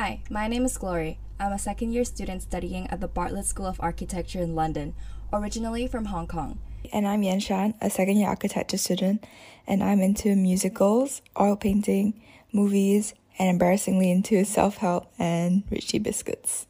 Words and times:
Hi, 0.00 0.20
my 0.30 0.46
name 0.46 0.64
is 0.64 0.78
Glory. 0.78 1.18
I'm 1.40 1.50
a 1.50 1.58
second 1.58 1.90
year 1.90 2.04
student 2.04 2.42
studying 2.42 2.86
at 2.86 3.00
the 3.00 3.08
Bartlett 3.08 3.46
School 3.46 3.66
of 3.66 3.80
Architecture 3.80 4.38
in 4.38 4.54
London, 4.54 4.94
originally 5.32 5.88
from 5.88 6.04
Hong 6.04 6.28
Kong. 6.28 6.60
And 6.92 7.04
I'm 7.04 7.24
Yan 7.24 7.40
Shan, 7.40 7.74
a 7.80 7.90
second 7.90 8.16
year 8.16 8.28
architecture 8.28 8.78
student, 8.78 9.26
and 9.66 9.82
I'm 9.82 10.00
into 10.00 10.36
musicals, 10.36 11.20
oil 11.40 11.56
painting, 11.56 12.14
movies, 12.52 13.12
and 13.40 13.48
embarrassingly 13.48 14.12
into 14.12 14.44
self 14.44 14.76
help 14.76 15.12
and 15.18 15.64
Rich 15.68 15.88
Tea 15.88 15.98
biscuits. 15.98 16.68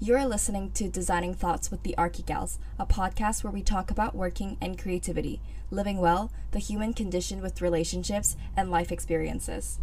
You're 0.00 0.26
listening 0.26 0.72
to 0.72 0.88
Designing 0.88 1.34
Thoughts 1.34 1.70
with 1.70 1.84
the 1.84 1.94
Archigals, 1.96 2.58
a 2.76 2.86
podcast 2.86 3.44
where 3.44 3.52
we 3.52 3.62
talk 3.62 3.92
about 3.92 4.16
working 4.16 4.56
and 4.60 4.76
creativity, 4.76 5.40
living 5.70 5.98
well, 5.98 6.32
the 6.50 6.58
human 6.58 6.92
condition 6.92 7.40
with 7.40 7.62
relationships, 7.62 8.36
and 8.56 8.68
life 8.68 8.90
experiences. 8.90 9.78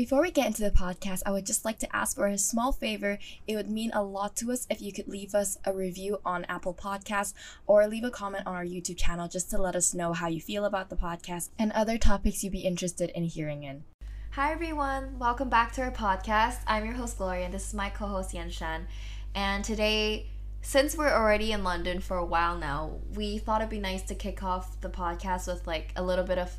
Before 0.00 0.22
we 0.22 0.30
get 0.30 0.46
into 0.46 0.62
the 0.62 0.70
podcast, 0.70 1.20
I 1.26 1.30
would 1.30 1.44
just 1.44 1.66
like 1.66 1.78
to 1.80 1.94
ask 1.94 2.16
for 2.16 2.26
a 2.26 2.38
small 2.38 2.72
favor. 2.72 3.18
It 3.46 3.54
would 3.54 3.68
mean 3.68 3.90
a 3.92 4.02
lot 4.02 4.34
to 4.36 4.50
us 4.50 4.66
if 4.70 4.80
you 4.80 4.94
could 4.94 5.08
leave 5.08 5.34
us 5.34 5.58
a 5.66 5.74
review 5.74 6.20
on 6.24 6.46
Apple 6.46 6.72
Podcasts 6.72 7.34
or 7.66 7.86
leave 7.86 8.04
a 8.04 8.10
comment 8.10 8.46
on 8.46 8.54
our 8.54 8.64
YouTube 8.64 8.96
channel 8.96 9.28
just 9.28 9.50
to 9.50 9.58
let 9.58 9.76
us 9.76 9.92
know 9.92 10.14
how 10.14 10.26
you 10.26 10.40
feel 10.40 10.64
about 10.64 10.88
the 10.88 10.96
podcast 10.96 11.50
and 11.58 11.70
other 11.72 11.98
topics 11.98 12.42
you'd 12.42 12.54
be 12.54 12.60
interested 12.60 13.10
in 13.10 13.24
hearing 13.24 13.62
in. 13.62 13.84
Hi 14.30 14.52
everyone, 14.52 15.18
welcome 15.18 15.50
back 15.50 15.72
to 15.72 15.82
our 15.82 15.92
podcast. 15.92 16.60
I'm 16.66 16.86
your 16.86 16.94
host 16.94 17.18
Gloria 17.18 17.44
and 17.44 17.52
this 17.52 17.66
is 17.66 17.74
my 17.74 17.90
co-host 17.90 18.32
Yan 18.32 18.48
Shan. 18.48 18.86
And 19.34 19.62
today, 19.62 20.30
since 20.62 20.96
we're 20.96 21.12
already 21.12 21.52
in 21.52 21.62
London 21.62 22.00
for 22.00 22.16
a 22.16 22.24
while 22.24 22.56
now, 22.56 22.92
we 23.14 23.36
thought 23.36 23.60
it'd 23.60 23.68
be 23.68 23.78
nice 23.78 24.02
to 24.04 24.14
kick 24.14 24.42
off 24.42 24.80
the 24.80 24.88
podcast 24.88 25.46
with 25.46 25.66
like 25.66 25.92
a 25.94 26.02
little 26.02 26.24
bit 26.24 26.38
of 26.38 26.56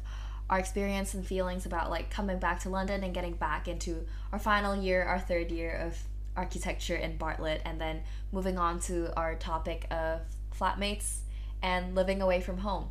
our 0.51 0.59
experience 0.59 1.13
and 1.13 1.25
feelings 1.25 1.65
about 1.65 1.89
like 1.89 2.09
coming 2.09 2.37
back 2.37 2.59
to 2.59 2.69
London 2.69 3.03
and 3.03 3.13
getting 3.13 3.33
back 3.33 3.69
into 3.69 4.05
our 4.33 4.37
final 4.37 4.75
year, 4.75 5.01
our 5.03 5.19
third 5.19 5.49
year 5.49 5.71
of 5.71 5.97
architecture 6.35 6.95
in 6.95 7.15
Bartlett, 7.15 7.61
and 7.65 7.79
then 7.79 8.01
moving 8.33 8.57
on 8.57 8.79
to 8.81 9.15
our 9.17 9.35
topic 9.35 9.87
of 9.89 10.19
flatmates 10.59 11.19
and 11.63 11.95
living 11.95 12.21
away 12.21 12.41
from 12.41 12.57
home. 12.57 12.89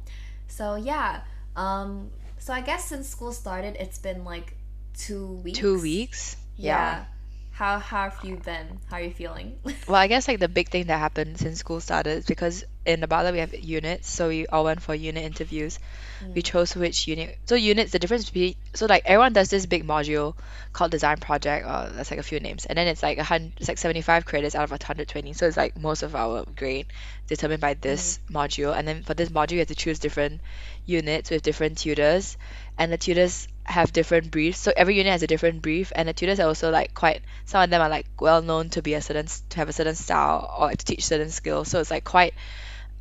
So 0.48 0.74
yeah, 0.76 1.20
um, 1.54 2.10
so 2.38 2.54
I 2.54 2.62
guess 2.62 2.86
since 2.86 3.06
school 3.08 3.32
started, 3.32 3.76
it's 3.78 3.98
been 3.98 4.24
like 4.24 4.56
two 4.96 5.26
weeks. 5.26 5.58
Two 5.58 5.80
weeks. 5.80 6.36
Yeah. 6.56 6.74
yeah. 6.74 7.04
How, 7.50 7.78
how 7.78 8.08
have 8.08 8.24
you 8.24 8.36
been? 8.36 8.78
How 8.88 8.96
are 8.96 9.02
you 9.02 9.10
feeling? 9.10 9.58
well, 9.86 9.96
I 9.96 10.06
guess 10.06 10.26
like 10.26 10.40
the 10.40 10.48
big 10.48 10.70
thing 10.70 10.86
that 10.86 10.98
happened 10.98 11.38
since 11.38 11.58
school 11.58 11.80
started 11.80 12.18
is 12.18 12.26
because 12.26 12.64
in 12.86 13.00
the 13.00 13.06
Bartlett 13.06 13.34
we 13.34 13.40
have 13.40 13.54
units, 13.54 14.08
so 14.08 14.28
we 14.28 14.46
all 14.46 14.64
went 14.64 14.80
for 14.80 14.94
unit 14.94 15.22
interviews. 15.24 15.78
Mm. 16.24 16.34
We 16.34 16.42
chose 16.42 16.74
which 16.74 17.06
unit. 17.06 17.38
So 17.46 17.54
units, 17.54 17.92
the 17.92 17.98
difference 17.98 18.30
between 18.30 18.54
so 18.74 18.86
like 18.86 19.02
everyone 19.04 19.32
does 19.32 19.50
this 19.50 19.66
big 19.66 19.86
module 19.86 20.34
called 20.72 20.90
design 20.90 21.18
project, 21.18 21.66
or 21.66 21.90
that's 21.94 22.10
like 22.10 22.20
a 22.20 22.24
few 22.24 22.40
names, 22.40 22.64
and 22.64 22.78
then 22.78 22.88
it's 22.88 23.02
like 23.02 23.18
a 23.18 23.22
hundred, 23.22 23.52
it's 23.58 23.68
like 23.68 23.78
seventy 23.78 24.00
five 24.00 24.24
credits 24.24 24.54
out 24.54 24.64
of 24.64 24.70
120. 24.70 25.32
So 25.34 25.46
it's 25.46 25.56
like 25.56 25.78
most 25.78 26.02
of 26.02 26.14
our 26.16 26.44
grade 26.56 26.86
determined 27.26 27.60
by 27.60 27.74
this 27.74 28.18
mm. 28.28 28.34
module, 28.34 28.76
and 28.76 28.88
then 28.88 29.02
for 29.02 29.14
this 29.14 29.28
module 29.28 29.52
you 29.52 29.58
have 29.58 29.68
to 29.68 29.74
choose 29.74 29.98
different 29.98 30.40
units 30.86 31.30
with 31.30 31.42
different 31.42 31.78
tutors, 31.78 32.38
and 32.78 32.90
the 32.90 32.98
tutors 32.98 33.46
have 33.64 33.92
different 33.92 34.30
briefs. 34.30 34.58
So 34.58 34.72
every 34.74 34.96
unit 34.96 35.12
has 35.12 35.22
a 35.22 35.26
different 35.26 35.60
brief, 35.60 35.92
and 35.94 36.08
the 36.08 36.14
tutors 36.14 36.40
are 36.40 36.48
also 36.48 36.70
like 36.70 36.94
quite. 36.94 37.20
Some 37.44 37.62
of 37.62 37.68
them 37.70 37.82
are 37.82 37.90
like 37.90 38.06
well 38.18 38.40
known 38.40 38.70
to 38.70 38.82
be 38.82 38.94
a 38.94 39.02
certain 39.02 39.26
to 39.50 39.56
have 39.58 39.68
a 39.68 39.72
certain 39.72 39.94
style 39.94 40.54
or 40.58 40.66
like 40.66 40.78
to 40.78 40.84
teach 40.86 41.04
certain 41.04 41.30
skills. 41.30 41.68
So 41.68 41.80
it's 41.80 41.90
like 41.90 42.04
quite 42.04 42.32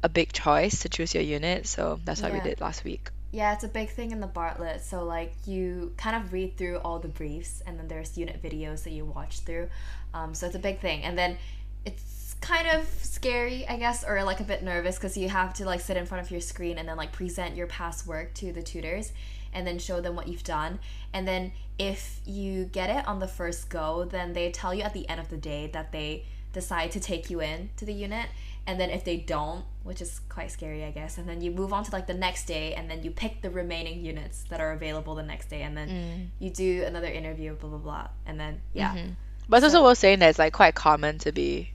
a 0.03 0.09
big 0.09 0.31
choice 0.31 0.79
to 0.81 0.89
choose 0.89 1.13
your 1.13 1.23
unit. 1.23 1.67
So 1.67 1.99
that's 2.03 2.21
what 2.21 2.31
yeah. 2.31 2.43
we 2.43 2.49
did 2.49 2.61
last 2.61 2.83
week. 2.83 3.09
Yeah, 3.31 3.53
it's 3.53 3.63
a 3.63 3.67
big 3.67 3.89
thing 3.89 4.11
in 4.11 4.19
the 4.19 4.27
Bartlett. 4.27 4.81
So 4.81 5.03
like 5.03 5.33
you 5.45 5.93
kind 5.97 6.15
of 6.15 6.33
read 6.33 6.57
through 6.57 6.77
all 6.77 6.99
the 6.99 7.07
briefs, 7.07 7.61
and 7.65 7.77
then 7.77 7.87
there's 7.87 8.17
unit 8.17 8.41
videos 8.41 8.83
that 8.83 8.91
you 8.91 9.05
watch 9.05 9.41
through. 9.41 9.69
Um, 10.13 10.33
so 10.33 10.47
it's 10.47 10.55
a 10.55 10.59
big 10.59 10.79
thing, 10.79 11.03
and 11.03 11.17
then 11.17 11.37
it's 11.85 12.35
kind 12.41 12.67
of 12.67 12.87
scary, 13.01 13.67
I 13.67 13.77
guess, 13.77 14.03
or 14.03 14.23
like 14.23 14.39
a 14.39 14.43
bit 14.43 14.63
nervous 14.63 14.95
because 14.95 15.17
you 15.17 15.29
have 15.29 15.53
to 15.55 15.65
like 15.65 15.81
sit 15.81 15.97
in 15.97 16.05
front 16.05 16.23
of 16.23 16.31
your 16.31 16.41
screen 16.41 16.77
and 16.77 16.87
then 16.87 16.97
like 16.97 17.11
present 17.11 17.55
your 17.55 17.67
past 17.67 18.07
work 18.07 18.33
to 18.35 18.51
the 18.51 18.63
tutors 18.63 19.11
and 19.53 19.65
then 19.65 19.79
show 19.79 19.99
them 20.01 20.15
what 20.15 20.27
you've 20.27 20.43
done. 20.43 20.79
And 21.13 21.27
then 21.27 21.51
if 21.77 22.19
you 22.25 22.65
get 22.65 22.89
it 22.89 23.07
on 23.07 23.19
the 23.19 23.27
first 23.27 23.69
go, 23.69 24.05
then 24.05 24.33
they 24.33 24.51
tell 24.51 24.73
you 24.73 24.83
at 24.83 24.93
the 24.93 25.07
end 25.09 25.19
of 25.19 25.29
the 25.29 25.37
day 25.37 25.69
that 25.73 25.91
they 25.91 26.25
decide 26.53 26.91
to 26.91 26.99
take 26.99 27.29
you 27.29 27.41
in 27.41 27.69
to 27.77 27.85
the 27.85 27.93
unit. 27.93 28.27
And 28.69 28.79
then 28.79 28.91
if 28.91 29.03
they 29.03 29.17
don't, 29.17 29.65
which 29.81 29.99
is 29.99 30.21
quite 30.29 30.51
scary, 30.51 30.83
I 30.83 30.91
guess, 30.91 31.17
and 31.17 31.27
then 31.27 31.41
you 31.41 31.49
move 31.49 31.73
on 31.73 31.83
to 31.85 31.91
like 31.91 32.05
the 32.05 32.13
next 32.13 32.45
day 32.45 32.75
and 32.75 32.87
then 32.87 33.01
you 33.01 33.09
pick 33.09 33.41
the 33.41 33.49
remaining 33.49 34.05
units 34.05 34.43
that 34.49 34.61
are 34.61 34.73
available 34.73 35.15
the 35.15 35.23
next 35.23 35.49
day 35.49 35.63
and 35.63 35.75
then 35.75 35.89
mm. 35.89 36.27
you 36.37 36.51
do 36.51 36.83
another 36.83 37.07
interview, 37.07 37.55
blah, 37.55 37.71
blah, 37.71 37.79
blah. 37.79 38.07
And 38.27 38.39
then, 38.39 38.61
yeah. 38.73 38.93
Mm-hmm. 38.93 39.09
But 39.49 39.63
it's 39.63 39.73
so, 39.73 39.79
also 39.79 39.89
worth 39.89 39.97
saying 39.97 40.19
that 40.19 40.29
it's 40.29 40.37
like 40.37 40.53
quite 40.53 40.75
common 40.75 41.17
to 41.19 41.31
be 41.31 41.71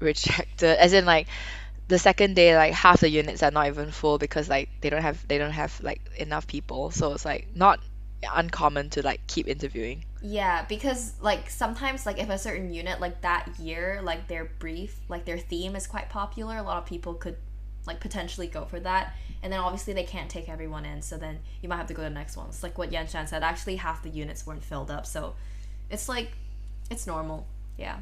rejected, 0.00 0.76
as 0.80 0.92
in 0.92 1.06
like 1.06 1.28
the 1.86 2.00
second 2.00 2.34
day 2.34 2.56
like 2.56 2.72
half 2.72 2.98
the 2.98 3.08
units 3.08 3.44
are 3.44 3.52
not 3.52 3.68
even 3.68 3.92
full 3.92 4.18
because 4.18 4.48
like 4.48 4.68
they 4.80 4.90
don't 4.90 5.02
have 5.02 5.28
they 5.28 5.38
don't 5.38 5.52
have 5.52 5.78
like 5.80 6.00
enough 6.16 6.48
people 6.48 6.90
so 6.90 7.12
it's 7.12 7.24
like 7.24 7.46
not 7.54 7.78
uncommon 8.34 8.90
to 8.90 9.02
like 9.02 9.20
keep 9.28 9.46
interviewing 9.46 10.04
yeah 10.22 10.64
because 10.68 11.14
like 11.20 11.50
sometimes 11.50 12.06
like 12.06 12.18
if 12.18 12.28
a 12.30 12.38
certain 12.38 12.72
unit 12.72 13.00
like 13.00 13.20
that 13.22 13.48
year 13.58 14.00
like 14.04 14.28
their 14.28 14.44
brief 14.60 14.96
like 15.08 15.24
their 15.24 15.38
theme 15.38 15.74
is 15.74 15.86
quite 15.86 16.08
popular 16.08 16.56
a 16.56 16.62
lot 16.62 16.78
of 16.78 16.86
people 16.86 17.14
could 17.14 17.36
like 17.86 18.00
potentially 18.00 18.46
go 18.46 18.64
for 18.64 18.80
that. 18.80 19.14
And 19.42 19.52
then 19.52 19.58
obviously 19.58 19.92
they 19.92 20.04
can't 20.04 20.30
take 20.30 20.48
everyone 20.48 20.84
in 20.84 21.02
so 21.02 21.16
then 21.16 21.40
you 21.62 21.68
might 21.68 21.76
have 21.78 21.88
to 21.88 21.94
go 21.94 22.02
to 22.02 22.08
the 22.08 22.14
next 22.14 22.36
ones 22.36 22.62
like 22.62 22.78
what 22.78 22.92
yan 22.92 23.08
shan 23.08 23.26
said 23.26 23.42
actually 23.42 23.76
half 23.76 24.02
the 24.02 24.08
units 24.08 24.46
weren't 24.46 24.62
filled 24.62 24.90
up 24.90 25.04
so 25.04 25.34
it's 25.90 26.08
like 26.08 26.30
it's 26.90 27.06
normal. 27.06 27.46
Yeah. 27.76 27.98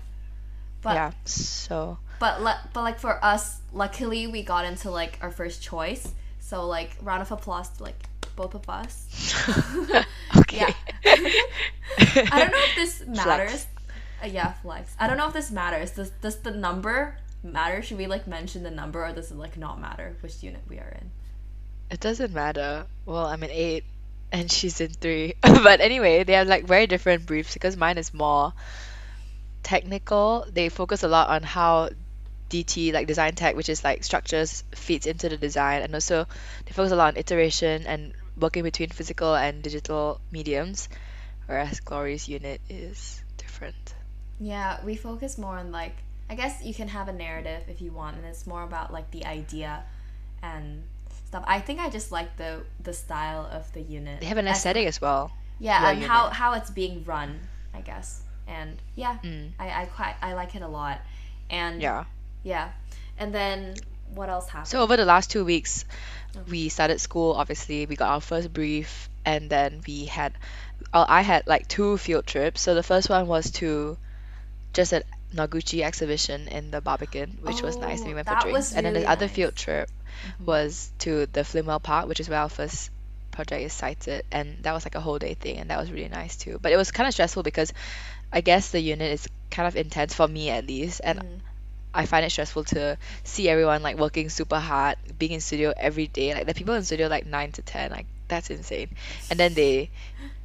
But 0.82 0.94
yeah 0.94 1.10
so. 1.24 1.98
But 2.18 2.42
le- 2.42 2.60
but 2.74 2.82
like 2.82 2.98
for 2.98 3.24
us, 3.24 3.60
luckily 3.72 4.26
we 4.26 4.42
got 4.42 4.66
into 4.66 4.90
like 4.90 5.18
our 5.22 5.30
first 5.30 5.62
choice. 5.62 6.12
So 6.40 6.66
like 6.66 6.96
round 7.00 7.22
of 7.22 7.32
applause 7.32 7.70
to 7.70 7.84
like 7.84 8.09
both 8.36 8.54
of 8.54 8.68
us. 8.68 9.34
okay. 10.36 10.74
I 11.04 12.38
don't 12.38 12.52
know 12.52 12.64
if 12.68 12.74
this 12.76 13.06
matters. 13.06 13.66
Uh, 14.22 14.26
yeah, 14.26 14.52
flex. 14.52 14.94
I 14.98 15.06
don't 15.06 15.16
know 15.16 15.28
if 15.28 15.32
this 15.32 15.50
matters. 15.50 15.92
Does 15.92 16.10
does 16.20 16.36
the 16.36 16.50
number 16.50 17.16
matter? 17.42 17.82
Should 17.82 17.98
we 17.98 18.06
like 18.06 18.26
mention 18.26 18.62
the 18.62 18.70
number 18.70 19.04
or 19.04 19.12
does 19.12 19.30
it 19.30 19.36
like 19.36 19.56
not 19.56 19.80
matter 19.80 20.16
which 20.20 20.42
unit 20.42 20.62
we 20.68 20.78
are 20.78 20.96
in? 21.00 21.10
It 21.90 22.00
doesn't 22.00 22.32
matter. 22.32 22.86
Well, 23.06 23.26
I'm 23.26 23.42
in 23.42 23.50
eight 23.50 23.84
and 24.32 24.50
she's 24.50 24.80
in 24.80 24.90
three. 24.90 25.34
but 25.42 25.80
anyway, 25.80 26.24
they 26.24 26.34
have 26.34 26.48
like 26.48 26.66
very 26.66 26.86
different 26.86 27.26
briefs 27.26 27.54
because 27.54 27.76
mine 27.76 27.98
is 27.98 28.14
more 28.14 28.52
technical. 29.62 30.46
They 30.52 30.68
focus 30.68 31.02
a 31.02 31.08
lot 31.08 31.28
on 31.28 31.42
how 31.42 31.90
DT 32.50 32.92
like 32.92 33.06
design 33.06 33.34
tech, 33.34 33.56
which 33.56 33.68
is 33.68 33.82
like 33.82 34.04
structures 34.04 34.64
feeds 34.74 35.06
into 35.06 35.28
the 35.28 35.36
design, 35.36 35.82
and 35.82 35.94
also 35.94 36.26
they 36.66 36.72
focus 36.72 36.92
a 36.92 36.96
lot 36.96 37.14
on 37.14 37.16
iteration 37.16 37.86
and 37.86 38.12
working 38.38 38.64
between 38.64 38.88
physical 38.90 39.34
and 39.34 39.62
digital 39.62 40.20
mediums, 40.30 40.88
whereas 41.46 41.80
Glory's 41.80 42.28
unit 42.28 42.60
is 42.68 43.22
different. 43.38 43.94
Yeah, 44.40 44.84
we 44.84 44.96
focus 44.96 45.38
more 45.38 45.56
on 45.56 45.70
like 45.70 45.96
I 46.28 46.34
guess 46.34 46.62
you 46.62 46.74
can 46.74 46.88
have 46.88 47.08
a 47.08 47.12
narrative 47.12 47.62
if 47.68 47.80
you 47.80 47.92
want, 47.92 48.16
and 48.16 48.26
it's 48.26 48.46
more 48.46 48.64
about 48.64 48.92
like 48.92 49.10
the 49.12 49.24
idea 49.24 49.84
and 50.42 50.82
stuff. 51.26 51.44
I 51.46 51.60
think 51.60 51.80
I 51.80 51.88
just 51.88 52.10
like 52.10 52.36
the 52.36 52.62
the 52.82 52.92
style 52.92 53.48
of 53.50 53.72
the 53.72 53.80
unit. 53.80 54.20
They 54.20 54.26
have 54.26 54.38
an 54.38 54.48
aesthetic 54.48 54.86
as, 54.88 54.96
as 54.96 55.00
well. 55.00 55.30
Yeah, 55.60 55.88
and 55.88 55.98
unit. 55.98 56.10
how 56.10 56.30
how 56.30 56.54
it's 56.54 56.70
being 56.70 57.04
run, 57.04 57.38
I 57.72 57.80
guess. 57.80 58.22
And 58.48 58.76
yeah, 58.96 59.18
mm. 59.22 59.50
I 59.60 59.82
I 59.82 59.84
quite 59.86 60.16
I 60.20 60.32
like 60.34 60.56
it 60.56 60.62
a 60.62 60.68
lot. 60.68 61.00
And 61.48 61.80
yeah 61.80 62.04
yeah. 62.42 62.70
And 63.18 63.34
then 63.34 63.74
what 64.14 64.28
else 64.28 64.48
happened? 64.48 64.68
So 64.68 64.82
over 64.82 64.96
the 64.96 65.04
last 65.04 65.30
two 65.30 65.44
weeks, 65.44 65.84
we 66.48 66.68
started 66.68 67.00
school. 67.00 67.34
Obviously, 67.34 67.86
we 67.86 67.96
got 67.96 68.10
our 68.10 68.20
first 68.20 68.52
brief, 68.52 69.08
and 69.24 69.50
then 69.50 69.82
we 69.86 70.06
had, 70.06 70.32
uh, 70.92 71.04
I 71.08 71.22
had 71.22 71.46
like 71.46 71.68
two 71.68 71.96
field 71.98 72.26
trips. 72.26 72.60
So 72.60 72.74
the 72.74 72.82
first 72.82 73.08
one 73.08 73.26
was 73.26 73.50
to 73.52 73.98
just 74.72 74.92
a 74.92 75.02
Noguchi 75.34 75.82
exhibition 75.82 76.48
in 76.48 76.70
the 76.70 76.80
Barbican, 76.80 77.38
which 77.42 77.62
oh, 77.62 77.66
was 77.66 77.76
nice. 77.76 78.00
And 78.00 78.08
We 78.08 78.14
went 78.14 78.28
for 78.28 78.38
drinks. 78.40 78.72
and 78.72 78.86
then 78.86 78.94
the 78.94 79.00
nice. 79.00 79.08
other 79.08 79.28
field 79.28 79.54
trip 79.54 79.88
mm-hmm. 79.88 80.44
was 80.44 80.90
to 81.00 81.26
the 81.26 81.40
Flimwell 81.40 81.82
Park, 81.82 82.08
which 82.08 82.20
is 82.20 82.28
where 82.28 82.40
our 82.40 82.48
first 82.48 82.90
project 83.30 83.62
is 83.62 83.72
sited, 83.72 84.24
and 84.32 84.58
that 84.62 84.72
was 84.72 84.84
like 84.84 84.96
a 84.96 85.00
whole 85.00 85.18
day 85.18 85.34
thing, 85.34 85.58
and 85.58 85.70
that 85.70 85.78
was 85.78 85.90
really 85.90 86.08
nice 86.08 86.36
too. 86.36 86.58
But 86.60 86.72
it 86.72 86.76
was 86.76 86.90
kind 86.90 87.06
of 87.06 87.12
stressful 87.12 87.42
because 87.42 87.72
I 88.32 88.40
guess 88.40 88.70
the 88.70 88.80
unit 88.80 89.12
is 89.12 89.28
kind 89.50 89.68
of 89.68 89.76
intense 89.76 90.14
for 90.14 90.26
me 90.26 90.50
at 90.50 90.66
least, 90.66 91.00
and 91.02 91.20
mm. 91.20 91.40
I 91.92 92.06
find 92.06 92.24
it 92.24 92.30
stressful 92.30 92.64
to 92.64 92.98
see 93.24 93.48
everyone 93.48 93.82
like 93.82 93.98
working 93.98 94.28
super 94.28 94.58
hard, 94.58 94.96
being 95.18 95.32
in 95.32 95.40
studio 95.40 95.72
every 95.76 96.06
day. 96.06 96.34
Like 96.34 96.46
the 96.46 96.54
people 96.54 96.74
in 96.74 96.84
studio 96.84 97.08
like 97.08 97.26
nine 97.26 97.52
to 97.52 97.62
ten, 97.62 97.90
like 97.90 98.06
that's 98.28 98.50
insane. 98.50 98.90
And 99.28 99.38
then 99.38 99.54
they 99.54 99.90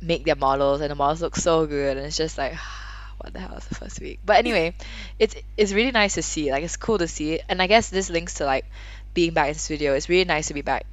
make 0.02 0.26
their 0.26 0.36
models, 0.36 0.82
and 0.82 0.90
the 0.90 0.96
models 0.96 1.22
look 1.22 1.36
so 1.36 1.66
good, 1.66 1.98
and 1.98 2.06
it's 2.06 2.18
just 2.18 2.38
like, 2.38 2.56
what 3.20 3.34
the 3.34 3.40
hell 3.40 3.56
is 3.58 3.66
the 3.66 3.76
first 3.76 4.00
week? 4.00 4.20
But 4.26 4.38
anyway, 4.38 4.76
it's 5.20 5.36
it's 5.56 5.72
really 5.72 5.92
nice 5.92 6.16
to 6.16 6.22
see. 6.22 6.52
Like 6.52 6.64
it's 6.64 6.78
cool 6.78 6.98
to 6.98 7.08
see, 7.08 7.40
and 7.48 7.62
I 7.62 7.68
guess 7.68 7.90
this 7.90 8.10
links 8.10 8.36
to 8.36 8.46
like 8.46 8.66
being 9.14 9.34
back 9.34 9.50
in 9.50 9.56
studio. 9.56 9.94
It's 9.94 10.10
really 10.10 10.26
nice 10.26 10.48
to 10.48 10.54
be 10.54 10.62
back 10.62 10.86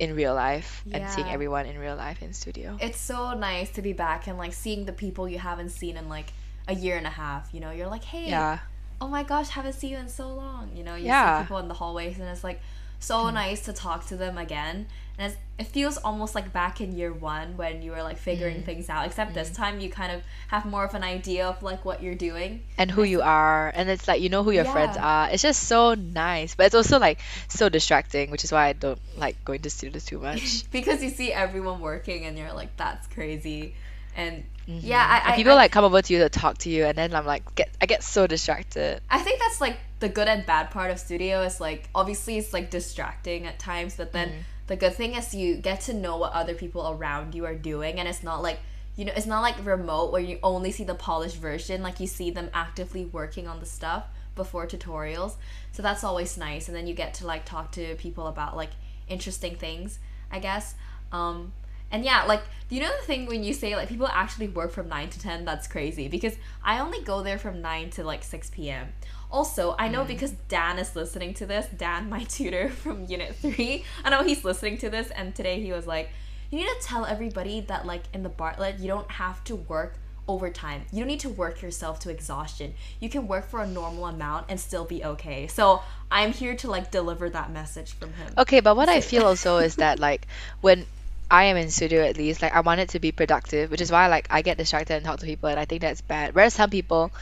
in 0.00 0.16
real 0.16 0.34
life 0.34 0.82
yeah. 0.86 0.96
and 0.96 1.10
seeing 1.10 1.28
everyone 1.28 1.66
in 1.66 1.78
real 1.78 1.94
life 1.94 2.22
in 2.22 2.32
studio. 2.32 2.76
It's 2.80 2.98
so 2.98 3.34
nice 3.34 3.70
to 3.72 3.82
be 3.82 3.92
back 3.92 4.26
and 4.26 4.38
like 4.38 4.54
seeing 4.54 4.86
the 4.86 4.92
people 4.92 5.28
you 5.28 5.38
haven't 5.38 5.70
seen 5.70 5.96
in 5.96 6.08
like 6.08 6.32
a 6.66 6.74
year 6.74 6.96
and 6.96 7.06
a 7.06 7.10
half. 7.10 7.50
You 7.52 7.60
know, 7.60 7.70
you're 7.70 7.88
like, 7.88 8.04
hey, 8.04 8.28
Yeah. 8.28 8.58
Oh 9.00 9.08
my 9.08 9.22
gosh, 9.22 9.48
haven't 9.50 9.74
seen 9.74 9.92
you 9.92 9.98
in 9.98 10.08
so 10.08 10.32
long. 10.32 10.70
You 10.74 10.84
know, 10.84 10.94
you 10.94 11.06
Yeah. 11.06 11.38
see 11.38 11.44
people 11.44 11.58
in 11.58 11.68
the 11.68 11.74
hallways, 11.74 12.18
and 12.18 12.28
it's 12.28 12.44
like 12.44 12.60
so 12.98 13.26
hmm. 13.26 13.34
nice 13.34 13.62
to 13.62 13.72
talk 13.72 14.06
to 14.08 14.16
them 14.16 14.36
again. 14.36 14.86
And 15.18 15.32
it's, 15.32 15.40
it 15.58 15.66
feels 15.66 15.98
almost 15.98 16.34
like 16.34 16.50
back 16.52 16.80
in 16.80 16.96
year 16.96 17.12
one 17.12 17.56
when 17.56 17.82
you 17.82 17.90
were 17.90 18.02
like 18.02 18.16
figuring 18.16 18.58
hmm. 18.58 18.62
things 18.62 18.88
out. 18.88 19.06
Except 19.06 19.34
this 19.34 19.48
hmm. 19.48 19.54
time 19.54 19.80
you 19.80 19.90
kind 19.90 20.12
of 20.12 20.22
have 20.48 20.66
more 20.66 20.84
of 20.84 20.94
an 20.94 21.02
idea 21.02 21.48
of 21.48 21.62
like 21.62 21.84
what 21.84 22.02
you're 22.02 22.14
doing. 22.14 22.62
And 22.76 22.90
who 22.90 23.02
you 23.02 23.22
are, 23.22 23.72
and 23.74 23.88
it's 23.88 24.06
like 24.06 24.20
you 24.20 24.28
know 24.28 24.42
who 24.42 24.50
your 24.50 24.66
friends 24.66 24.96
are. 24.96 25.30
It's 25.30 25.42
just 25.42 25.62
so 25.62 25.94
nice, 25.94 26.54
but 26.54 26.66
it's 26.66 26.74
also 26.74 26.98
like 26.98 27.18
so 27.48 27.68
distracting, 27.68 28.30
which 28.30 28.44
is 28.44 28.52
why 28.52 28.66
I 28.66 28.72
don't 28.74 29.00
like 29.16 29.42
going 29.44 29.62
to 29.62 29.70
studios 29.70 30.04
too 30.04 30.18
much. 30.18 30.70
because 30.70 31.02
you 31.02 31.10
see 31.10 31.32
everyone 31.32 31.80
working 31.80 32.26
and 32.26 32.36
you're 32.36 32.52
like 32.52 32.76
that's 32.76 33.06
crazy 33.08 33.74
and 34.16 34.44
yeah 34.78 35.22
I, 35.24 35.32
I, 35.32 35.36
people 35.36 35.52
I, 35.52 35.56
like 35.56 35.72
come 35.72 35.84
over 35.84 36.00
to 36.00 36.12
you 36.12 36.20
to 36.20 36.28
talk 36.28 36.58
to 36.58 36.70
you, 36.70 36.84
and 36.84 36.96
then 36.96 37.14
I'm 37.14 37.26
like, 37.26 37.54
get 37.54 37.70
I 37.80 37.86
get 37.86 38.02
so 38.02 38.26
distracted. 38.26 39.00
I 39.10 39.18
think 39.18 39.40
that's 39.40 39.60
like 39.60 39.78
the 40.00 40.08
good 40.08 40.28
and 40.28 40.44
bad 40.44 40.70
part 40.70 40.90
of 40.90 40.98
studio 40.98 41.42
is 41.42 41.60
like 41.60 41.88
obviously 41.94 42.38
it's 42.38 42.52
like 42.52 42.70
distracting 42.70 43.46
at 43.46 43.58
times 43.58 43.96
but 43.96 44.12
then 44.12 44.32
the 44.66 44.76
good 44.76 44.94
thing 44.94 45.14
is 45.14 45.34
you 45.34 45.56
get 45.56 45.82
to 45.82 45.92
know 45.92 46.16
what 46.16 46.32
other 46.32 46.54
people 46.54 46.90
around 46.90 47.34
you 47.34 47.44
are 47.44 47.54
doing 47.54 48.00
and 48.00 48.08
it's 48.08 48.22
not 48.22 48.42
like 48.42 48.58
you 48.96 49.04
know 49.04 49.12
it's 49.14 49.26
not 49.26 49.42
like 49.42 49.54
remote 49.64 50.10
where 50.10 50.22
you 50.22 50.38
only 50.42 50.72
see 50.72 50.84
the 50.84 50.94
polished 50.94 51.36
version 51.36 51.82
like 51.82 52.00
you 52.00 52.06
see 52.06 52.30
them 52.30 52.48
actively 52.54 53.04
working 53.04 53.46
on 53.46 53.60
the 53.60 53.66
stuff 53.66 54.04
before 54.34 54.66
tutorials. 54.66 55.34
So 55.72 55.82
that's 55.82 56.02
always 56.02 56.38
nice 56.38 56.68
and 56.68 56.76
then 56.76 56.86
you 56.86 56.94
get 56.94 57.14
to 57.14 57.26
like 57.26 57.44
talk 57.44 57.72
to 57.72 57.94
people 57.96 58.26
about 58.26 58.56
like 58.56 58.70
interesting 59.06 59.56
things 59.56 59.98
i 60.30 60.38
guess. 60.38 60.74
Um 61.12 61.52
and 61.90 62.04
yeah 62.04 62.24
like 62.24 62.42
do 62.68 62.76
you 62.76 62.82
know 62.82 62.90
the 63.00 63.06
thing 63.06 63.26
when 63.26 63.42
you 63.42 63.52
say 63.52 63.74
like 63.76 63.88
people 63.88 64.08
actually 64.08 64.48
work 64.48 64.70
from 64.70 64.88
9 64.88 65.10
to 65.10 65.20
10 65.20 65.44
that's 65.44 65.66
crazy 65.66 66.08
because 66.08 66.34
i 66.64 66.78
only 66.80 67.02
go 67.02 67.22
there 67.22 67.38
from 67.38 67.60
9 67.60 67.90
to 67.90 68.04
like 68.04 68.22
6 68.22 68.50
p.m 68.50 68.88
also 69.30 69.74
i 69.78 69.88
know 69.88 70.04
mm. 70.04 70.08
because 70.08 70.32
dan 70.48 70.78
is 70.78 70.94
listening 70.96 71.34
to 71.34 71.46
this 71.46 71.66
dan 71.76 72.08
my 72.08 72.24
tutor 72.28 72.68
from 72.68 73.04
unit 73.06 73.34
3 73.36 73.84
i 74.04 74.10
know 74.10 74.22
he's 74.22 74.44
listening 74.44 74.78
to 74.78 74.90
this 74.90 75.10
and 75.10 75.34
today 75.34 75.60
he 75.60 75.72
was 75.72 75.86
like 75.86 76.10
you 76.50 76.58
need 76.58 76.66
to 76.66 76.80
tell 76.82 77.04
everybody 77.04 77.60
that 77.60 77.86
like 77.86 78.02
in 78.12 78.22
the 78.22 78.28
bartlett 78.28 78.78
you 78.78 78.88
don't 78.88 79.10
have 79.10 79.42
to 79.44 79.56
work 79.56 79.94
overtime. 80.30 80.82
You 80.92 81.00
don't 81.00 81.08
need 81.08 81.20
to 81.20 81.28
work 81.28 81.60
yourself 81.60 81.98
to 82.00 82.10
exhaustion. 82.10 82.74
You 83.00 83.08
can 83.08 83.26
work 83.26 83.48
for 83.48 83.60
a 83.62 83.66
normal 83.66 84.06
amount 84.06 84.46
and 84.48 84.60
still 84.60 84.84
be 84.84 85.04
okay. 85.04 85.48
So 85.48 85.82
i'm 86.12 86.32
here 86.32 86.56
to 86.56 86.70
like 86.70 86.90
deliver 86.90 87.30
that 87.30 87.52
message 87.52 87.92
from 87.92 88.12
him. 88.12 88.32
Okay, 88.38 88.60
but 88.60 88.76
what 88.76 88.88
I 88.88 89.00
feel 89.00 89.24
also 89.24 89.58
is 89.58 89.76
that 89.76 89.98
like 89.98 90.26
when 90.60 90.86
I 91.30 91.44
am 91.44 91.56
in 91.56 91.70
studio 91.70 92.02
at 92.02 92.16
least, 92.16 92.42
like 92.42 92.54
I 92.54 92.60
want 92.60 92.80
it 92.80 92.90
to 92.90 92.98
be 92.98 93.12
productive, 93.12 93.70
which 93.70 93.80
is 93.80 93.90
why 93.92 94.08
like 94.08 94.26
I 94.30 94.42
get 94.42 94.58
distracted 94.58 94.94
and 94.94 95.04
talk 95.04 95.20
to 95.20 95.26
people, 95.26 95.48
and 95.48 95.60
I 95.60 95.64
think 95.64 95.80
that's 95.80 96.00
bad. 96.00 96.34
Whereas 96.34 96.54
some 96.54 96.70
people, 96.70 97.12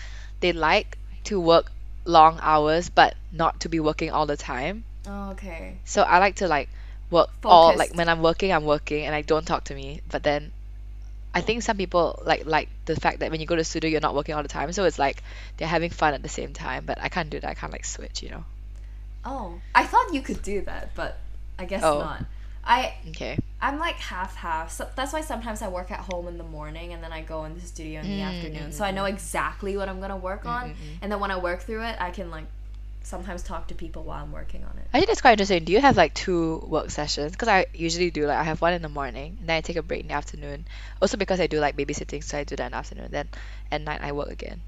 they 0.40 0.52
like 0.52 0.96
to 1.25 1.38
work 1.38 1.70
long 2.05 2.38
hours, 2.40 2.88
but 2.88 3.14
not 3.32 3.60
to 3.60 3.69
be 3.69 3.81
working 3.81 4.10
all 4.10 4.25
the 4.26 4.37
time. 4.37 4.84
Oh, 5.06 5.31
okay 5.32 5.76
So 5.84 6.02
I 6.02 6.19
like 6.19 6.37
to 6.37 6.49
like 6.49 6.69
work 7.10 7.31
all 7.44 7.76
like 7.76 7.94
when 7.94 8.08
I'm 8.08 8.22
working, 8.22 8.52
I'm 8.52 8.64
working, 8.64 9.05
and 9.05 9.12
like 9.12 9.26
don't 9.26 9.46
talk 9.46 9.64
to 9.64 9.75
me. 9.75 10.00
But 10.11 10.22
then, 10.22 10.52
I 11.34 11.43
think 11.43 11.62
some 11.62 11.76
people 11.76 12.22
like 12.25 12.46
like 12.46 12.69
the 12.87 12.96
fact 12.96 13.20
that 13.20 13.31
when 13.31 13.40
you 13.40 13.46
go 13.46 13.56
to 13.56 13.64
studio, 13.64 13.90
you're 13.90 14.00
not 14.00 14.14
working 14.14 14.34
all 14.34 14.43
the 14.43 14.49
time. 14.49 14.72
So 14.72 14.84
it's 14.84 14.99
like 14.99 15.22
they're 15.58 15.69
having 15.69 15.90
fun 15.90 16.14
at 16.14 16.22
the 16.22 16.28
same 16.31 16.54
time. 16.54 16.84
But 16.87 16.99
I 17.00 17.08
can't 17.11 17.28
do 17.28 17.40
that. 17.40 17.49
I 17.50 17.54
can't 17.54 17.72
like 17.72 17.84
switch, 17.84 18.22
you 18.22 18.31
know. 18.31 18.44
Oh, 19.25 19.61
I 19.75 19.84
thought 19.84 20.14
you 20.14 20.22
could 20.22 20.43
do 20.43 20.62
that, 20.62 20.94
but 20.94 21.19
I 21.58 21.66
guess 21.66 21.82
Oh. 21.84 21.99
not. 21.99 22.25
I 22.69 22.94
Okay. 23.09 23.38
I'm 23.61 23.79
like 23.79 23.97
half 23.97 24.37
half. 24.37 24.70
So 24.70 24.87
that's 24.94 25.12
why 25.12 25.23
sometimes 25.23 25.62
I 25.62 25.69
work 25.69 25.91
at 25.91 26.00
home 26.00 26.29
in 26.29 26.38
the 26.38 26.44
morning 26.44 26.93
and 26.93 27.03
then 27.03 27.12
I 27.12 27.23
go 27.23 27.44
in 27.44 27.55
the 27.55 27.61
studio 27.61 28.00
in 28.03 28.06
the 28.06 28.20
mm, 28.20 28.37
afternoon. 28.37 28.73
So 28.73 28.85
I 28.85 28.93
know 28.93 29.05
mm-hmm. 29.05 29.15
exactly 29.15 29.76
what 29.76 29.88
I'm 29.88 30.00
gonna 30.00 30.17
work 30.17 30.47
on, 30.47 30.70
mm, 30.70 30.73
mm, 30.73 30.99
and 31.03 31.11
then 31.11 31.19
when 31.19 31.31
I 31.31 31.38
work 31.38 31.62
through 31.62 31.82
it, 31.82 31.97
I 31.99 32.11
can 32.11 32.31
like 32.31 32.44
sometimes 33.03 33.43
talk 33.43 33.69
to 33.69 33.75
people 33.75 34.03
while 34.03 34.23
I'm 34.23 34.32
working 34.32 34.62
on 34.65 34.76
it. 34.76 34.87
I 34.93 34.99
think 34.99 35.09
that's 35.09 35.23
quite 35.23 35.32
interesting. 35.32 35.65
Do 35.65 35.73
you 35.73 35.81
have 35.81 35.97
like 35.97 36.12
two 36.15 36.59
work 36.69 36.91
sessions? 36.91 37.32
Because 37.32 37.49
I 37.49 37.67
usually 37.73 38.11
do 38.11 38.26
like 38.26 38.38
I 38.38 38.44
have 38.44 38.61
one 38.61 38.75
in 38.75 38.82
the 38.82 38.88
morning, 38.88 39.38
and 39.41 39.49
then 39.49 39.56
I 39.56 39.61
take 39.62 39.76
a 39.76 39.82
break 39.82 40.03
in 40.03 40.09
the 40.09 40.14
afternoon. 40.14 40.67
Also 41.00 41.17
because 41.17 41.41
I 41.41 41.47
do 41.47 41.59
like 41.59 41.76
babysitting, 41.76 42.23
so 42.23 42.38
I 42.38 42.44
do 42.44 42.55
that 42.56 42.67
in 42.67 42.73
the 42.73 42.79
afternoon. 42.79 43.09
Then 43.11 43.29
at 43.73 43.81
night 43.81 44.03
I 44.03 44.12
work 44.12 44.29
again. 44.29 44.61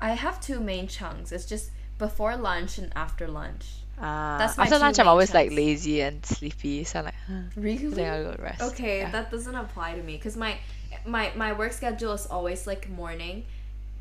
I 0.00 0.10
have 0.10 0.40
two 0.40 0.60
main 0.60 0.88
chunks. 0.88 1.32
It's 1.32 1.46
just 1.46 1.70
before 1.96 2.36
lunch 2.36 2.76
and 2.76 2.92
after 2.94 3.28
lunch. 3.28 3.66
Uh, 3.98 4.38
That's 4.38 4.58
my 4.58 4.64
after 4.64 4.76
two 4.76 4.80
lunch, 4.82 4.98
I'm 4.98 5.06
main 5.06 5.10
always 5.10 5.32
like 5.32 5.50
lazy 5.52 6.00
and 6.02 6.24
sleepy, 6.24 6.84
so 6.84 6.98
I'm 6.98 7.04
like, 7.06 7.14
huh, 7.26 7.32
I 7.32 7.40
think 7.40 7.54
Really? 7.64 8.04
I'll 8.04 8.24
go 8.24 8.36
rest. 8.42 8.60
Okay, 8.62 8.98
Yeah. 9.00 9.10
that 9.10 9.30
doesn't 9.30 9.54
apply 9.54 9.94
to 9.94 10.02
me 10.02 10.16
because 10.16 10.36
my 10.36 10.58
my 11.06 11.32
my 11.34 11.52
work 11.52 11.72
schedule 11.72 12.12
is 12.12 12.26
always 12.26 12.66
like 12.66 12.88
morning, 12.90 13.44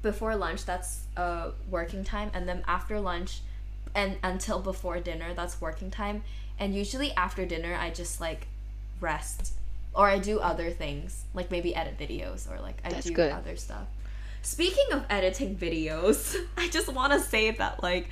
before 0.01 0.35
lunch 0.35 0.65
that's 0.65 1.03
uh 1.15 1.51
working 1.69 2.03
time, 2.03 2.29
and 2.33 2.47
then 2.47 2.63
after 2.67 2.99
lunch, 2.99 3.39
and 3.93 4.17
until 4.23 4.59
before 4.59 4.99
dinner 4.99 5.33
that's 5.33 5.61
working 5.61 5.89
time, 5.91 6.23
and 6.59 6.75
usually 6.75 7.13
after 7.15 7.45
dinner 7.45 7.73
I 7.75 7.89
just 7.89 8.19
like 8.19 8.47
rest 8.99 9.53
or 9.93 10.09
I 10.09 10.19
do 10.19 10.39
other 10.39 10.71
things 10.71 11.23
like 11.33 11.49
maybe 11.51 11.73
edit 11.73 11.97
videos 11.97 12.51
or 12.51 12.59
like 12.59 12.77
I 12.83 12.89
That's 12.89 13.07
do 13.07 13.13
good. 13.13 13.31
other 13.31 13.55
stuff. 13.55 13.87
Speaking 14.41 14.91
of 14.91 15.05
editing 15.09 15.55
videos, 15.55 16.35
I 16.57 16.67
just 16.69 16.91
want 16.91 17.13
to 17.13 17.19
say 17.21 17.51
that 17.51 17.81
like 17.81 18.09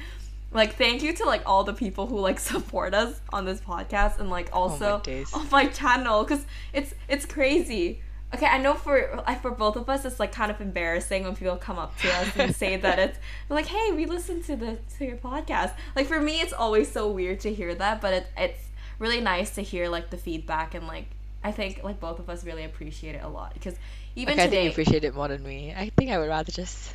like 0.53 0.75
thank 0.75 1.01
you 1.01 1.13
to 1.13 1.25
like 1.25 1.41
all 1.45 1.63
the 1.63 1.73
people 1.73 2.07
who 2.07 2.19
like 2.19 2.39
support 2.53 2.94
us 2.94 3.19
on 3.31 3.45
this 3.45 3.59
podcast 3.59 4.19
and 4.19 4.29
like 4.29 4.50
oh, 4.53 4.63
also 4.63 5.00
days. 5.03 5.33
on 5.33 5.50
my 5.50 5.67
channel 5.67 6.23
because 6.23 6.45
it's 6.73 6.94
it's 7.07 7.25
crazy. 7.25 8.01
Okay, 8.33 8.47
I 8.47 8.57
know 8.57 8.73
for 8.73 9.23
I- 9.27 9.35
for 9.35 9.51
both 9.51 9.75
of 9.75 9.88
us, 9.89 10.05
it's 10.05 10.19
like 10.19 10.31
kind 10.31 10.50
of 10.50 10.59
embarrassing 10.59 11.23
when 11.23 11.35
people 11.35 11.55
come 11.57 11.77
up 11.77 11.95
to 12.00 12.09
us 12.11 12.29
and 12.35 12.55
say 12.55 12.77
that 12.85 12.97
it's 12.97 13.17
like, 13.50 13.67
"Hey, 13.67 13.91
we 13.91 14.05
listened 14.07 14.44
to 14.45 14.55
the 14.55 14.79
to 14.97 15.05
your 15.05 15.17
podcast." 15.17 15.73
Like 15.95 16.07
for 16.07 16.19
me, 16.19 16.41
it's 16.41 16.53
always 16.53 16.91
so 16.91 17.11
weird 17.11 17.41
to 17.41 17.53
hear 17.53 17.75
that, 17.75 18.01
but 18.01 18.13
it, 18.13 18.27
it's 18.35 18.59
really 18.97 19.21
nice 19.21 19.51
to 19.55 19.61
hear 19.61 19.88
like 19.88 20.09
the 20.09 20.17
feedback 20.17 20.73
and 20.75 20.88
like 20.88 21.07
I 21.44 21.51
think 21.51 21.81
like 21.83 22.00
both 22.00 22.19
of 22.19 22.29
us 22.29 22.44
really 22.44 22.63
appreciate 22.63 23.15
it 23.15 23.23
a 23.23 23.27
lot 23.27 23.53
because 23.53 23.75
even 24.15 24.33
Okay, 24.33 24.44
I 24.44 24.45
think 24.45 24.51
today, 24.51 24.63
you 24.65 24.69
appreciate 24.71 25.03
it 25.03 25.13
more 25.13 25.27
than 25.27 25.44
me. 25.44 25.73
I 25.75 25.91
think 25.97 26.09
I 26.09 26.17
would 26.17 26.29
rather 26.29 26.51
just 26.51 26.94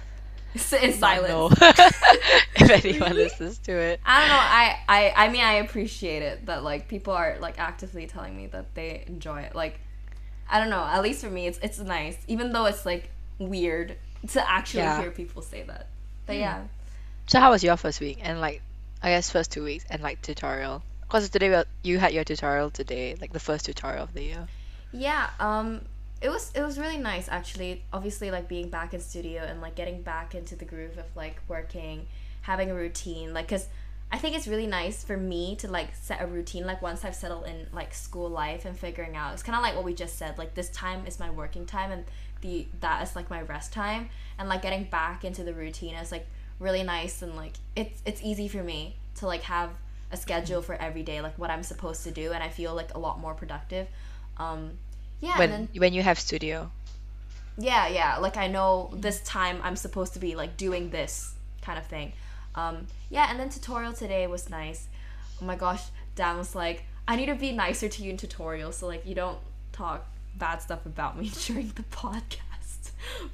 sit 0.57 0.83
in 0.83 0.93
silence. 0.95 1.55
If 2.69 2.85
anyone 2.85 3.15
listens 3.15 3.59
to 3.61 3.73
it. 3.73 4.01
I 4.05 4.21
don't 4.21 4.29
know. 4.29 4.39
I, 4.39 4.79
I 4.89 5.27
I 5.27 5.29
mean 5.31 5.43
I 5.43 5.55
appreciate 5.55 6.23
it 6.23 6.47
that 6.47 6.63
like 6.63 6.89
people 6.89 7.13
are 7.15 7.37
like 7.41 7.59
actively 7.59 8.07
telling 8.07 8.37
me 8.37 8.47
that 8.49 8.75
they 8.75 9.05
enjoy 9.07 9.41
it. 9.43 9.55
Like 9.55 9.81
I 10.49 10.59
don't 10.61 10.71
know. 10.71 10.83
At 10.85 11.03
least 11.03 11.23
for 11.23 11.31
me, 11.31 11.47
it's 11.47 11.59
it's 11.63 11.79
nice, 11.79 12.17
even 12.27 12.53
though 12.53 12.67
it's 12.67 12.85
like 12.87 13.11
weird 13.39 13.97
to 14.29 14.51
actually 14.51 14.83
Yeah. 14.83 15.01
hear 15.01 15.11
people 15.11 15.43
say 15.43 15.63
that. 15.65 15.87
But 16.27 16.37
yeah, 16.37 16.65
So 17.27 17.41
how 17.41 17.51
was 17.51 17.63
your 17.65 17.77
first 17.77 18.01
week 18.01 18.19
and 18.23 18.41
like 18.41 18.63
I 19.03 19.11
guess 19.11 19.31
first 19.31 19.53
two 19.53 19.63
weeks 19.65 19.85
and 19.91 20.03
like 20.03 20.21
tutorial? 20.23 20.83
Because 21.03 21.29
today 21.31 21.65
you 21.83 21.99
had 21.99 22.13
your 22.13 22.25
tutorial 22.25 22.71
today, 22.71 23.15
like 23.21 23.33
the 23.33 23.41
first 23.41 23.65
tutorial 23.67 24.05
of 24.05 24.13
the 24.15 24.23
year. 24.25 24.49
yeah. 24.93 25.31
Um, 25.41 25.83
it 26.21 26.29
was 26.31 26.51
it 26.55 26.63
was 26.63 26.79
really 26.79 26.99
nice 26.99 27.29
actually. 27.29 27.85
Obviously, 27.93 28.31
like 28.31 28.49
being 28.49 28.71
back 28.71 28.93
in 28.93 29.01
studio 29.01 29.43
and 29.43 29.61
like 29.61 29.75
getting 29.77 30.03
back 30.03 30.35
into 30.35 30.57
the 30.57 30.65
groove 30.65 30.99
of 30.99 31.05
like 31.15 31.41
working, 31.49 32.07
having 32.49 32.71
a 32.71 32.75
routine. 32.75 33.35
Like, 33.35 33.47
cause 33.47 33.69
I 34.11 34.17
think 34.17 34.35
it's 34.35 34.49
really 34.49 34.67
nice 34.67 35.05
for 35.05 35.19
me 35.19 35.55
to 35.57 35.69
like 35.69 35.95
set 35.95 36.23
a 36.23 36.27
routine. 36.27 36.65
Like 36.67 36.81
once 36.81 37.05
I've 37.05 37.15
settled 37.15 37.47
in 37.47 37.67
like 37.73 37.93
school 37.93 38.31
life 38.31 38.65
and 38.65 38.77
figuring 38.77 39.17
out, 39.17 39.35
it's 39.35 39.43
kind 39.43 39.55
of 39.55 39.63
like 39.63 39.75
what 39.75 39.85
we 39.85 39.93
just 39.93 40.17
said. 40.17 40.39
Like 40.39 40.55
this 40.55 40.71
time 40.71 41.07
is 41.07 41.21
my 41.21 41.31
working 41.31 41.67
time 41.67 41.93
and 41.93 42.05
the 42.41 42.67
that 42.81 43.03
is 43.03 43.15
like 43.15 43.29
my 43.29 43.43
rest 43.43 43.73
time. 43.75 44.09
And 44.39 44.49
like 44.49 44.63
getting 44.63 44.85
back 44.85 45.27
into 45.27 45.45
the 45.45 45.53
routine 45.53 45.95
is 45.95 46.11
like 46.11 46.27
really 46.59 46.83
nice 46.83 47.21
and 47.21 47.37
like 47.37 47.53
it's 47.77 48.01
it's 48.07 48.23
easy 48.23 48.49
for 48.49 48.63
me 48.63 48.97
to 49.17 49.27
like 49.27 49.43
have 49.43 49.71
a 50.11 50.17
schedule 50.17 50.63
for 50.63 50.75
every 50.75 51.03
day, 51.03 51.21
like 51.21 51.39
what 51.39 51.51
I'm 51.51 51.63
supposed 51.63 52.03
to 52.05 52.11
do, 52.11 52.33
and 52.33 52.43
I 52.43 52.49
feel 52.49 52.75
like 52.75 52.95
a 52.95 52.99
lot 52.99 53.21
more 53.21 53.35
productive. 53.35 53.87
Um, 54.39 54.79
yeah, 55.21 55.39
when 55.39 55.53
and 55.53 55.69
then 55.69 55.81
when 55.81 55.93
you 55.93 56.03
have 56.03 56.19
studio. 56.19 56.71
yeah, 57.59 57.89
yeah. 57.89 58.17
Like 58.17 58.39
I 58.39 58.47
know 58.47 58.91
this 58.95 59.21
time 59.21 59.61
I'm 59.63 59.77
supposed 59.77 60.15
to 60.15 60.19
be 60.19 60.35
like 60.35 60.57
doing 60.57 60.89
this 60.89 61.35
kind 61.61 61.79
of 61.79 61.87
thing. 61.87 62.13
Um, 62.59 62.87
yeah, 63.09 63.31
and 63.31 63.39
then 63.39 63.49
tutorial 63.49 63.93
today 63.93 64.27
was 64.27 64.51
nice. 64.51 64.89
Oh 65.41 65.45
my 65.45 65.57
gosh, 65.57 65.85
Dan 66.17 66.37
was 66.37 66.55
like, 66.55 66.85
I 67.07 67.17
need 67.17 67.27
to 67.27 67.35
be 67.35 67.53
nicer 67.53 67.89
to 67.89 68.03
you 68.03 68.11
in 68.11 68.17
tutorial, 68.17 68.73
so 68.73 68.87
like 68.87 69.07
you 69.07 69.15
don't 69.15 69.39
talk 69.73 70.07
bad 70.35 70.61
stuff 70.63 70.85
about 70.87 71.19
me 71.19 71.31
during 71.47 71.69
the 71.69 71.85
podcast. 71.85 72.39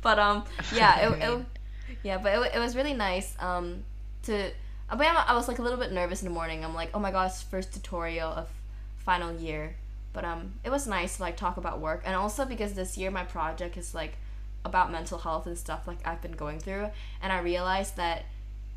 But 0.03 0.19
um, 0.19 0.45
yeah, 0.75 1.09
it, 1.09 1.23
it 1.23 1.47
yeah, 2.03 2.19
but 2.19 2.33
it, 2.35 2.57
it 2.57 2.59
was 2.59 2.77
really 2.77 2.93
nice 2.93 3.35
um 3.41 3.83
to. 4.25 4.51
But 4.91 5.01
I 5.01 5.35
was 5.35 5.49
like 5.49 5.59
a 5.59 5.63
little 5.63 5.79
bit 5.79 5.91
nervous 5.91 6.23
in 6.23 6.29
the 6.29 6.35
morning. 6.35 6.63
I'm 6.65 6.75
like, 6.75 6.91
oh 6.93 7.01
my 7.01 7.11
gosh, 7.11 7.43
first 7.45 7.73
tutorial 7.73 8.31
of 8.31 8.49
final 8.99 9.33
year. 9.35 9.75
But 10.13 10.25
um, 10.25 10.53
it 10.63 10.71
was 10.71 10.87
nice 10.87 11.17
to 11.17 11.23
like 11.23 11.37
talk 11.37 11.57
about 11.57 11.81
work, 11.81 12.03
and 12.05 12.15
also 12.15 12.45
because 12.45 12.75
this 12.75 12.97
year 12.99 13.11
my 13.11 13.25
project 13.25 13.77
is 13.77 13.95
like 13.95 14.19
about 14.65 14.93
mental 14.93 15.19
health 15.19 15.47
and 15.47 15.59
stuff 15.59 15.87
like 15.87 15.99
I've 16.07 16.21
been 16.21 16.37
going 16.45 16.61
through, 16.61 16.91
and 17.23 17.33
I 17.33 17.39
realized 17.41 17.97
that, 17.97 18.27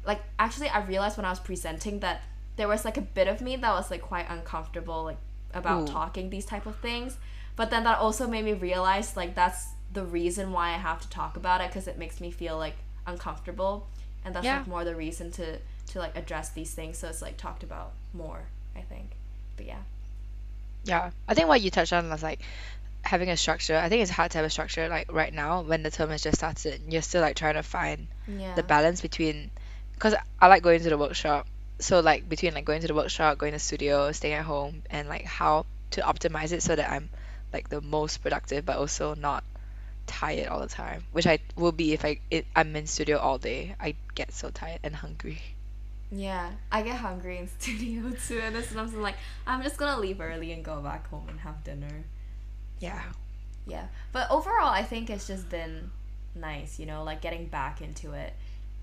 like, 0.08 0.22
actually 0.40 0.70
I 0.70 0.84
realized 0.86 1.18
when 1.18 1.26
I 1.26 1.30
was 1.30 1.40
presenting 1.40 2.00
that 2.00 2.22
there 2.56 2.68
was 2.68 2.84
like 2.86 2.98
a 2.98 3.02
bit 3.02 3.28
of 3.28 3.42
me 3.42 3.56
that 3.58 3.72
was 3.74 3.92
like 3.92 4.02
quite 4.02 4.26
uncomfortable 4.30 5.04
like 5.04 5.18
about 5.54 5.84
Ooh. 5.84 5.92
talking 5.92 6.30
these 6.32 6.46
type 6.46 6.66
of 6.66 6.76
things, 6.78 7.18
but 7.56 7.70
then 7.70 7.84
that 7.84 8.00
also 8.00 8.28
made 8.28 8.46
me 8.46 8.54
realize 8.54 9.16
like 9.16 9.36
that's 9.36 9.68
the 9.94 10.04
reason 10.04 10.52
why 10.52 10.70
I 10.70 10.78
have 10.78 11.00
to 11.02 11.10
talk 11.10 11.38
about 11.38 11.62
it 11.62 11.68
because 11.70 11.88
it 11.88 11.98
makes 11.98 12.20
me 12.20 12.32
feel 12.32 12.58
like 12.58 12.76
uncomfortable, 13.06 13.88
and 14.26 14.34
that's 14.36 14.46
Yeah. 14.46 14.58
like 14.60 14.68
more 14.68 14.84
the 14.84 14.96
reason 14.96 15.32
to 15.34 15.60
to 15.92 16.00
like 16.00 16.16
address 16.18 16.50
these 16.50 16.74
things. 16.74 16.98
So 16.98 17.08
it's 17.08 17.22
like 17.22 17.38
talked 17.38 17.64
about 17.64 17.92
more. 18.14 18.42
I 18.76 18.82
think, 18.82 19.12
but 19.56 19.66
yeah. 19.66 19.84
Yeah, 20.84 21.12
I 21.28 21.34
think 21.34 21.48
what 21.48 21.62
you 21.62 21.70
touched 21.72 21.94
on 21.94 22.10
was 22.10 22.24
like 22.24 22.40
having 23.02 23.30
a 23.30 23.38
structure. 23.38 23.78
I 23.78 23.90
think 23.90 24.02
it's 24.02 24.12
hard 24.12 24.32
to 24.32 24.38
have 24.40 24.46
a 24.46 24.50
structure 24.50 24.88
like 24.90 25.12
right 25.12 25.34
now 25.34 25.62
when 25.62 25.84
the 25.84 25.92
term 25.92 26.10
has 26.10 26.22
just 26.24 26.38
started. 26.38 26.82
You're 26.90 27.02
still 27.02 27.22
like 27.22 27.36
trying 27.36 27.56
to 27.56 27.64
find 27.64 28.08
Yeah. 28.28 28.56
the 28.56 28.64
balance 28.64 29.02
between, 29.02 29.50
because 29.98 30.16
I 30.40 30.48
like 30.48 30.62
going 30.62 30.82
to 30.82 30.90
the 30.90 30.98
workshop. 30.98 31.48
So 31.80 32.00
like 32.00 32.30
between 32.30 32.54
like 32.54 32.66
going 32.66 32.82
to 32.82 32.88
the 32.88 32.94
workshop, 32.94 33.38
going 33.38 33.54
to 33.54 33.60
studio, 33.60 34.12
staying 34.12 34.36
at 34.36 34.46
home, 34.46 34.84
and 34.90 35.10
like 35.10 35.26
how 35.26 35.66
to 35.92 36.02
optimize 36.02 36.52
it 36.52 36.62
so 36.62 36.76
that 36.76 36.92
I'm 36.92 37.10
like 37.52 37.70
the 37.70 37.82
most 37.82 38.22
productive, 38.22 38.66
but 38.66 38.78
also 38.78 39.16
not 39.16 39.44
tired 40.06 40.48
all 40.48 40.60
the 40.60 40.68
time. 40.68 41.04
Which 41.12 41.28
I 41.28 41.40
will 41.56 41.72
be 41.72 41.94
if 41.94 42.06
I 42.06 42.20
it, 42.30 42.46
I'm 42.56 42.76
in 42.76 42.88
studio 42.88 43.18
all 43.18 43.38
day. 43.38 43.76
I 43.80 43.96
get 44.16 44.34
so 44.34 44.50
tired 44.50 44.80
and 44.84 44.96
hungry. 44.96 45.42
Yeah, 46.12 46.52
I 46.72 46.84
get 46.84 46.98
hungry 46.98 47.38
in 47.40 47.48
studio 47.60 48.12
too, 48.12 48.40
and 48.40 48.56
this 48.56 48.76
I'm 48.76 49.02
like, 49.02 49.16
I'm 49.46 49.64
just 49.64 49.78
gonna 49.78 50.00
leave 50.00 50.22
early 50.22 50.52
and 50.52 50.64
go 50.64 50.80
back 50.82 51.10
home 51.10 51.26
and 51.30 51.40
have 51.42 51.64
dinner. 51.64 52.04
Yeah. 52.80 53.02
Yeah, 53.66 53.88
but 54.14 54.32
overall, 54.32 54.70
I 54.70 54.84
think 54.84 55.10
it's 55.10 55.28
just 55.28 55.50
been 55.50 55.92
nice, 56.34 56.80
you 56.80 56.86
know, 56.86 57.04
like 57.04 57.20
getting 57.20 57.48
back 57.48 57.82
into 57.82 58.14
it, 58.14 58.34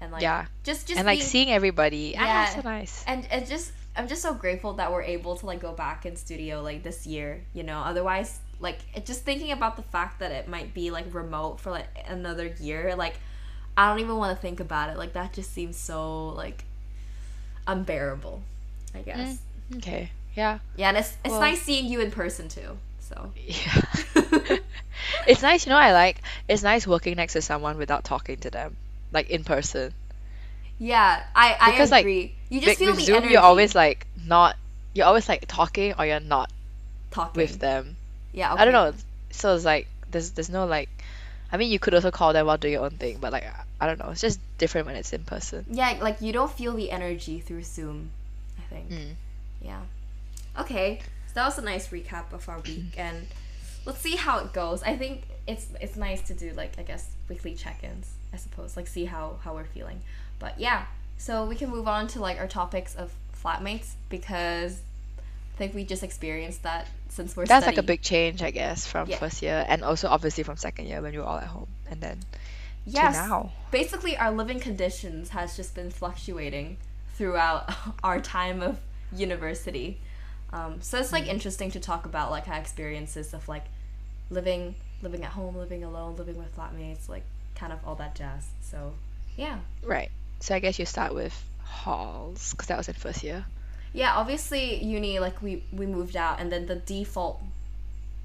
and 0.00 0.12
like 0.12 0.22
Yeah. 0.22 0.46
just 0.64 0.86
just 0.88 0.98
and 0.98 1.06
like 1.06 1.22
seeing 1.22 1.50
everybody. 1.50 2.12
Yeah. 2.14 2.46
Ah, 2.48 2.52
so 2.54 2.60
nice. 2.62 3.04
and 3.06 3.26
and 3.30 3.46
just 3.46 3.72
I'm 3.96 4.08
just 4.08 4.22
so 4.22 4.34
grateful 4.34 4.72
that 4.74 4.90
we're 4.92 5.02
able 5.02 5.36
to 5.36 5.46
like 5.46 5.60
go 5.60 5.72
back 5.72 6.04
in 6.04 6.16
studio 6.16 6.62
like 6.62 6.82
this 6.82 7.06
year, 7.06 7.42
you 7.54 7.62
know. 7.62 7.78
Otherwise, 7.80 8.40
like 8.60 8.78
it, 8.94 9.06
just 9.06 9.22
thinking 9.24 9.52
about 9.52 9.76
the 9.76 9.82
fact 9.82 10.18
that 10.20 10.32
it 10.32 10.48
might 10.48 10.74
be 10.74 10.90
like 10.90 11.12
remote 11.14 11.60
for 11.60 11.70
like 11.70 11.86
another 12.08 12.46
year, 12.60 12.94
like 12.96 13.14
I 13.76 13.88
don't 13.88 14.00
even 14.00 14.16
want 14.16 14.36
to 14.36 14.40
think 14.42 14.60
about 14.60 14.90
it. 14.90 14.96
Like 14.98 15.12
that 15.14 15.32
just 15.32 15.52
seems 15.52 15.76
so 15.76 16.28
like 16.30 16.64
unbearable, 17.66 18.42
I 18.94 19.00
guess. 19.00 19.38
Okay. 19.76 20.10
Yeah. 20.34 20.58
Yeah, 20.76 20.88
and 20.88 20.98
it's 20.98 21.16
it's 21.24 21.30
Well- 21.32 21.40
nice 21.40 21.62
seeing 21.62 21.86
you 21.86 22.00
in 22.00 22.10
person 22.10 22.48
too. 22.48 22.76
So 23.00 23.32
Yeah. 23.36 23.82
it's 25.26 25.42
nice, 25.42 25.66
you 25.66 25.70
know, 25.70 25.78
I 25.78 25.92
like 25.92 26.20
it's 26.48 26.62
nice 26.62 26.86
working 26.86 27.16
next 27.16 27.34
to 27.34 27.42
someone 27.42 27.76
without 27.78 28.02
talking 28.04 28.38
to 28.38 28.50
them, 28.50 28.76
like 29.14 29.30
in 29.30 29.44
person. 29.44 29.94
yeah, 30.78 31.22
I 31.34 31.56
I 31.60 31.70
Because, 31.70 31.90
like, 31.90 32.02
agree. 32.04 32.34
you 32.50 32.60
just 32.60 32.68
Like 32.68 32.78
feel 32.78 32.88
with 32.90 32.98
the 32.98 33.04
Zoom, 33.06 33.16
energy 33.16 33.32
you're 33.32 33.42
always 33.42 33.74
like 33.74 34.06
not, 34.26 34.56
you're 34.92 35.06
always 35.06 35.28
like 35.28 35.46
talking 35.46 35.94
or 35.98 36.04
you're 36.04 36.20
not 36.20 36.50
talking 37.10 37.40
with 37.40 37.58
them. 37.60 37.96
Yeah, 38.32 38.52
I 38.52 38.64
don't 38.64 38.74
know. 38.74 38.92
So 39.30 39.54
it's 39.54 39.64
like 39.64 39.86
there's 40.10 40.32
there's 40.32 40.50
no 40.50 40.66
like, 40.66 40.88
I 41.52 41.56
mean, 41.56 41.70
you 41.70 41.78
could 41.78 41.94
also 41.94 42.10
call 42.10 42.32
them 42.32 42.46
while 42.46 42.58
doing 42.58 42.74
your 42.74 42.84
own 42.84 42.98
thing, 42.98 43.18
but 43.20 43.32
like 43.32 43.44
I 43.80 43.86
don't 43.86 43.98
know, 43.98 44.10
it's 44.10 44.20
just 44.20 44.40
different 44.58 44.86
when 44.86 44.96
it's 44.96 45.12
in 45.12 45.22
person. 45.24 45.64
Yeah, 45.70 45.96
like 46.02 46.20
you 46.20 46.32
don't 46.32 46.50
feel 46.52 46.74
the 46.74 46.90
energy 46.90 47.38
through 47.40 47.62
Zoom. 47.62 48.10
I 48.58 48.62
think. 48.74 48.90
Mm. 48.90 49.14
Yeah. 49.62 49.80
Okay, 50.58 51.00
so 51.28 51.32
that 51.34 51.44
was 51.46 51.58
a 51.58 51.62
nice 51.62 51.88
recap 51.88 52.32
of 52.32 52.48
our 52.48 52.60
week, 52.60 52.94
and 52.96 53.26
let's 53.86 54.00
see 54.00 54.16
how 54.16 54.38
it 54.40 54.52
goes. 54.52 54.82
I 54.82 54.96
think 54.96 55.22
it's 55.46 55.68
it's 55.80 55.96
nice 55.96 56.22
to 56.22 56.34
do 56.34 56.52
like 56.52 56.72
I 56.78 56.82
guess 56.82 57.10
weekly 57.28 57.54
check-ins. 57.54 58.12
I 58.32 58.36
suppose 58.36 58.76
like 58.76 58.86
see 58.86 59.04
how 59.04 59.38
how 59.42 59.54
we're 59.54 59.64
feeling. 59.64 60.00
But 60.38 60.58
yeah, 60.58 60.86
so 61.18 61.44
we 61.46 61.56
can 61.56 61.70
move 61.70 61.86
on 61.88 62.06
to 62.08 62.20
like 62.20 62.38
our 62.38 62.48
topics 62.48 62.94
of 62.94 63.12
flatmates 63.42 63.92
because 64.08 64.80
I 65.18 65.56
think 65.58 65.74
we 65.74 65.84
just 65.84 66.02
experienced 66.02 66.62
that 66.64 66.88
since 67.08 67.36
we're 67.36 67.46
That's 67.46 67.66
like 67.66 67.78
a 67.78 67.82
big 67.82 68.02
change, 68.02 68.42
I 68.42 68.50
guess, 68.50 68.86
from 68.86 69.08
Yeah. 69.08 69.18
first 69.18 69.40
year 69.42 69.64
and 69.68 69.84
also 69.84 70.08
obviously 70.08 70.42
from 70.44 70.56
second 70.56 70.86
year 70.86 71.00
when 71.00 71.12
we 71.12 71.18
were 71.18 71.24
all 71.24 71.38
at 71.38 71.46
home, 71.46 71.68
and 71.88 72.00
then 72.00 72.18
yes. 72.86 73.16
to 73.16 73.28
now. 73.28 73.52
basically 73.70 74.16
our 74.16 74.32
living 74.32 74.58
conditions 74.60 75.30
has 75.30 75.56
just 75.56 75.74
been 75.74 75.90
fluctuating 75.90 76.76
throughout 77.14 77.72
our 78.02 78.20
time 78.20 78.60
of 78.62 78.78
university 79.12 79.98
um, 80.52 80.80
so 80.80 80.98
it's 80.98 81.12
like 81.12 81.26
interesting 81.26 81.70
to 81.72 81.80
talk 81.80 82.04
about 82.06 82.30
like 82.30 82.46
our 82.48 82.58
experiences 82.58 83.32
of 83.34 83.48
like 83.48 83.64
living 84.30 84.74
living 85.02 85.22
at 85.24 85.30
home 85.32 85.56
living 85.56 85.84
alone 85.84 86.16
living 86.16 86.36
with 86.36 86.54
flatmates 86.56 87.08
like 87.08 87.24
kind 87.54 87.72
of 87.72 87.78
all 87.86 87.94
that 87.94 88.14
jazz 88.14 88.48
so 88.60 88.94
yeah 89.36 89.58
Right. 89.82 90.10
So 90.40 90.54
I 90.54 90.58
guess 90.60 90.78
you 90.78 90.86
start 90.86 91.14
with 91.14 91.34
halls 91.62 92.50
because 92.52 92.68
that 92.68 92.76
was 92.78 92.88
in 92.88 92.94
first 92.94 93.22
year. 93.22 93.44
yeah 93.92 94.14
obviously 94.16 94.82
uni 94.82 95.18
like 95.18 95.40
we 95.42 95.62
we 95.72 95.86
moved 95.86 96.16
out 96.16 96.40
and 96.40 96.50
then 96.52 96.66
the 96.66 96.76
default 96.76 97.40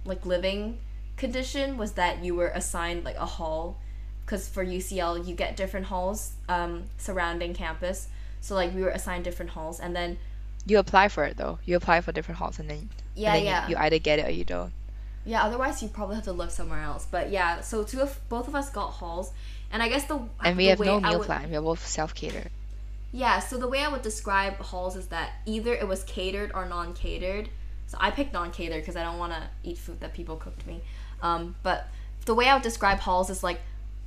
like 0.05 0.25
living 0.25 0.77
condition 1.17 1.77
was 1.77 1.93
that 1.93 2.23
you 2.23 2.33
were 2.35 2.47
assigned 2.49 3.03
like 3.03 3.17
a 3.17 3.25
hall 3.25 3.77
because 4.25 4.47
for 4.47 4.65
ucl 4.65 5.25
you 5.27 5.35
get 5.35 5.55
different 5.57 5.87
halls 5.87 6.33
um, 6.47 6.83
surrounding 6.97 7.53
campus 7.53 8.07
so 8.41 8.55
like 8.55 8.73
we 8.73 8.81
were 8.81 8.89
assigned 8.89 9.23
different 9.23 9.51
halls 9.51 9.79
and 9.79 9.95
then 9.95 10.17
You 10.65 10.77
apply 10.79 11.09
for 11.09 11.23
it 11.25 11.35
though. 11.37 11.59
You 11.65 11.75
apply 11.77 12.01
for 12.01 12.11
different 12.13 12.37
halls 12.39 12.59
and 12.59 12.69
then 12.69 12.89
yeah 13.15 13.33
and 13.33 13.37
then 13.39 13.45
yeah 13.45 13.63
You, 13.67 13.75
you 13.75 13.81
either 13.81 13.99
get 13.99 14.19
it 14.19 14.25
or 14.27 14.31
you 14.31 14.45
don't. 14.45 14.71
Yeah 15.31 15.41
otherwise 15.47 15.75
you 15.83 15.87
probably 15.99 16.15
have 16.19 16.23
to 16.31 16.37
live 16.41 16.51
somewhere 16.59 16.83
else 16.91 17.03
but 17.15 17.25
yeah 17.37 17.61
so 17.69 17.75
two 17.91 18.01
of 18.05 18.11
both 18.29 18.47
of 18.49 18.55
us 18.61 18.67
got 18.79 18.89
halls 18.99 19.27
and 19.71 19.79
i 19.83 19.87
guess 19.93 20.05
the 20.11 20.17
And 20.43 20.57
we 20.57 20.63
the 20.65 20.69
have 20.71 20.79
no 20.79 20.99
meal 20.99 21.19
would- 21.19 21.25
plan. 21.31 21.43
We're 21.51 21.61
both 21.71 21.83
self 21.85 22.11
catered. 22.21 22.49
Yeah, 23.11 23.39
so 23.39 23.57
the 23.57 23.67
way 23.73 23.79
I 23.85 23.89
would 23.93 24.03
describe 24.03 24.53
halls 24.71 24.95
is 25.01 25.07
that 25.07 25.27
either 25.55 25.73
it 25.73 25.87
was 25.87 26.01
catered 26.03 26.51
or 26.53 26.63
non 26.75 26.93
catered. 26.93 27.49
So 27.87 27.97
I 27.99 28.11
picked 28.11 28.33
non 28.33 28.49
catered 28.51 28.81
because 28.83 28.95
I 28.95 29.03
don't 29.07 29.17
want 29.23 29.33
to 29.33 29.41
eat 29.69 29.77
food 29.79 29.99
that 30.01 30.13
people 30.13 30.35
cooked 30.45 30.63
me. 30.67 30.77
Um, 31.27 31.55
but 31.63 31.87
the 32.29 32.35
way 32.39 32.45
I 32.49 32.53
would 32.53 32.61
describe 32.71 32.99
halls 32.99 33.31
is 33.31 33.41
like 33.49 33.61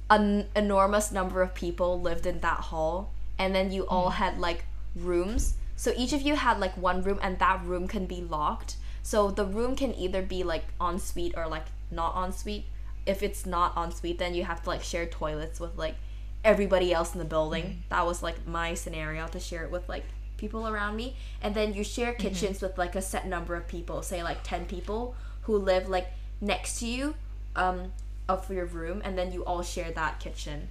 an 0.09 0.47
enormous 0.55 1.11
number 1.19 1.43
of 1.43 1.51
people 1.65 2.01
lived 2.01 2.27
in 2.27 2.39
that 2.41 2.61
hall, 2.71 3.11
and 3.41 3.53
then 3.57 3.73
you 3.73 3.83
all 3.89 4.11
had 4.11 4.39
like 4.39 4.65
rooms. 4.95 5.55
So 5.75 5.93
each 5.97 6.13
of 6.13 6.23
you 6.23 6.37
had 6.37 6.61
like 6.61 6.75
one 6.77 7.03
room, 7.03 7.19
and 7.23 7.39
that 7.41 7.65
room 7.65 7.89
can 7.89 8.07
be 8.07 8.21
locked. 8.21 8.77
So 9.03 9.31
the 9.31 9.45
room 9.45 9.77
can 9.77 9.95
either 9.95 10.23
be 10.23 10.43
like 10.45 10.65
en 10.81 10.99
suite 10.99 11.35
or 11.37 11.47
like 11.47 11.67
not 11.91 12.17
en 12.17 12.33
suite. 12.33 12.67
If 13.05 13.23
it's 13.23 13.45
not 13.45 13.77
en 13.77 13.93
suite, 13.93 14.19
then 14.19 14.35
you 14.35 14.45
have 14.45 14.63
to 14.63 14.71
like 14.71 14.83
share 14.83 15.07
toilets 15.07 15.59
with 15.59 15.77
like 15.77 15.97
everybody 16.45 16.93
else 16.93 17.13
in 17.13 17.19
the 17.19 17.25
building. 17.25 17.83
That 17.89 18.07
was 18.07 18.23
like 18.23 18.47
my 18.47 18.75
scenario 18.75 19.27
to 19.29 19.41
share 19.41 19.65
it 19.65 19.71
with 19.71 19.89
like 19.89 20.05
people 20.37 20.69
around 20.69 20.97
me. 20.97 21.17
And 21.41 21.55
then 21.55 21.75
you 21.75 21.85
share 21.85 22.13
kitchens 22.15 22.61
with 22.63 22.79
like 22.79 22.95
a 22.95 23.03
set 23.03 23.27
number 23.27 23.55
of 23.57 23.67
people, 23.69 24.03
say 24.03 24.23
like 24.23 24.43
10 24.43 24.67
people 24.67 25.15
who 25.43 25.57
live 25.57 25.89
like 25.89 26.09
next 26.41 26.81
to 26.81 26.87
you 26.87 27.15
um 27.55 27.93
of 28.29 28.51
your 28.51 28.65
room 28.65 29.03
and 29.05 29.17
then 29.19 29.33
you 29.33 29.45
all 29.45 29.63
share 29.63 29.91
that 29.93 30.21
kitchen. 30.21 30.69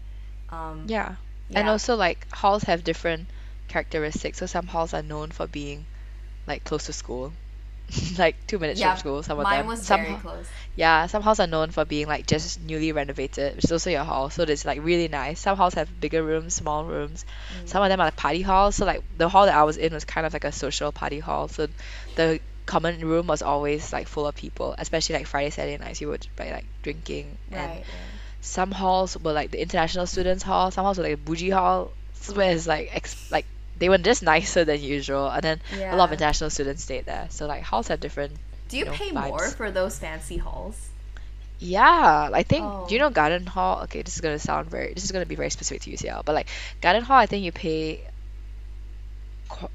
Um 0.49 0.85
Yeah. 0.87 1.15
And 1.53 1.67
also 1.67 1.95
like 1.95 2.31
halls 2.31 2.63
have 2.63 2.83
different 2.83 3.27
characteristics. 3.67 4.37
So 4.39 4.45
some 4.45 4.67
halls 4.67 4.93
are 4.93 5.03
known 5.03 5.31
for 5.31 5.47
being 5.47 5.85
like 6.47 6.63
close 6.63 6.85
to 6.85 6.93
school. 6.93 7.33
like 8.17 8.47
two 8.47 8.59
minutes 8.59 8.79
yeah, 8.79 8.93
from 8.93 8.99
school, 8.99 9.23
some 9.23 9.39
of 9.39 9.43
mine 9.43 9.59
them. 9.59 9.67
was 9.67 9.81
some 9.81 10.01
very 10.01 10.15
close. 10.15 10.47
Yeah, 10.75 11.07
some 11.07 11.21
halls 11.21 11.39
are 11.39 11.47
known 11.47 11.71
for 11.71 11.83
being 11.83 12.07
like 12.07 12.25
just 12.25 12.61
newly 12.61 12.91
renovated, 12.91 13.55
which 13.55 13.65
is 13.65 13.71
also 13.71 13.89
your 13.89 14.03
hall. 14.03 14.29
So 14.29 14.43
it's 14.43 14.63
like 14.65 14.83
really 14.83 15.07
nice. 15.07 15.39
Some 15.39 15.57
halls 15.57 15.73
have 15.73 15.99
bigger 15.99 16.23
rooms, 16.23 16.53
small 16.53 16.85
rooms. 16.85 17.25
Mm. 17.63 17.67
Some 17.67 17.83
of 17.83 17.89
them 17.89 17.99
are 17.99 18.05
like 18.05 18.15
party 18.15 18.41
halls. 18.41 18.75
So 18.75 18.85
like 18.85 19.03
the 19.17 19.27
hall 19.27 19.45
that 19.45 19.55
I 19.55 19.63
was 19.63 19.77
in 19.77 19.93
was 19.93 20.05
kind 20.05 20.25
of 20.25 20.33
like 20.33 20.45
a 20.45 20.51
social 20.51 20.91
party 20.91 21.19
hall. 21.19 21.47
So 21.49 21.67
the 22.15 22.39
common 22.65 23.01
room 23.01 23.27
was 23.27 23.41
always 23.41 23.91
like 23.91 24.07
full 24.07 24.25
of 24.27 24.35
people, 24.35 24.75
especially 24.77 25.15
like 25.15 25.27
Friday, 25.27 25.49
Saturday 25.49 25.77
nights. 25.77 25.99
You 25.99 26.07
would 26.09 26.25
be 26.37 26.51
like 26.51 26.65
drinking. 26.83 27.37
And 27.51 27.71
right. 27.71 27.83
some 28.39 28.71
halls 28.71 29.17
were 29.17 29.33
like 29.33 29.51
the 29.51 29.61
international 29.61 30.07
students 30.07 30.43
hall. 30.43 30.71
Some 30.71 30.85
halls 30.85 30.97
were 30.97 31.03
like 31.03 31.13
a 31.13 31.17
bougie 31.17 31.49
hall. 31.49 31.91
Where 32.33 32.53
it's 32.53 32.67
like 32.67 32.95
ex- 32.95 33.31
like 33.31 33.47
they 33.81 33.89
were 33.89 33.97
just 33.97 34.21
nicer 34.23 34.63
than 34.63 34.79
usual. 34.79 35.27
And 35.27 35.41
then 35.43 35.57
a 35.91 35.95
lot 35.97 36.05
of 36.09 36.13
international 36.13 36.49
students 36.49 36.83
stayed 36.83 37.05
there. 37.05 37.27
So 37.31 37.47
like 37.47 37.63
halls 37.63 37.89
have 37.89 37.99
different. 37.99 38.33
Do 38.69 38.77
you 38.77 38.85
know, 38.85 38.93
pay 38.93 39.11
more 39.11 39.49
for 39.49 39.69
those 39.71 39.99
fancy 39.99 40.37
halls? 40.37 40.77
Yeah, 41.59 42.29
I 42.33 42.43
think 42.43 42.63
Oh. 42.65 42.85
do 42.87 42.95
you 42.95 42.99
know 43.01 43.09
Garden 43.09 43.45
Hall? 43.45 43.83
Okay, 43.85 44.01
this 44.01 44.15
is 44.15 44.21
gonna 44.21 44.39
sound 44.39 44.69
very 44.69 44.93
this 44.93 45.03
is 45.03 45.11
gonna 45.11 45.25
be 45.27 45.35
very 45.35 45.49
specific 45.51 45.81
to 45.83 45.91
UCL, 45.91 46.23
but 46.25 46.33
like 46.33 46.47
Garden 46.81 47.03
Hall, 47.03 47.17
I 47.17 47.27
think 47.27 47.43
you 47.43 47.51
pay 47.51 48.01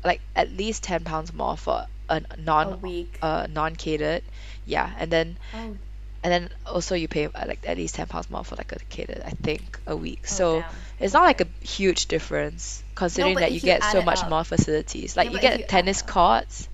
like 0.04 0.20
at 0.34 0.50
least 0.50 0.82
ten 0.82 1.04
pounds 1.04 1.32
more 1.32 1.56
for 1.56 1.86
a 2.08 2.16
A 2.16 2.36
non 2.38 2.80
week. 2.80 3.18
uh 3.22 3.46
non 3.50 3.76
catered, 3.76 4.22
yeah, 4.64 4.90
and 4.98 5.10
then 5.10 5.36
oh, 5.54 5.76
and 6.26 6.32
then 6.32 6.50
also 6.66 6.96
you 6.96 7.06
pay 7.06 7.26
uh, 7.26 7.44
like 7.46 7.60
at 7.68 7.76
least 7.76 7.94
ten 7.94 8.06
pounds 8.08 8.28
more 8.28 8.42
for 8.42 8.56
like 8.56 8.72
a 8.72 8.78
kid 8.90 9.22
I 9.24 9.30
think 9.30 9.78
a 9.86 9.94
week. 9.94 10.22
oh, 10.24 10.26
So 10.26 10.60
damn. 10.60 10.70
it's 10.98 11.14
not 11.14 11.22
like 11.22 11.40
a 11.40 11.46
huge 11.60 12.06
difference 12.06 12.82
considering 12.96 13.34
but 13.34 13.40
that 13.40 13.50
you 13.52 13.56
you 13.56 13.60
get 13.60 13.84
so 13.84 14.02
much 14.02 14.22
up- 14.24 14.30
more 14.30 14.42
facilities. 14.42 15.16
Like 15.16 15.28
Yeah, 15.28 15.34
you 15.34 15.40
get 15.40 15.58
you 15.60 15.66
tennis 15.66 16.02
courts. 16.02 16.68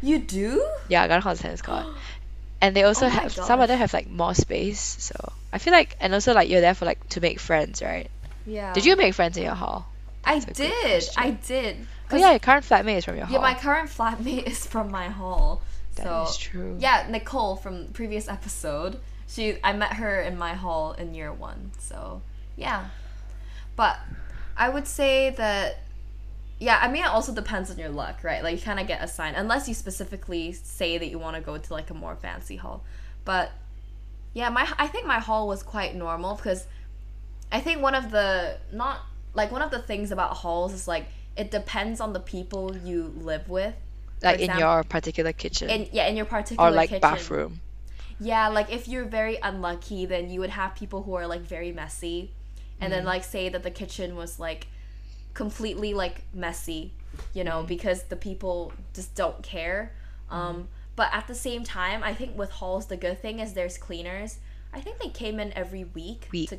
You 0.00 0.20
do? 0.20 0.66
Yeah, 0.88 1.06
Garden 1.06 1.22
Hall 1.22 1.30
has 1.32 1.40
a 1.40 1.42
tennis 1.42 1.60
court. 1.62 1.86
And 2.62 2.74
they 2.74 2.84
also 2.84 3.04
Oh 3.06 3.08
have 3.10 3.30
some 3.32 3.60
of 3.60 3.68
them 3.68 3.78
have 3.78 3.92
like 3.92 4.08
more 4.08 4.32
space, 4.34 4.80
so 4.80 5.14
I 5.52 5.58
feel 5.58 5.74
like 5.74 5.96
and 6.00 6.14
also 6.14 6.32
like 6.32 6.48
you're 6.48 6.62
there 6.62 6.72
for 6.72 6.86
like 6.86 7.06
to 7.10 7.20
make 7.20 7.38
friends, 7.38 7.82
right? 7.82 8.08
Yeah. 8.46 8.72
Did 8.72 8.86
you 8.86 8.96
make 8.96 9.12
friends 9.12 9.36
in 9.36 9.42
your 9.44 9.54
hall? 9.54 9.84
I 10.24 10.38
That's 10.38 10.44
a 10.60 10.62
good 10.64 10.72
did. 10.82 11.04
I 11.18 11.30
did. 11.32 11.76
Oh 12.10 12.16
yeah, 12.16 12.30
your 12.30 12.38
current 12.38 12.64
flatmate 12.64 12.96
is 12.98 13.04
from 13.04 13.16
your 13.16 13.26
hall. 13.26 13.34
Yeah, 13.34 13.42
my 13.42 13.52
current 13.52 13.90
flatmate 13.90 14.46
is 14.48 14.64
from 14.66 14.90
my 14.90 15.08
hall. 15.08 15.60
That 15.96 16.06
so 16.06 16.22
is 16.22 16.36
true. 16.36 16.76
Yeah, 16.78 17.06
Nicole 17.08 17.56
from 17.56 17.88
previous 17.88 18.28
episode. 18.28 19.00
She 19.28 19.58
I 19.62 19.72
met 19.72 19.94
her 19.94 20.20
in 20.20 20.36
my 20.38 20.54
hall 20.54 20.92
in 20.92 21.14
year 21.14 21.32
one. 21.32 21.72
So 21.78 22.22
yeah. 22.56 22.86
but 23.76 23.98
I 24.56 24.68
would 24.68 24.86
say 24.86 25.30
that 25.30 25.80
yeah, 26.58 26.78
I 26.80 26.90
mean 26.90 27.04
it 27.04 27.08
also 27.08 27.34
depends 27.34 27.70
on 27.70 27.78
your 27.78 27.88
luck, 27.88 28.22
right? 28.22 28.42
Like 28.42 28.56
you 28.56 28.62
kind 28.62 28.80
of 28.80 28.86
get 28.86 29.02
assigned 29.02 29.36
unless 29.36 29.68
you 29.68 29.74
specifically 29.74 30.52
say 30.52 30.98
that 30.98 31.08
you 31.08 31.18
want 31.18 31.36
to 31.36 31.42
go 31.42 31.58
to 31.58 31.72
like 31.72 31.90
a 31.90 31.94
more 31.94 32.16
fancy 32.16 32.56
hall. 32.56 32.84
But 33.24 33.52
yeah, 34.32 34.48
my 34.50 34.72
I 34.78 34.86
think 34.86 35.06
my 35.06 35.18
hall 35.18 35.48
was 35.48 35.62
quite 35.62 35.94
normal 35.94 36.36
because 36.36 36.66
I 37.50 37.60
think 37.60 37.82
one 37.82 37.94
of 37.94 38.10
the 38.10 38.58
not 38.72 39.00
like 39.34 39.50
one 39.50 39.62
of 39.62 39.70
the 39.70 39.80
things 39.80 40.10
about 40.10 40.36
halls 40.36 40.72
is 40.72 40.86
like 40.86 41.06
it 41.36 41.50
depends 41.50 42.00
on 42.00 42.12
the 42.12 42.20
people 42.20 42.76
you 42.76 43.12
live 43.16 43.48
with. 43.48 43.74
Like 44.24 44.40
in 44.40 44.58
your 44.58 44.82
particular 44.84 45.32
kitchen 45.32 45.70
in 45.70 45.88
yeah 45.92 46.06
in 46.06 46.16
your 46.16 46.26
particular 46.26 46.68
or 46.68 46.72
like 46.72 46.88
kitchen. 46.90 47.00
bathroom. 47.00 47.60
Yeah, 48.20 48.48
like 48.48 48.70
if 48.72 48.86
you're 48.88 49.04
very 49.04 49.36
unlucky, 49.42 50.06
then 50.06 50.30
you 50.30 50.40
would 50.40 50.50
have 50.50 50.74
people 50.76 51.02
who 51.02 51.14
are 51.14 51.26
like 51.26 51.40
very 51.42 51.72
messy, 51.72 52.30
and 52.80 52.92
Mm. 52.92 52.96
then 52.96 53.04
like 53.04 53.24
say 53.24 53.48
that 53.48 53.62
the 53.62 53.70
kitchen 53.70 54.14
was 54.16 54.38
like 54.38 54.68
completely 55.34 55.94
like 55.94 56.22
messy, 56.32 56.92
you 57.32 57.44
know, 57.44 57.62
Mm. 57.62 57.66
because 57.66 58.04
the 58.04 58.16
people 58.16 58.72
just 58.94 59.14
don't 59.14 59.42
care. 59.42 59.92
Um, 60.30 60.68
but 60.96 61.08
at 61.12 61.26
the 61.26 61.34
same 61.34 61.64
time, 61.64 62.02
I 62.04 62.14
think 62.14 62.36
with 62.38 62.50
halls, 62.52 62.86
the 62.86 62.96
good 62.96 63.20
thing 63.20 63.40
is 63.40 63.54
there's 63.54 63.78
cleaners. 63.78 64.38
I 64.72 64.80
think 64.80 64.98
they 65.00 65.08
came 65.08 65.38
in 65.40 65.52
every 65.54 65.84
week. 65.84 66.28
Week. 66.32 66.50
To, 66.50 66.56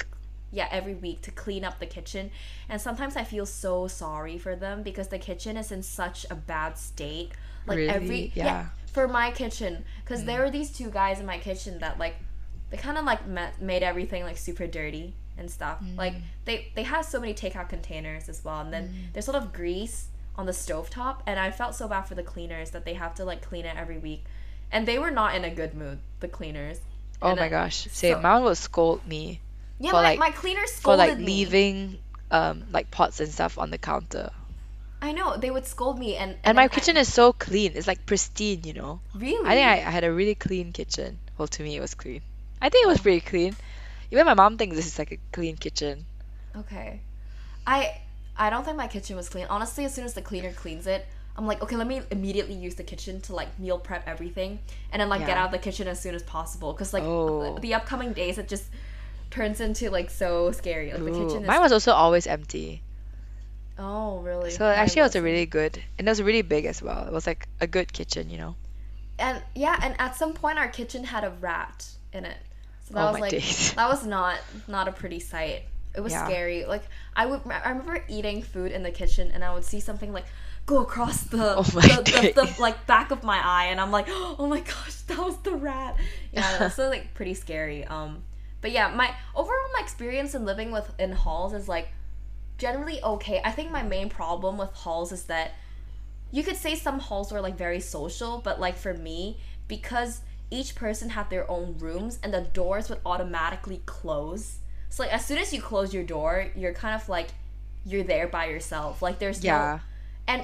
yeah, 0.56 0.68
every 0.72 0.96
week 0.96 1.22
to 1.24 1.32
clean 1.44 1.64
up 1.64 1.76
the 1.80 1.86
kitchen. 1.98 2.32
And 2.70 2.80
sometimes 2.88 3.16
I 3.16 3.24
feel 3.24 3.46
so 3.46 3.88
sorry 3.88 4.38
for 4.38 4.56
them 4.56 4.84
because 4.90 5.08
the 5.10 5.20
kitchen 5.20 5.58
is 5.58 5.72
in 5.72 5.84
such 5.84 6.26
a 6.30 6.36
bad 6.36 6.78
state. 6.78 7.32
Like 7.68 7.80
every 7.98 8.32
yeah, 8.36 8.46
Yeah. 8.46 8.66
for 8.96 9.08
my 9.08 9.32
kitchen 9.32 9.84
because 10.04 10.22
Mm. 10.22 10.26
there 10.28 10.40
were 10.44 10.52
these 10.52 10.72
two 10.80 10.90
guys 10.90 11.20
in 11.20 11.26
my 11.26 11.40
kitchen 11.48 11.80
that 11.80 11.98
like 12.00 12.16
they 12.70 12.78
kind 12.78 12.98
of 12.98 13.06
like 13.06 13.28
ma- 13.28 13.56
made 13.60 13.84
everything 13.92 14.24
like 14.24 14.38
super 14.38 14.68
dirty 14.68 15.14
and 15.38 15.50
stuff 15.58 15.78
Mm. 15.84 15.98
like 15.98 16.14
they 16.46 16.72
they 16.76 16.84
have 16.84 17.04
so 17.06 17.20
many 17.20 17.34
takeout 17.34 17.68
containers 17.76 18.30
as 18.30 18.40
well 18.46 18.60
and 18.62 18.72
then 18.76 18.86
Mm. 18.90 19.14
there's 19.14 19.26
sort 19.26 19.36
of 19.42 19.52
grease 19.52 19.98
on 20.38 20.46
the 20.46 20.52
stovetop 20.52 21.18
and 21.26 21.40
i 21.40 21.50
felt 21.60 21.74
so 21.76 21.88
bad 21.88 22.04
for 22.10 22.16
the 22.16 22.24
cleaners 22.34 22.70
that 22.72 22.84
they 22.86 22.94
have 22.94 23.14
to 23.16 23.24
like 23.26 23.42
clean 23.50 23.66
it 23.66 23.76
every 23.84 23.98
week 23.98 24.22
and 24.72 24.88
they 24.88 24.98
were 25.00 25.12
not 25.22 25.34
in 25.38 25.44
a 25.44 25.50
good 25.50 25.74
mood 25.74 25.98
the 26.20 26.28
cleaners 26.28 26.80
Oh 27.22 27.30
And 27.32 27.40
my 27.40 27.50
gosh. 27.50 27.78
Say 27.92 28.12
so- 28.12 28.22
mom 28.22 28.44
would 28.44 28.58
scold 28.58 29.08
me 29.08 29.40
yeah 29.80 29.92
for, 29.92 29.98
my, 29.98 30.02
like- 30.04 30.20
my 30.20 30.32
cleaner 30.32 30.66
for 30.68 30.96
like 30.96 31.18
me. 31.18 31.26
leaving 31.26 31.98
um 32.32 32.64
like 32.72 32.90
pots 32.92 33.20
and 33.20 33.32
stuff 33.32 33.58
on 33.58 33.70
the 33.72 33.78
counter. 33.78 34.30
i 35.02 35.12
know 35.12 35.38
they 35.38 35.52
would 35.52 35.66
scold 35.66 36.00
me 36.00 36.16
and 36.16 36.38
And 36.44 36.56
my 36.56 36.64
then 36.68 36.72
I- 36.72 36.76
kitchen 36.76 36.98
is 36.98 37.12
so 37.14 37.34
clean. 37.34 37.74
It's 37.76 37.88
like 37.88 38.06
pristine, 38.06 38.62
you 38.64 38.74
know. 38.74 39.00
really 39.14 39.48
I 39.48 39.54
think 39.56 39.68
I, 39.68 39.76
I 39.88 39.92
had 39.92 40.04
a 40.04 40.12
really 40.12 40.36
clean 40.36 40.72
kitchen. 40.72 41.20
Well, 41.38 41.48
to 41.50 41.64
me, 41.64 41.76
it 41.76 41.82
was 41.82 41.94
clean. 41.94 42.22
I 42.62 42.70
think 42.70 42.86
it 42.86 42.88
was 42.88 43.02
pretty 43.02 43.20
clean. 43.22 43.56
Even 44.12 44.26
my 44.26 44.34
mom 44.34 44.58
thinks 44.58 44.76
this 44.76 44.88
is 44.88 44.98
like 44.98 45.12
a 45.12 45.20
clean 45.32 45.58
kitchen. 45.58 46.06
Okay. 46.56 47.02
I 47.68 48.00
I 48.38 48.50
don't 48.50 48.64
think 48.66 48.78
my 48.78 48.88
kitchen 48.88 49.16
was 49.16 49.28
clean. 49.30 49.46
Honestly, 49.50 49.86
as 49.86 49.94
soon 49.94 50.06
as 50.06 50.14
the 50.14 50.22
cleaner 50.22 50.52
cleans 50.54 50.88
it, 50.88 51.06
I'm 51.38 51.46
like, 51.46 51.62
okay, 51.64 51.76
let 51.76 51.88
me 51.88 52.02
immediately 52.12 52.56
use 52.56 52.76
the 52.76 52.84
kitchen 52.84 53.22
to 53.22 53.36
like 53.36 53.60
meal 53.60 53.78
prep 53.78 54.08
everything 54.08 54.60
and 54.92 55.02
then 55.02 55.10
like 55.10 55.26
get 55.28 55.38
out 55.38 55.48
of 55.48 55.52
the 55.52 55.60
kitchen 55.60 55.88
as 55.88 56.00
soon 56.02 56.16
as 56.16 56.24
possible 56.24 56.74
cuz 56.74 56.94
like 56.94 57.04
Oh. 57.04 57.56
the, 57.56 57.62
the 57.62 57.74
upcoming 57.76 58.14
days 58.14 58.38
it 58.38 58.48
just 58.48 58.66
turns 59.30 59.60
into 59.60 59.90
like 59.90 60.10
so 60.10 60.52
scary. 60.52 60.92
Like 60.94 61.06
the 61.06 61.12
kitchen 61.12 61.46
is 61.46 61.48
Mine 61.48 61.62
was 61.62 61.72
also 61.72 61.92
always 61.94 62.28
empty. 62.28 62.84
Oh, 63.78 64.20
really? 64.20 64.58
So 64.58 64.66
Mine 64.72 64.72
actually, 64.72 65.02
it 65.02 65.04
was 65.04 65.16
a 65.16 65.22
really 65.22 65.46
good, 65.46 65.84
and 66.00 66.08
it 66.08 66.12
was 66.12 66.20
really 66.22 66.42
big 66.42 66.66
as 66.66 66.82
well. 66.82 67.06
It 67.06 67.14
was 67.14 67.28
like 67.28 67.48
a 67.62 67.68
good 67.68 67.94
kitchen, 67.94 68.30
you 68.32 68.38
know. 68.40 68.56
And 69.18 69.42
yeah, 69.56 69.80
and 69.82 69.96
at 70.00 70.16
some 70.16 70.34
point 70.34 70.58
our 70.60 70.68
kitchen 70.68 71.06
had 71.06 71.24
a 71.24 71.30
rat 71.30 71.88
in 72.12 72.26
it. 72.26 72.38
So 72.88 72.94
that 72.94 73.04
Oh 73.04 73.08
was 73.08 73.18
my 73.18 73.22
like 73.22 73.38
days. 73.38 73.74
that 73.76 73.88
was 73.88 74.06
not 74.06 74.40
not 74.68 74.88
a 74.88 74.92
pretty 74.92 75.20
sight. 75.20 75.64
It 75.96 76.02
was 76.02 76.14
Yeah. 76.14 76.18
scary. 76.18 76.66
Like 76.66 76.84
I 77.16 77.26
would 77.26 77.42
I 77.50 77.70
remember 77.70 78.04
eating 78.10 78.42
food 78.42 78.72
in 78.72 78.84
the 78.84 78.92
kitchen 78.92 79.32
and 79.34 79.44
I 79.44 79.54
would 79.54 79.64
see 79.64 79.80
something 79.80 80.12
like 80.12 80.26
go 80.66 80.80
across 80.82 81.24
the 81.24 81.58
Oh 81.58 81.64
the, 81.80 82.02
the, 82.12 82.32
the, 82.36 82.62
like 82.62 82.86
back 82.88 83.12
of 83.12 83.24
my 83.24 83.40
eye 83.44 83.66
and 83.68 83.80
I'm 83.80 83.92
like, 83.92 84.08
"Oh 84.10 84.48
my 84.50 84.60
gosh, 84.60 84.96
that 85.08 85.18
was 85.20 85.38
the 85.38 85.54
rat." 85.54 85.96
Yeah, 86.34 86.68
so 86.70 86.90
like 86.90 87.14
pretty 87.14 87.34
scary. 87.34 87.86
Um 87.86 88.24
but 88.66 88.72
yeah, 88.72 88.88
my 88.88 89.14
overall 89.36 89.70
my 89.76 89.80
experience 89.80 90.34
in 90.34 90.44
living 90.44 90.72
with 90.72 90.92
in 90.98 91.12
halls 91.12 91.54
is 91.54 91.70
like 91.70 91.90
generally 92.58 93.00
okay. 93.04 93.40
I 93.46 93.52
think 93.52 93.70
my 93.70 93.84
main 93.84 94.10
problem 94.10 94.58
with 94.58 94.72
halls 94.74 95.12
is 95.12 95.26
that 95.26 95.52
you 96.32 96.42
could 96.42 96.56
say 96.56 96.74
some 96.74 96.98
halls 96.98 97.32
were 97.32 97.42
like 97.42 97.56
very 97.60 97.80
social, 97.80 98.42
but 98.44 98.60
like 98.60 98.76
for 98.76 98.96
me, 98.96 99.38
because 99.68 100.22
each 100.50 100.74
person 100.74 101.10
had 101.12 101.30
their 101.30 101.48
own 101.48 101.76
rooms 101.78 102.18
and 102.24 102.34
the 102.34 102.42
doors 102.42 102.90
would 102.90 102.98
automatically 103.06 103.84
close. 103.86 104.58
So 104.90 105.04
like 105.04 105.14
as 105.14 105.24
soon 105.24 105.38
as 105.38 105.54
you 105.54 105.62
close 105.62 105.94
your 105.94 106.04
door, 106.04 106.48
you're 106.56 106.74
kind 106.74 107.00
of 107.00 107.08
like 107.08 107.28
you're 107.86 108.04
there 108.04 108.28
by 108.28 108.46
yourself. 108.48 109.00
Like 109.00 109.20
there's 109.20 109.44
Yeah. 109.44 109.78
no 110.28 110.34
and 110.34 110.44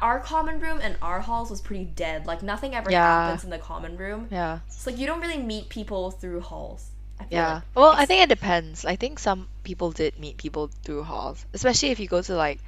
our 0.00 0.20
common 0.20 0.60
room 0.60 0.78
and 0.80 0.96
our 1.02 1.18
halls 1.18 1.50
was 1.50 1.60
pretty 1.60 1.86
dead. 1.86 2.24
Like 2.24 2.40
nothing 2.40 2.76
ever 2.76 2.88
Yeah. 2.88 3.02
happens 3.24 3.42
in 3.42 3.50
the 3.50 3.58
common 3.58 3.96
room. 3.96 4.28
Yeah. 4.30 4.60
It's 4.68 4.86
like 4.86 4.96
you 4.96 5.08
don't 5.08 5.20
really 5.20 5.42
meet 5.42 5.68
people 5.70 6.12
through 6.12 6.42
halls. 6.42 6.90
I 7.20 7.26
Yeah. 7.30 7.54
like. 7.54 7.62
Well, 7.74 7.92
I 7.96 8.06
think 8.06 8.22
it 8.22 8.28
depends. 8.28 8.84
I 8.84 8.96
think 8.96 9.18
some 9.18 9.48
people 9.64 9.92
did 9.92 10.18
meet 10.18 10.36
people 10.36 10.70
through 10.84 11.04
halls, 11.04 11.44
especially 11.52 11.90
if 11.90 12.00
you 12.00 12.08
go 12.08 12.22
to 12.22 12.34
like, 12.34 12.60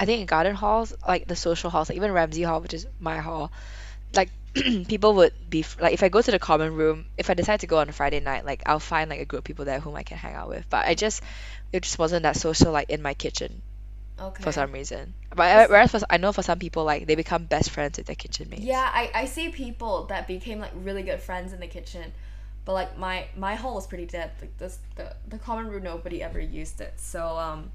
I 0.00 0.06
think 0.06 0.20
in 0.20 0.26
garden 0.26 0.54
halls, 0.54 0.94
like 1.06 1.26
the 1.26 1.36
social 1.36 1.70
halls, 1.70 1.88
like 1.88 1.96
even 1.96 2.12
Ramsay 2.12 2.42
Hall, 2.42 2.60
which 2.60 2.74
is 2.74 2.86
my 3.00 3.18
hall, 3.18 3.52
like 4.14 4.30
people 4.88 5.14
would 5.16 5.32
be 5.50 5.64
like 5.80 5.94
if 5.94 6.02
I 6.02 6.08
go 6.08 6.22
to 6.22 6.30
the 6.30 6.38
common 6.38 6.74
room, 6.74 7.06
if 7.18 7.30
I 7.30 7.34
decide 7.34 7.60
to 7.60 7.66
go 7.66 7.78
on 7.78 7.88
a 7.88 7.92
Friday 7.92 8.20
night, 8.20 8.44
like 8.46 8.62
I'll 8.66 8.80
find 8.80 9.10
like 9.10 9.20
a 9.20 9.24
group 9.26 9.40
of 9.40 9.44
people 9.44 9.64
there 9.64 9.80
whom 9.80 9.96
I 9.96 10.02
can 10.02 10.18
hang 10.18 10.34
out 10.34 10.48
with. 10.48 10.68
But 10.70 10.86
I 10.86 10.94
just, 10.94 11.22
it 11.72 11.82
just 11.82 11.98
wasn't 11.98 12.24
that 12.24 12.36
social 12.36 12.72
like 12.72 12.90
in 12.90 13.02
my 13.02 13.14
kitchen 13.14 13.62
Okay. 14.20 14.42
for 14.42 14.52
some 14.52 14.72
reason. 14.72 15.14
But 15.34 15.70
whereas 15.70 15.90
for, 15.90 16.00
I 16.10 16.18
know 16.18 16.32
for 16.32 16.42
some 16.42 16.58
people 16.58 16.84
like 16.84 17.06
they 17.06 17.14
become 17.14 17.44
best 17.44 17.70
friends 17.70 17.98
with 17.98 18.06
their 18.06 18.16
kitchen 18.16 18.48
mates. 18.50 18.62
Yeah, 18.64 18.88
I, 18.92 19.10
I 19.14 19.24
see 19.26 19.48
people 19.50 20.04
that 20.06 20.26
became 20.26 20.58
like 20.60 20.72
really 20.74 21.02
good 21.02 21.20
friends 21.20 21.52
in 21.52 21.60
the 21.60 21.66
kitchen, 21.66 22.12
but 22.70 22.74
like 22.74 22.96
my 22.98 23.26
my 23.36 23.56
hall 23.56 23.74
was 23.74 23.86
pretty 23.88 24.06
dead. 24.06 24.30
Like 24.40 24.56
this 24.58 24.78
the 24.94 25.14
the 25.28 25.38
common 25.38 25.68
room 25.68 25.82
nobody 25.82 26.22
ever 26.22 26.38
used 26.40 26.80
it. 26.80 26.94
So 27.00 27.36
um, 27.36 27.72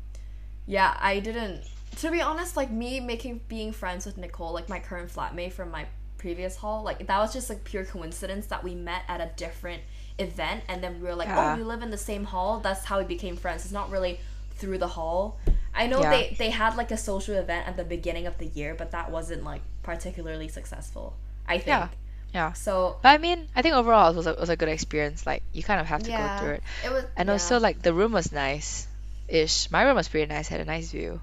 yeah, 0.66 0.96
I 1.02 1.20
didn't. 1.20 1.64
To 1.98 2.10
be 2.12 2.22
honest, 2.22 2.56
like 2.56 2.72
me 2.72 3.00
making 3.02 3.42
being 3.50 3.74
friends 3.74 4.06
with 4.06 4.18
Nicole, 4.18 4.54
like 4.54 4.70
my 4.70 4.80
current 4.80 5.12
flatmate 5.12 5.52
from 5.52 5.70
my 5.70 5.86
previous 6.18 6.56
hall, 6.56 6.82
like 6.84 7.06
that 7.08 7.20
was 7.20 7.34
just 7.34 7.50
like 7.50 7.64
pure 7.66 7.84
coincidence 7.84 8.48
that 8.48 8.64
we 8.64 8.74
met 8.74 9.04
at 9.10 9.20
a 9.20 9.30
different 9.36 9.82
event, 10.18 10.64
and 10.70 10.82
then 10.82 11.02
we 11.02 11.08
were 11.10 11.16
like, 11.16 11.28
Yeah. 11.28 11.54
oh, 11.54 11.58
we 11.58 11.64
live 11.64 11.82
in 11.84 11.92
the 11.92 11.98
same 11.98 12.24
hall. 12.24 12.60
That's 12.62 12.86
how 12.86 13.00
we 13.00 13.06
became 13.06 13.36
friends. 13.36 13.66
It's 13.66 13.74
not 13.74 13.92
really 13.92 14.20
through 14.56 14.78
the 14.78 14.88
hall. 14.88 15.40
I 15.74 15.88
know 15.88 16.00
Yeah. 16.00 16.10
they 16.12 16.36
they 16.40 16.50
had 16.52 16.78
like 16.78 16.92
a 16.92 16.98
social 16.98 17.36
event 17.36 17.68
at 17.68 17.76
the 17.76 17.84
beginning 17.84 18.28
of 18.28 18.38
the 18.38 18.48
year, 18.48 18.76
but 18.76 18.92
that 18.92 19.12
wasn't 19.12 19.44
like 19.44 19.62
particularly 19.84 20.48
successful. 20.48 21.18
I 21.48 21.56
think. 21.58 21.68
Yeah. 21.68 21.90
Yeah. 22.36 22.52
So 22.52 22.98
But 23.02 23.10
I 23.10 23.18
mean, 23.18 23.48
I 23.56 23.62
think 23.62 23.76
overall 23.76 24.12
it 24.12 24.16
was 24.18 24.28
a, 24.28 24.32
it 24.32 24.40
was 24.40 24.50
a 24.50 24.58
good 24.58 24.68
experience. 24.68 25.26
Like 25.26 25.42
you 25.54 25.64
kind 25.64 25.80
of 25.80 25.88
have 25.88 26.04
to 26.04 26.12
yeah, 26.12 26.36
go 26.36 26.44
through 26.44 26.54
it. 26.56 26.64
it 26.84 26.92
was. 26.92 27.06
And 27.16 27.28
yeah. 27.28 27.34
also 27.34 27.62
like 27.62 27.82
the 27.82 27.94
room 27.94 28.12
was 28.12 28.34
nice 28.34 28.88
ish. 29.30 29.72
My 29.72 29.84
room 29.84 29.96
was 29.96 30.10
pretty 30.10 30.28
nice, 30.32 30.50
had 30.50 30.60
a 30.60 30.66
nice 30.66 30.92
view. 30.92 31.22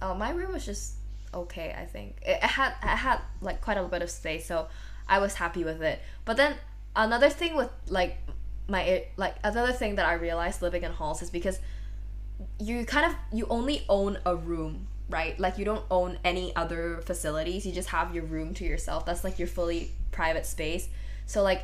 Oh, 0.00 0.14
my 0.14 0.30
room 0.30 0.52
was 0.52 0.64
just 0.64 0.94
okay. 1.34 1.74
I 1.76 1.86
think 1.86 2.18
it, 2.22 2.38
it 2.40 2.50
had 2.58 2.72
it 2.84 2.86
had 2.86 3.18
like 3.40 3.60
quite 3.62 3.78
a 3.78 3.82
bit 3.82 4.02
of 4.02 4.10
space, 4.10 4.46
so 4.46 4.68
I 5.08 5.18
was 5.18 5.34
happy 5.34 5.64
with 5.64 5.82
it. 5.82 5.98
But 6.24 6.36
then 6.36 6.54
another 6.94 7.30
thing 7.30 7.56
with 7.56 7.70
like 7.88 8.18
my 8.68 9.06
like 9.16 9.34
another 9.42 9.72
thing 9.72 9.96
that 9.96 10.06
I 10.06 10.12
realized 10.14 10.62
living 10.62 10.84
in 10.84 10.92
halls 10.92 11.20
is 11.20 11.30
because 11.30 11.58
you 12.60 12.86
kind 12.86 13.06
of 13.06 13.16
you 13.32 13.46
only 13.50 13.84
own 13.88 14.18
a 14.24 14.36
room 14.36 14.86
right 15.10 15.38
like 15.38 15.58
you 15.58 15.64
don't 15.64 15.84
own 15.90 16.18
any 16.24 16.54
other 16.56 17.00
facilities 17.04 17.66
you 17.66 17.72
just 17.72 17.90
have 17.90 18.14
your 18.14 18.24
room 18.24 18.54
to 18.54 18.64
yourself 18.64 19.04
that's 19.04 19.22
like 19.24 19.38
your 19.38 19.48
fully 19.48 19.90
private 20.12 20.46
space 20.46 20.88
so 21.26 21.42
like 21.42 21.62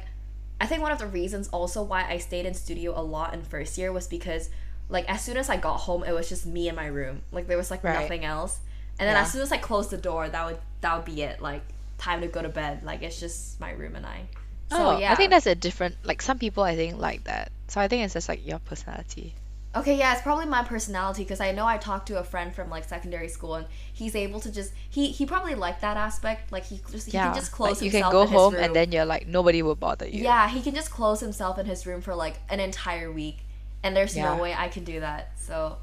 i 0.60 0.66
think 0.66 0.82
one 0.82 0.92
of 0.92 0.98
the 0.98 1.06
reasons 1.06 1.48
also 1.48 1.82
why 1.82 2.04
i 2.08 2.18
stayed 2.18 2.44
in 2.44 2.52
studio 2.52 2.92
a 2.98 3.00
lot 3.02 3.32
in 3.32 3.42
first 3.42 3.78
year 3.78 3.92
was 3.92 4.06
because 4.06 4.50
like 4.90 5.08
as 5.10 5.22
soon 5.24 5.36
as 5.36 5.48
i 5.48 5.56
got 5.56 5.78
home 5.78 6.04
it 6.04 6.12
was 6.12 6.28
just 6.28 6.44
me 6.44 6.68
in 6.68 6.74
my 6.74 6.86
room 6.86 7.22
like 7.32 7.46
there 7.46 7.56
was 7.56 7.70
like 7.70 7.82
Right. 7.82 7.94
nothing 8.02 8.24
else 8.24 8.60
and 8.98 9.08
then 9.08 9.16
Yeah. 9.16 9.22
as 9.22 9.32
soon 9.32 9.40
as 9.42 9.50
i 9.52 9.56
closed 9.56 9.88
the 9.90 9.96
door 9.96 10.28
that 10.28 10.46
would 10.46 10.58
that 10.82 10.96
would 10.96 11.06
be 11.06 11.22
it 11.22 11.40
like 11.40 11.62
time 11.96 12.20
to 12.20 12.26
go 12.28 12.42
to 12.42 12.48
bed 12.48 12.82
like 12.82 13.02
it's 13.02 13.18
just 13.20 13.58
my 13.60 13.70
room 13.72 13.96
and 13.96 14.04
i 14.04 14.22
so 14.70 14.90
oh, 14.90 14.98
yeah 14.98 15.10
I 15.10 15.16
think 15.16 15.30
that's 15.32 15.46
a 15.46 15.56
different. 15.56 15.96
Like 16.04 16.22
some 16.22 16.38
people, 16.38 16.62
I 16.62 16.76
think 16.76 16.96
like 16.96 17.24
that. 17.24 17.50
So 17.66 17.80
I 17.80 17.88
think 17.88 18.04
it's 18.04 18.14
just 18.14 18.28
like 18.28 18.46
your 18.46 18.60
personality. 18.60 19.34
Okay, 19.72 19.96
yeah, 19.96 20.12
it's 20.14 20.22
probably 20.22 20.46
my 20.46 20.64
personality 20.64 21.22
because 21.22 21.40
I 21.40 21.52
know 21.52 21.64
I 21.64 21.76
talked 21.78 22.08
to 22.08 22.18
a 22.18 22.24
friend 22.24 22.52
from 22.52 22.70
like 22.70 22.82
secondary 22.84 23.28
school 23.28 23.54
and 23.54 23.66
he's 23.92 24.16
able 24.16 24.40
to 24.40 24.50
just 24.50 24.72
he 24.88 25.12
he 25.12 25.24
probably 25.26 25.54
liked 25.54 25.80
that 25.82 25.96
aspect. 25.96 26.50
Like 26.50 26.64
he 26.64 26.80
just 26.90 27.06
he 27.06 27.12
yeah. 27.12 27.26
can 27.26 27.34
just 27.36 27.52
close 27.52 27.76
like 27.76 27.82
you 27.82 27.90
himself 27.90 28.12
can 28.12 28.12
go 28.12 28.22
in 28.22 28.28
home 28.28 28.54
and 28.56 28.74
then 28.74 28.90
you're 28.90 29.04
like 29.04 29.28
nobody 29.28 29.62
will 29.62 29.76
bother 29.76 30.08
you. 30.08 30.24
yeah, 30.24 30.48
he 30.48 30.60
can 30.60 30.74
just 30.74 30.90
close 30.90 31.20
himself 31.20 31.56
in 31.56 31.66
his 31.66 31.86
room 31.86 32.00
for 32.00 32.16
like 32.16 32.34
an 32.48 32.58
entire 32.58 33.12
week, 33.12 33.38
and 33.84 33.94
there's 33.96 34.16
Yeah. 34.16 34.34
no 34.34 34.42
way 34.42 34.52
I 34.54 34.68
can 34.68 34.82
do 34.82 34.98
that. 35.00 35.30
So, 35.38 35.78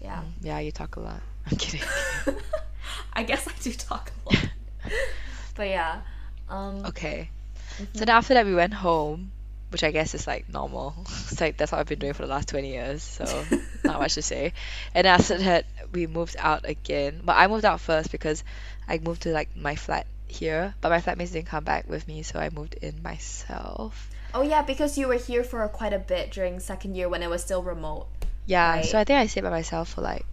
yeah, 0.00 0.22
Yeah, 0.40 0.58
you 0.60 0.72
talk 0.72 0.96
a 0.96 1.00
lot. 1.00 1.20
I'm 1.50 1.58
kidding. 1.58 1.86
I 3.12 3.22
guess 3.22 3.46
I 3.46 3.52
do 3.62 3.72
talk 3.74 4.12
a 4.24 4.34
lot. 4.34 4.48
but 5.56 5.68
yeah, 5.68 6.00
um, 6.48 6.86
Okay. 6.86 7.28
Mm-hmm. 7.74 7.84
So 7.92 7.98
then 8.06 8.08
after 8.16 8.32
that 8.32 8.46
we 8.46 8.54
went 8.54 8.72
home 8.72 9.32
which 9.70 9.82
I 9.84 9.90
guess 9.90 10.14
is 10.14 10.26
like 10.26 10.48
normal. 10.48 10.94
It's 11.30 11.40
like 11.40 11.56
that's 11.56 11.72
what 11.72 11.78
I've 11.80 11.86
been 11.86 11.98
doing 11.98 12.12
for 12.12 12.22
the 12.22 12.28
last 12.28 12.48
20 12.48 12.68
years, 12.68 13.02
so 13.02 13.24
not 13.84 14.00
much 14.00 14.14
to 14.14 14.22
say. 14.22 14.52
And 14.94 15.06
after 15.06 15.38
that, 15.38 15.66
we 15.92 16.06
moved 16.06 16.36
out 16.38 16.68
again. 16.68 17.20
But 17.24 17.36
I 17.36 17.46
moved 17.46 17.64
out 17.64 17.80
first 17.80 18.10
because 18.12 18.44
I 18.88 18.98
moved 18.98 19.22
to 19.22 19.30
like 19.32 19.56
my 19.56 19.76
flat 19.76 20.06
here, 20.28 20.74
but 20.80 20.90
my 20.90 21.00
flatmates 21.00 21.32
didn't 21.32 21.46
come 21.48 21.64
back 21.64 21.88
with 21.88 22.06
me, 22.08 22.22
so 22.22 22.38
I 22.38 22.50
moved 22.50 22.74
in 22.74 23.02
myself. 23.02 24.10
Oh 24.34 24.42
yeah, 24.42 24.62
because 24.62 24.98
you 24.98 25.08
were 25.08 25.14
here 25.16 25.44
for 25.44 25.66
quite 25.68 25.92
a 25.92 25.98
bit 25.98 26.30
during 26.32 26.60
second 26.60 26.94
year 26.96 27.08
when 27.08 27.22
it 27.22 27.30
was 27.30 27.42
still 27.42 27.62
remote. 27.62 28.06
Yeah, 28.44 28.82
so 28.82 28.98
I 28.98 29.04
think 29.04 29.18
I 29.18 29.26
stayed 29.26 29.42
by 29.42 29.50
myself 29.50 29.94
for 29.94 30.02
like 30.02 30.26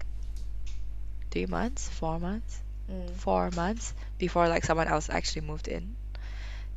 three 1.32 1.46
months, 1.46 1.90
four 1.90 2.20
months, 2.20 2.60
Mm. 2.92 3.12
four 3.16 3.50
months 3.56 3.94
before 4.18 4.50
like 4.50 4.66
someone 4.66 4.90
else 4.90 5.10
actually 5.10 5.48
moved 5.48 5.70
in. 5.70 5.96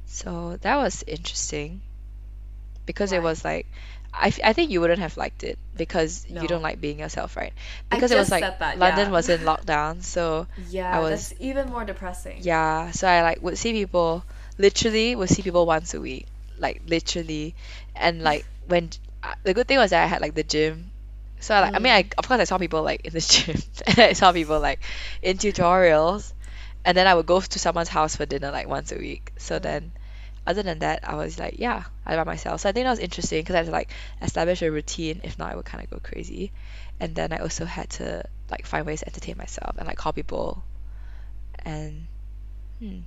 So 0.06 0.56
that 0.62 0.76
was 0.76 1.02
interesting 1.04 1.80
because 2.86 3.12
it 3.12 3.22
was 3.22 3.44
like 3.44 3.66
I, 4.14 4.32
I 4.44 4.52
think 4.54 4.70
you 4.70 4.80
wouldn't 4.80 5.00
have 5.00 5.16
liked 5.16 5.44
it 5.44 5.58
because 5.76 6.26
you 6.28 6.48
don't 6.48 6.62
like 6.62 6.80
being 6.80 7.00
yourself, 7.00 7.36
right? 7.36 7.52
Because 7.90 8.12
it 8.12 8.16
was 8.16 8.30
like 8.30 8.48
that, 8.58 8.78
London 8.78 9.10
yeah. 9.10 9.12
was 9.12 9.28
in 9.28 9.42
lockdown, 9.42 10.02
so 10.02 10.46
Yeah, 10.56 10.92
I 10.92 11.00
was 11.00 11.32
that's 11.32 11.32
even 11.38 11.68
more 11.70 11.84
depressing. 11.84 12.48
yeah, 12.48 12.90
so 12.92 13.06
I 13.08 13.22
like 13.22 13.42
would 13.42 13.58
see 13.58 13.72
people 13.72 14.24
literally 14.58 15.14
would 15.16 15.28
see 15.30 15.42
people 15.42 15.66
once 15.66 15.94
a 15.94 16.00
week, 16.00 16.26
like 16.58 16.82
literally, 16.86 17.54
and 17.94 18.22
like 18.22 18.46
when 18.66 18.90
uh, 19.22 19.34
the 19.44 19.54
good 19.54 19.68
thing 19.68 19.78
was 19.78 19.90
that 19.90 20.02
I 20.04 20.06
had 20.06 20.20
like 20.20 20.34
the 20.34 20.42
gym, 20.44 20.92
so 21.40 21.54
I, 21.54 21.60
like 21.62 21.70
I 21.74 21.78
mean 21.78 21.92
I 21.92 22.04
Mm. 22.04 22.10
of 22.18 22.26
course 22.28 22.40
I 22.40 22.44
saw 22.44 22.58
people 22.58 22.82
like 22.82 23.02
in 23.04 23.12
the 23.12 23.20
gym 23.28 23.62
and 23.86 23.98
I 24.10 24.12
saw 24.12 24.32
people 24.32 24.60
like 24.60 24.80
in 25.22 25.38
tutorials, 25.38 26.32
and 26.84 26.96
then 26.96 27.06
I 27.06 27.14
would 27.14 27.26
go 27.26 27.40
to 27.40 27.58
someone's 27.58 27.88
house 27.88 28.16
for 28.16 28.26
dinner 28.26 28.50
like 28.50 28.68
once 28.68 28.92
a 28.92 28.96
week. 28.98 29.32
So 29.38 29.58
Mm. 29.58 29.60
then, 29.60 29.92
other 30.46 30.62
than 30.62 30.80
that, 30.80 31.00
I 31.08 31.16
was 31.16 31.38
like 31.38 31.58
yeah, 31.58 31.84
I 32.04 32.16
by 32.16 32.24
myself. 32.24 32.60
So 32.60 32.68
I 32.68 32.72
think 32.72 32.84
that 32.84 32.90
was 32.90 32.98
interesting 32.98 33.40
because 33.40 33.54
I 33.54 33.58
had 33.58 33.66
to 33.66 33.72
like 33.72 33.90
establish 34.22 34.62
a 34.62 34.70
routine. 34.70 35.20
If 35.24 35.38
not, 35.38 35.52
I 35.52 35.56
would 35.56 35.64
kind 35.64 35.82
of 35.82 35.90
go 35.90 35.98
crazy, 36.02 36.52
and 37.00 37.14
then 37.14 37.32
I 37.32 37.38
also 37.38 37.64
had 37.64 37.90
to 37.90 38.24
like 38.50 38.66
find 38.66 38.86
ways 38.86 39.00
to 39.00 39.06
entertain 39.06 39.36
myself 39.36 39.76
and 39.78 39.86
like 39.86 39.96
call 39.98 40.12
people 40.12 40.62
and. 41.64 42.06
Hmm. 42.78 43.00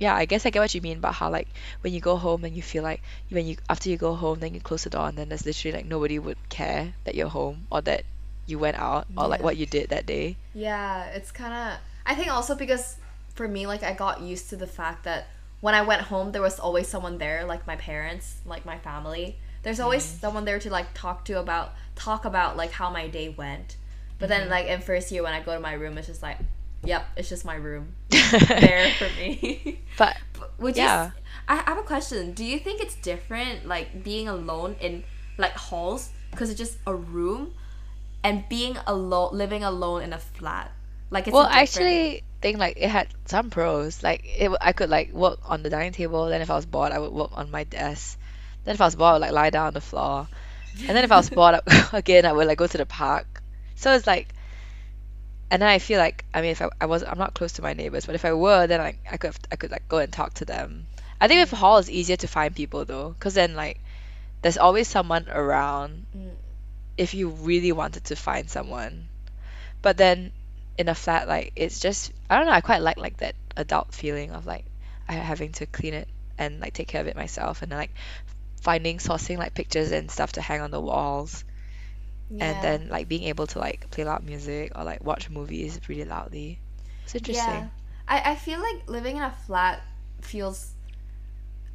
Yeah, 0.00 0.16
I 0.16 0.24
guess 0.24 0.44
I 0.44 0.50
get 0.50 0.58
what 0.58 0.74
you 0.74 0.80
mean 0.80 0.98
about 0.98 1.14
how 1.14 1.30
like 1.30 1.46
when 1.82 1.94
you 1.94 2.00
go 2.00 2.16
home 2.16 2.44
and 2.44 2.56
you 2.56 2.62
feel 2.62 2.82
like 2.82 3.00
when 3.28 3.46
you 3.46 3.56
after 3.70 3.90
you 3.90 3.96
go 3.96 4.14
home 4.14 4.40
then 4.40 4.52
you 4.52 4.58
close 4.58 4.82
the 4.82 4.90
door 4.90 5.06
and 5.06 5.16
then 5.16 5.28
there's 5.28 5.46
literally 5.46 5.76
like 5.76 5.86
nobody 5.86 6.18
would 6.18 6.36
care 6.48 6.94
that 7.04 7.14
you're 7.14 7.28
home 7.28 7.68
or 7.70 7.80
that 7.80 8.02
you 8.44 8.58
went 8.58 8.76
out 8.76 9.06
or 9.16 9.28
like 9.28 9.40
what 9.40 9.56
you 9.56 9.66
did 9.66 9.90
that 9.90 10.04
day. 10.04 10.36
Yeah, 10.52 11.04
it's 11.06 11.30
kind 11.30 11.54
of. 11.54 11.78
I 12.06 12.16
think 12.16 12.32
also 12.32 12.56
because 12.56 12.96
for 13.34 13.48
me, 13.48 13.66
like, 13.66 13.82
I 13.82 13.92
got 13.92 14.20
used 14.20 14.48
to 14.50 14.56
the 14.56 14.66
fact 14.66 15.04
that 15.04 15.26
when 15.64 15.74
I 15.80 15.82
went 15.90 16.02
home, 16.12 16.26
there 16.32 16.42
was 16.50 16.58
always 16.66 16.86
someone 16.94 17.16
there, 17.24 17.40
like 17.52 17.62
my 17.72 17.76
parents, 17.90 18.26
like 18.52 18.64
my 18.72 18.78
family. 18.88 19.26
There's 19.64 19.80
always 19.84 20.04
Mm. 20.04 20.20
someone 20.22 20.44
there 20.48 20.60
to 20.64 20.70
like 20.78 20.88
talk 21.04 21.18
to 21.28 21.34
about 21.44 21.68
talk 22.06 22.22
about 22.30 22.50
like 22.62 22.72
how 22.80 22.88
my 22.98 23.04
day 23.18 23.28
went. 23.42 23.68
But 24.18 24.28
Mm-hmm. 24.28 24.40
then 24.40 24.50
like 24.56 24.66
in 24.74 24.80
first 24.90 25.06
year 25.12 25.22
when 25.26 25.32
I 25.38 25.40
go 25.48 25.52
to 25.58 25.62
my 25.70 25.72
room, 25.82 25.96
it's 25.98 26.08
just 26.12 26.22
like, 26.28 26.38
yep, 26.90 27.02
it's 27.16 27.30
just 27.34 27.44
my 27.52 27.56
room 27.68 27.84
there 28.10 28.86
for 29.00 29.08
me. 29.20 29.80
But 30.00 30.14
Would 30.62 30.76
you? 30.76 30.82
Yeah. 30.84 31.10
s- 31.16 31.22
I 31.48 31.54
have 31.70 31.78
a 31.78 31.86
question. 31.94 32.32
Do 32.40 32.44
you 32.52 32.58
think 32.64 32.76
it's 32.84 32.96
different, 33.10 33.56
like 33.74 33.88
being 34.10 34.28
alone 34.28 34.76
in 34.86 34.92
like 35.44 35.56
halls, 35.68 36.02
because 36.30 36.48
it's 36.50 36.58
just 36.64 36.76
a 36.86 36.94
room, 36.94 37.42
and 38.22 38.44
being 38.48 38.76
alone, 38.86 39.30
living 39.42 39.62
alone 39.64 40.00
in 40.06 40.12
a 40.12 40.18
flat? 40.36 40.68
Like 41.14 41.24
it's 41.28 41.34
well, 41.34 41.44
different- 41.48 41.62
actually 41.68 42.22
think 42.44 42.58
like 42.58 42.76
it 42.76 42.90
had 42.90 43.08
some 43.24 43.50
pros. 43.50 44.02
Like 44.02 44.22
it, 44.26 44.50
I 44.60 44.72
could 44.72 44.90
like 44.90 45.12
work 45.12 45.40
on 45.44 45.62
the 45.62 45.70
dining 45.70 45.92
table. 45.92 46.26
Then 46.26 46.42
if 46.42 46.50
I 46.50 46.54
was 46.56 46.66
bored, 46.66 46.92
I 46.92 46.98
would 46.98 47.12
work 47.12 47.30
on 47.34 47.50
my 47.50 47.64
desk. 47.64 48.18
Then 48.64 48.74
if 48.74 48.80
I 48.80 48.86
was 48.86 48.96
bored, 48.96 49.10
I 49.10 49.12
would 49.14 49.22
like 49.22 49.32
lie 49.32 49.50
down 49.50 49.68
on 49.68 49.74
the 49.74 49.80
floor. 49.80 50.28
And 50.86 50.96
then 50.96 51.04
if 51.04 51.12
I 51.12 51.16
was 51.16 51.30
bored 51.30 51.60
again, 51.92 52.26
I 52.26 52.32
would 52.32 52.46
like 52.46 52.58
go 52.58 52.66
to 52.66 52.78
the 52.78 52.86
park. 52.86 53.42
So 53.76 53.92
it's 53.94 54.06
like, 54.06 54.34
and 55.50 55.62
then 55.62 55.68
I 55.68 55.78
feel 55.78 55.98
like 55.98 56.24
I 56.34 56.42
mean, 56.42 56.50
if 56.50 56.62
I, 56.62 56.68
I 56.80 56.86
was, 56.86 57.02
I'm 57.02 57.18
not 57.18 57.34
close 57.34 57.52
to 57.54 57.62
my 57.62 57.72
neighbors, 57.74 58.06
but 58.06 58.14
if 58.14 58.24
I 58.24 58.32
were, 58.34 58.66
then 58.66 58.80
I, 58.80 58.98
I 59.10 59.16
could 59.16 59.34
I 59.52 59.56
could 59.56 59.70
like 59.70 59.88
go 59.88 59.98
and 59.98 60.12
talk 60.12 60.34
to 60.34 60.44
them. 60.44 60.86
I 61.20 61.28
think 61.28 61.40
with 61.40 61.58
hall 61.58 61.78
it's 61.78 61.88
easier 61.88 62.16
to 62.16 62.28
find 62.28 62.54
people 62.54 62.84
though, 62.84 63.10
because 63.10 63.34
then 63.34 63.54
like 63.54 63.80
there's 64.42 64.58
always 64.58 64.88
someone 64.88 65.28
around 65.30 66.06
Mm. 66.16 66.34
if 66.98 67.14
you 67.14 67.30
really 67.30 67.72
wanted 67.72 68.04
to 68.06 68.16
find 68.16 68.50
someone. 68.50 69.08
But 69.82 69.96
then 69.98 70.32
in 70.76 70.88
a 70.88 70.94
flat, 70.94 71.28
like 71.28 71.52
it's 71.56 71.80
just 71.80 72.12
I 72.28 72.36
don't 72.38 72.46
know. 72.46 72.52
I 72.52 72.60
quite 72.60 72.82
like 72.82 72.96
like 72.96 73.18
that 73.18 73.34
adult 73.56 73.94
feeling 73.94 74.32
of 74.32 74.46
like 74.46 74.64
I 75.08 75.14
having 75.14 75.52
to 75.52 75.66
clean 75.66 75.94
it 75.94 76.08
and 76.38 76.60
like 76.60 76.74
take 76.74 76.88
care 76.88 77.00
of 77.00 77.06
it 77.06 77.16
myself, 77.16 77.62
and 77.62 77.70
then 77.70 77.78
like 77.78 77.92
finding 78.60 78.98
sourcing 78.98 79.38
like 79.38 79.54
pictures 79.54 79.92
and 79.92 80.10
stuff 80.10 80.32
to 80.32 80.40
hang 80.40 80.60
on 80.60 80.70
the 80.70 80.80
walls, 80.80 81.44
Yeah. 82.30 82.44
and 82.46 82.64
then 82.64 82.88
like 82.88 83.08
being 83.08 83.24
able 83.24 83.46
to 83.48 83.58
like 83.58 83.90
play 83.90 84.04
loud 84.04 84.24
music 84.24 84.72
or 84.74 84.84
like 84.84 85.04
watch 85.04 85.30
movies 85.30 85.78
really 85.88 86.04
loudly. 86.04 86.58
It's 87.04 87.14
interesting. 87.14 87.54
Yeah, 87.54 87.68
I, 88.08 88.32
I 88.32 88.34
feel 88.36 88.60
like 88.60 88.88
living 88.88 89.16
in 89.16 89.22
a 89.22 89.34
flat 89.46 89.82
feels. 90.22 90.72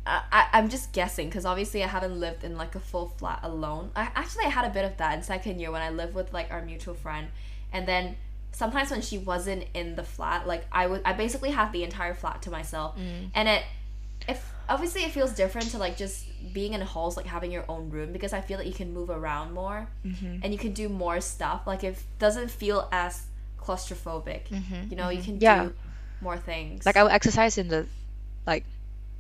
I, 0.06 0.24
I 0.32 0.48
I'm 0.54 0.70
just 0.70 0.92
guessing 0.92 1.30
because 1.30 1.46
obviously 1.46 1.84
I 1.84 1.88
haven't 1.88 2.20
lived 2.20 2.44
in 2.44 2.58
like 2.58 2.76
a 2.76 2.80
full 2.80 3.10
flat 3.18 3.40
alone. 3.44 3.92
I 3.96 4.10
actually 4.16 4.46
I 4.46 4.50
had 4.50 4.66
a 4.66 4.74
bit 4.74 4.86
of 4.86 4.98
that 4.98 5.16
in 5.16 5.24
second 5.24 5.60
year 5.60 5.72
when 5.72 5.82
I 5.82 5.90
lived 5.92 6.16
with 6.16 6.34
like 6.34 6.52
our 6.52 6.62
mutual 6.62 6.96
friend, 6.96 7.28
and 7.72 7.88
then 7.88 8.18
sometimes 8.60 8.92
when 8.92 9.02
she 9.02 9.18
wasn't 9.18 9.64
in 9.74 9.96
the 9.96 10.04
flat, 10.04 10.46
like 10.46 10.66
I 10.70 10.86
would 10.86 11.02
I 11.06 11.14
basically 11.14 11.52
had 11.52 11.72
the 11.72 11.84
entire 11.86 12.14
flat 12.14 12.42
to 12.44 12.52
myself, 12.52 12.98
mm. 12.98 13.30
and 13.34 13.48
it 13.48 13.64
if 14.28 14.54
obviously 14.68 15.04
it 15.04 15.12
feels 15.12 15.32
different 15.34 15.72
to 15.72 15.78
like 15.78 15.96
just 15.96 16.26
being 16.54 16.74
in 16.74 16.82
halls 16.82 17.16
like 17.16 17.26
having 17.26 17.52
your 17.52 17.64
own 17.70 17.90
room 17.90 18.12
because 18.12 18.34
I 18.34 18.42
feel 18.42 18.58
that 18.58 18.68
you 18.68 18.74
can 18.74 18.94
move 18.94 19.10
around 19.10 19.54
more 19.54 19.88
mm-hmm. 20.06 20.44
and 20.44 20.52
you 20.54 20.60
can 20.60 20.74
do 20.74 20.90
more 20.90 21.22
stuff. 21.22 21.66
Like 21.66 21.86
it 21.86 21.96
doesn't 22.20 22.52
feel 22.52 22.88
as 22.92 23.24
claustrophobic. 23.60 24.50
Mm-hmm. 24.50 24.90
You 24.90 24.98
know, 24.98 25.10
you 25.10 25.20
mm-hmm. 25.20 25.26
can 25.26 25.40
Yeah. 25.40 25.64
do 25.64 25.74
more 26.22 26.38
things. 26.38 26.86
Like 26.86 26.98
I 26.98 27.04
would 27.04 27.14
exercise 27.14 27.58
in 27.58 27.70
the 27.70 27.88
like 28.46 28.66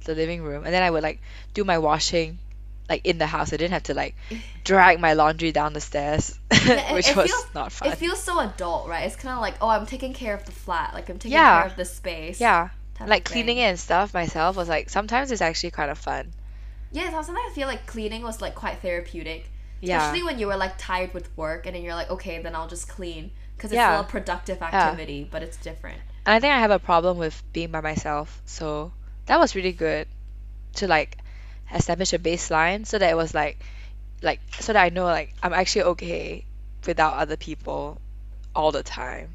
the 0.04 0.16
living 0.16 0.44
room, 0.44 0.66
and 0.66 0.74
then 0.74 0.84
I 0.84 0.92
would 0.92 1.02
like 1.02 1.22
do 1.54 1.64
my 1.64 1.78
washing 1.78 2.38
like 2.90 3.06
in 3.06 3.18
the 3.20 3.28
house. 3.28 3.54
I 3.54 3.58
didn't 3.58 3.74
have 3.74 3.84
to 3.84 3.94
like 3.94 4.16
drag 4.64 5.00
my 5.00 5.14
laundry 5.14 5.52
down 5.52 5.74
the 5.74 5.82
stairs, 5.82 6.38
Yeah, 6.52 6.58
it- 6.90 6.94
which 6.94 7.16
was 7.16 7.30
feels- 7.30 7.54
not 7.56 7.72
fun. 7.72 7.92
It 7.92 7.98
feels 7.98 8.22
so 8.22 8.40
adult, 8.40 8.88
right? 8.88 9.06
It's 9.06 9.16
kind 9.16 9.36
of 9.36 9.42
like, 9.42 9.56
oh, 9.62 9.70
I'm 9.70 9.86
taking 9.86 10.14
care 10.14 10.34
of 10.34 10.44
the 10.46 10.52
flat. 10.52 10.94
Like 10.94 11.10
I'm 11.10 11.20
taking 11.20 11.34
Yeah. 11.34 11.60
care 11.62 11.70
of 11.72 11.76
the 11.78 11.86
space. 11.86 12.40
Yeah. 12.42 12.70
Like 13.06 13.24
cleaning 13.24 13.58
it 13.60 13.62
and 13.62 13.80
stuff 13.80 14.14
myself 14.14 14.58
was 14.58 14.68
like 14.68 14.90
sometimes 14.90 15.32
it's 15.32 15.42
actually 15.42 15.72
kind 15.72 15.90
of 15.90 15.98
fun. 15.98 16.32
Yeah, 16.92 17.10
sometimes 17.12 17.38
I 17.52 17.54
feel 17.54 17.68
like 17.68 17.86
cleaning 17.86 18.24
was 18.24 18.42
like 18.42 18.56
quite 18.56 18.80
therapeutic. 18.80 19.50
Yeah. 19.80 20.00
Especially 20.00 20.24
when 20.24 20.40
you 20.40 20.48
were 20.48 20.58
like 20.58 20.74
tired 20.78 21.14
with 21.14 21.30
work 21.38 21.66
and 21.66 21.76
then 21.76 21.84
you're 21.84 21.96
like, 21.96 22.10
okay, 22.10 22.42
then 22.42 22.56
I'll 22.56 22.68
just 22.68 22.90
clean 22.90 23.32
because 23.56 23.72
it's 23.72 23.78
Yeah. 23.78 23.94
still 23.96 24.02
a 24.06 24.10
productive 24.10 24.62
activity, 24.62 25.26
but 25.32 25.44
it's 25.44 25.56
different. 25.58 26.00
And 26.26 26.36
I 26.36 26.40
think 26.42 26.54
I 26.54 26.60
have 26.60 26.72
a 26.72 26.80
problem 26.80 27.18
with 27.18 27.42
being 27.54 27.72
by 27.72 27.80
myself. 27.80 28.42
So 28.46 28.92
that 29.28 29.40
was 29.40 29.56
really 29.56 29.72
good 29.72 30.08
to 30.76 30.88
like 30.88 31.18
establish 31.74 32.14
a 32.14 32.20
baseline 32.20 32.86
so 32.86 32.98
that 32.98 33.10
it 33.10 33.16
was 33.16 33.34
like 33.34 33.58
like 34.22 34.40
so 34.60 34.74
that 34.74 34.82
I 34.84 34.90
know 34.90 35.06
like 35.06 35.34
I'm 35.44 35.54
actually 35.54 35.84
okay 35.84 36.46
without 36.86 37.14
other 37.16 37.38
people 37.38 38.00
all 38.56 38.72
the 38.72 38.84
time. 38.84 39.30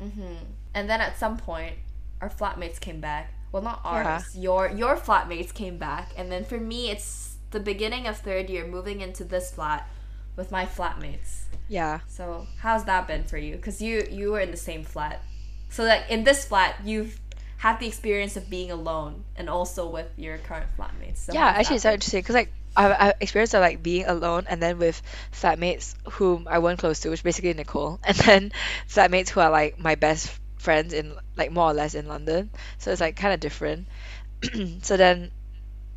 hmm 0.00 0.36
And 0.74 0.88
then 0.90 1.00
at 1.00 1.18
some 1.18 1.36
point, 1.38 1.74
our 2.20 2.28
flatmates 2.28 2.78
came 2.80 3.00
back. 3.00 3.32
Well, 3.52 3.62
not 3.62 3.80
Yeah. 3.84 3.90
ours. 4.20 4.36
Your 4.36 4.68
your 4.70 4.96
flatmates 4.96 5.52
came 5.54 5.78
back, 5.78 6.12
and 6.16 6.30
then 6.30 6.44
for 6.44 6.58
me, 6.58 6.90
it's 6.90 7.36
the 7.50 7.60
beginning 7.60 8.06
of 8.06 8.18
third 8.18 8.50
year, 8.50 8.66
moving 8.66 9.00
into 9.00 9.24
this 9.24 9.50
flat 9.52 9.88
with 10.36 10.50
my 10.50 10.66
flatmates. 10.66 11.44
Yeah. 11.68 12.00
So 12.08 12.46
how's 12.58 12.84
that 12.84 13.06
been 13.06 13.24
for 13.24 13.38
you? 13.38 13.56
Because 13.56 13.80
you 13.80 14.06
you 14.10 14.32
were 14.32 14.40
in 14.40 14.50
the 14.50 14.56
same 14.70 14.84
flat. 14.84 15.22
So 15.70 15.84
like 15.84 16.04
in 16.10 16.24
this 16.24 16.44
flat, 16.44 16.76
you've 16.84 17.18
had 17.58 17.78
the 17.80 17.86
experience 17.86 18.36
of 18.36 18.48
being 18.50 18.70
alone, 18.70 19.24
and 19.36 19.48
also 19.48 19.88
with 19.88 20.08
your 20.16 20.38
current 20.38 20.68
flatmates. 20.78 21.18
So 21.18 21.32
Yeah, 21.32 21.46
actually 21.46 21.76
it's 21.76 21.82
so 21.84 21.92
interesting 21.92 22.20
because 22.20 22.34
like 22.34 22.52
I've, 22.76 22.96
I've 22.98 23.14
experienced 23.20 23.54
of 23.54 23.60
like 23.60 23.82
being 23.82 24.06
alone 24.06 24.44
and 24.48 24.62
then 24.62 24.78
with 24.78 25.00
flatmates 25.32 25.94
whom 26.12 26.46
I 26.48 26.58
weren't 26.58 26.78
close 26.78 27.00
to, 27.00 27.10
which 27.10 27.22
basically 27.22 27.54
Nicole, 27.54 27.98
and 28.04 28.16
then 28.16 28.52
flatmates 28.88 29.30
who 29.30 29.40
are 29.40 29.50
like 29.50 29.78
my 29.78 29.94
best 29.94 30.38
friends 30.58 30.92
in 30.92 31.14
like 31.36 31.50
more 31.50 31.70
or 31.70 31.74
less 31.74 31.94
in 31.94 32.08
London. 32.08 32.50
So 32.78 32.92
it's 32.92 33.00
like 33.00 33.16
kind 33.16 33.32
of 33.34 33.40
different. 33.40 33.88
so 34.82 34.96
then 34.96 35.30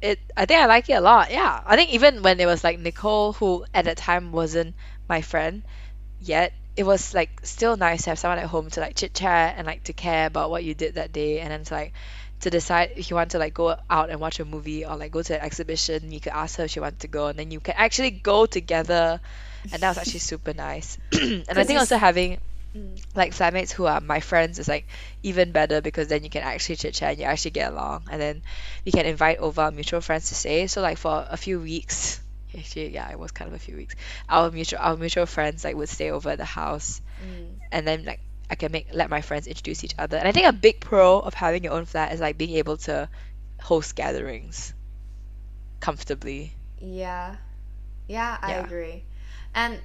it 0.02 0.20
I 0.38 0.46
think 0.46 0.62
I 0.62 0.66
like 0.68 0.90
it 0.90 0.94
a 0.94 1.02
lot. 1.02 1.32
Yeah. 1.32 1.62
I 1.66 1.76
think 1.76 1.92
even 1.92 2.22
when 2.24 2.40
it 2.40 2.46
was 2.46 2.64
like 2.64 2.80
Nicole 2.80 3.34
who 3.34 3.66
at 3.74 3.86
that 3.86 3.98
time 3.98 4.32
wasn't 4.32 4.76
my 5.10 5.22
friend 5.22 5.64
yet, 6.20 6.54
it 6.76 6.84
was 6.84 7.14
like 7.14 7.40
still 7.44 7.76
nice 7.78 8.04
to 8.04 8.12
have 8.12 8.20
someone 8.20 8.40
at 8.40 8.46
home 8.48 8.70
to 8.72 8.80
like 8.80 8.96
chit 8.96 9.14
chat 9.14 9.56
and 9.58 9.68
like 9.68 9.84
to 9.84 9.94
care 9.94 10.28
about 10.28 10.50
what 10.50 10.64
you 10.64 10.74
did 10.76 10.96
that 10.96 11.12
day. 11.12 11.40
And 11.40 11.52
then 11.52 11.64
to 11.66 11.74
like 11.74 11.94
to 12.42 12.50
decide 12.50 12.92
if 12.96 13.10
you 13.10 13.16
want 13.16 13.32
to 13.32 13.40
like 13.40 13.54
go 13.54 13.76
out 13.90 14.10
and 14.10 14.20
watch 14.20 14.40
a 14.40 14.46
movie 14.46 14.86
or 14.86 14.96
like 14.98 15.12
go 15.12 15.22
to 15.22 15.36
an 15.36 15.42
exhibition, 15.42 16.12
you 16.12 16.20
could 16.22 16.34
ask 16.34 16.58
her 16.58 16.66
if 16.66 16.72
she 16.72 16.80
wanted 16.80 17.00
to 17.00 17.08
go. 17.08 17.28
And 17.28 17.38
then 17.40 17.52
you 17.52 17.60
can 17.60 17.76
actually 17.78 18.12
go 18.12 18.46
together. 18.46 19.20
And 19.72 19.84
that 19.84 19.90
was 19.90 19.98
actually 19.98 20.22
super 20.22 20.54
nice. 20.54 20.98
and 21.12 21.46
I 21.60 21.64
think 21.64 21.80
also 21.80 21.98
having 21.98 22.40
Mm. 22.76 23.02
like 23.16 23.34
flatmates 23.34 23.72
who 23.72 23.86
are 23.86 24.00
my 24.00 24.20
friends 24.20 24.60
is 24.60 24.68
like 24.68 24.88
even 25.24 25.52
better 25.52 25.82
because 25.82 26.08
then 26.08 26.24
you 26.24 26.30
can 26.30 26.44
actually 26.44 26.76
chit 26.76 26.94
chat 26.94 27.12
and 27.12 27.20
you 27.20 27.26
actually 27.26 27.52
get 27.52 27.72
along. 27.72 28.06
And 28.10 28.22
then 28.22 28.44
you 28.86 28.92
can 28.92 29.06
invite 29.06 29.40
over 29.40 29.72
mutual 29.72 30.02
friends 30.02 30.30
to 30.30 30.36
stay. 30.36 30.68
So 30.68 30.82
like 30.82 30.98
for 30.98 31.26
a 31.30 31.38
few 31.38 31.60
weeks 31.60 32.22
actually 32.58 32.90
yeah 32.94 33.10
it 33.12 33.20
was 33.20 33.32
kind 33.32 33.48
of 33.50 33.56
a 33.56 33.60
few 33.60 33.76
weeks 33.76 33.96
our 34.28 34.50
mutual 34.52 34.80
our 34.82 34.96
mutual 34.98 35.26
friends 35.26 35.64
like 35.64 35.76
would 35.76 35.90
stay 35.90 36.12
over 36.12 36.30
at 36.30 36.38
the 36.38 36.46
house 36.46 37.02
Mm. 37.22 37.60
and 37.72 37.88
then 37.88 38.04
like 38.06 38.22
I 38.50 38.56
can 38.56 38.72
make 38.72 38.88
let 38.94 39.10
my 39.10 39.22
friends 39.22 39.48
introduce 39.48 39.84
each 39.84 39.96
other 39.98 40.18
and 40.18 40.28
I 40.28 40.32
think 40.32 40.48
a 40.48 40.54
big 40.54 40.80
pro 40.80 41.20
of 41.20 41.34
having 41.34 41.64
your 41.64 41.74
own 41.74 41.86
flat 41.86 42.14
is 42.14 42.20
like 42.20 42.38
being 42.38 42.56
able 42.58 42.78
to 42.78 43.10
host 43.62 43.96
gatherings 43.96 44.74
comfortably 45.80 46.56
Yeah. 46.80 47.36
Yeah, 48.08 48.38
I 48.42 48.52
Yeah. 48.52 48.62
agree. 48.62 49.04
And 49.54 49.80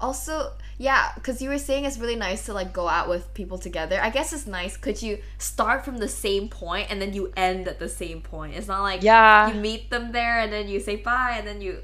also, 0.00 0.52
yeah, 0.78 1.12
because 1.14 1.40
you 1.40 1.48
were 1.48 1.58
saying 1.58 1.84
it's 1.84 1.98
really 1.98 2.16
nice 2.16 2.46
to 2.46 2.52
like 2.52 2.72
go 2.72 2.88
out 2.88 3.08
with 3.08 3.32
people 3.34 3.58
together. 3.58 3.98
I 4.00 4.10
guess 4.10 4.32
it's 4.32 4.46
nice. 4.46 4.76
Could 4.76 5.00
you 5.02 5.18
start 5.38 5.84
from 5.84 5.98
the 5.98 6.08
same 6.08 6.48
point 6.48 6.90
and 6.90 7.00
then 7.00 7.12
you 7.14 7.32
end 7.36 7.66
at 7.68 7.78
the 7.78 7.88
same 7.88 8.20
point? 8.20 8.54
It's 8.54 8.68
not 8.68 8.82
like 8.82 9.02
yeah 9.02 9.48
you 9.48 9.60
meet 9.60 9.90
them 9.90 10.12
there 10.12 10.40
and 10.40 10.52
then 10.52 10.68
you 10.68 10.80
say 10.80 10.96
bye 10.96 11.36
and 11.38 11.46
then 11.46 11.60
you. 11.60 11.78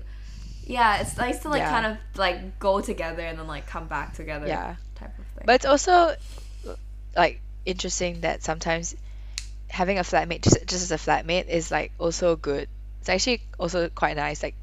Yeah, 0.67 1.01
it's 1.01 1.17
nice 1.17 1.41
to 1.41 1.49
like 1.49 1.61
Yeah. 1.61 1.71
kind 1.71 1.87
of 1.87 1.99
like 2.17 2.59
go 2.59 2.81
together 2.81 3.23
and 3.23 3.39
then 3.39 3.47
like 3.47 3.67
come 3.67 3.89
back 3.89 4.15
together. 4.15 4.47
yeah 4.47 4.77
Type 4.95 5.19
of 5.19 5.27
thing. 5.27 5.45
But 5.47 5.55
it's 5.57 5.67
also 5.67 6.15
like 7.17 7.41
interesting 7.65 8.21
that 8.21 8.43
sometimes 8.43 8.95
having 9.69 9.99
a 9.99 10.03
flatmate 10.03 10.43
just 10.43 10.61
just 10.67 10.83
as 10.83 10.93
a 10.93 10.97
flatmate 10.97 11.49
is 11.49 11.71
like 11.71 11.93
also 11.99 12.37
good. 12.37 12.69
It's 13.01 13.09
actually 13.09 13.41
also 13.59 13.89
quite 13.89 14.17
nice 14.17 14.43
like 14.43 14.55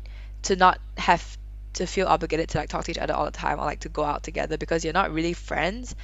to 0.44 0.56
not 0.56 0.80
have 0.98 1.38
to 1.74 1.86
feel 1.86 2.08
obligated 2.08 2.50
to 2.50 2.58
like 2.58 2.70
talk 2.70 2.84
to 2.86 2.92
each 2.92 2.98
other 2.98 3.14
all 3.14 3.26
the 3.26 3.32
time 3.32 3.60
or 3.60 3.66
like 3.66 3.82
to 3.82 3.90
go 3.90 4.04
out 4.04 4.24
together 4.24 4.58
because 4.58 4.84
you're 4.84 4.94
not 4.94 5.12
really 5.14 5.34
friends. 5.34 5.96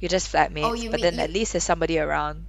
You're 0.00 0.08
just 0.10 0.30
flatmates, 0.32 0.64
Oh, 0.64 0.74
you 0.74 0.90
but 0.90 0.96
mean- 1.00 1.02
then 1.02 1.14
you- 1.14 1.20
at 1.20 1.30
least 1.32 1.52
there's 1.52 1.64
somebody 1.64 1.98
around. 1.98 2.46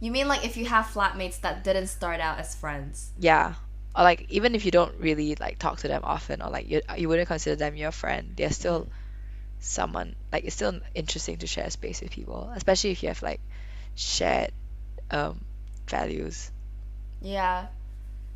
you 0.00 0.10
mean 0.10 0.28
like 0.28 0.44
if 0.44 0.56
you 0.56 0.64
have 0.66 0.86
flatmates 0.86 1.40
that 1.42 1.62
didn't 1.64 1.86
start 1.88 2.20
out 2.20 2.38
as 2.38 2.54
friends? 2.54 3.10
Yeah. 3.18 3.54
Or 3.96 4.02
like 4.04 4.26
even 4.30 4.54
if 4.54 4.64
you 4.64 4.70
don't 4.70 4.94
really 4.98 5.34
like 5.36 5.58
talk 5.58 5.78
to 5.80 5.88
them 5.88 6.02
often 6.04 6.40
or 6.42 6.50
like 6.50 6.68
you 6.70 6.80
you 6.96 7.08
wouldn't 7.08 7.28
consider 7.28 7.56
them 7.56 7.74
your 7.76 7.90
friend, 7.92 8.32
they're 8.36 8.50
still 8.52 8.88
someone 9.60 10.14
like 10.32 10.44
it's 10.44 10.54
still 10.54 10.80
interesting 10.94 11.36
to 11.38 11.46
share 11.46 11.68
space 11.70 12.00
with 12.00 12.10
people, 12.10 12.50
especially 12.54 12.90
if 12.92 13.02
you 13.02 13.08
have 13.08 13.22
like 13.22 13.40
shared 13.94 14.52
um 15.10 15.40
values. 15.88 16.50
Yeah. 17.20 17.66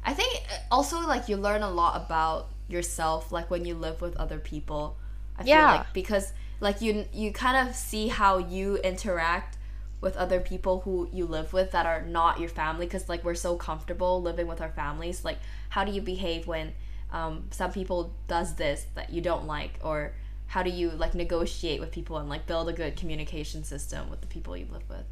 I 0.04 0.12
think 0.12 0.42
uh, 0.50 0.56
also 0.74 1.00
like 1.06 1.28
you 1.28 1.36
learn 1.36 1.62
a 1.62 1.70
lot 1.70 1.96
about 1.96 2.48
yourself 2.68 3.32
like 3.32 3.50
when 3.50 3.64
you 3.64 3.74
live 3.74 4.00
with 4.00 4.16
other 4.16 4.38
people. 4.38 4.96
I 5.36 5.44
feel 5.44 5.66
like 5.66 5.92
because 5.92 6.32
like 6.60 6.80
you 6.80 7.06
you 7.12 7.32
kind 7.32 7.68
of 7.68 7.74
see 7.74 8.08
how 8.08 8.38
you 8.38 8.76
interact 8.78 9.58
with 10.00 10.16
other 10.16 10.40
people 10.40 10.80
who 10.80 11.08
you 11.12 11.24
live 11.26 11.52
with 11.52 11.70
that 11.72 11.86
are 11.86 12.02
not 12.02 12.38
your 12.38 12.48
family 12.48 12.86
because 12.86 13.08
like 13.08 13.24
we're 13.24 13.34
so 13.34 13.56
comfortable 13.56 14.20
living 14.22 14.46
with 14.46 14.60
our 14.60 14.68
families 14.70 15.24
like 15.24 15.38
how 15.70 15.84
do 15.84 15.92
you 15.92 16.00
behave 16.02 16.46
when 16.46 16.72
um, 17.10 17.44
some 17.50 17.72
people 17.72 18.12
does 18.28 18.54
this 18.56 18.86
that 18.94 19.10
you 19.10 19.20
don't 19.20 19.46
like 19.46 19.78
or 19.82 20.12
how 20.46 20.62
do 20.62 20.70
you 20.70 20.90
like 20.90 21.14
negotiate 21.14 21.80
with 21.80 21.90
people 21.90 22.18
and 22.18 22.28
like 22.28 22.46
build 22.46 22.68
a 22.68 22.72
good 22.72 22.96
communication 22.96 23.64
system 23.64 24.10
with 24.10 24.20
the 24.20 24.26
people 24.26 24.56
you 24.56 24.66
live 24.70 24.88
with 24.88 25.04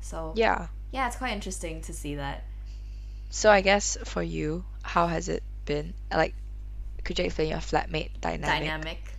so 0.00 0.32
Yeah. 0.36 0.68
yeah 0.90 1.06
it's 1.06 1.16
quite 1.16 1.32
interesting 1.32 1.80
to 1.82 1.92
see 1.92 2.16
that 2.16 2.44
So 3.30 3.50
I 3.50 3.62
guess 3.62 3.96
for 4.04 4.22
you, 4.22 4.64
how 4.82 5.06
has 5.06 5.28
it 5.28 5.42
been? 5.64 5.94
Like, 6.10 6.34
could 7.04 7.18
you 7.18 7.24
explain 7.26 7.50
your 7.50 7.58
flatmate 7.58 8.10
dynamic? 8.20 8.60
dynamic. 8.60 9.12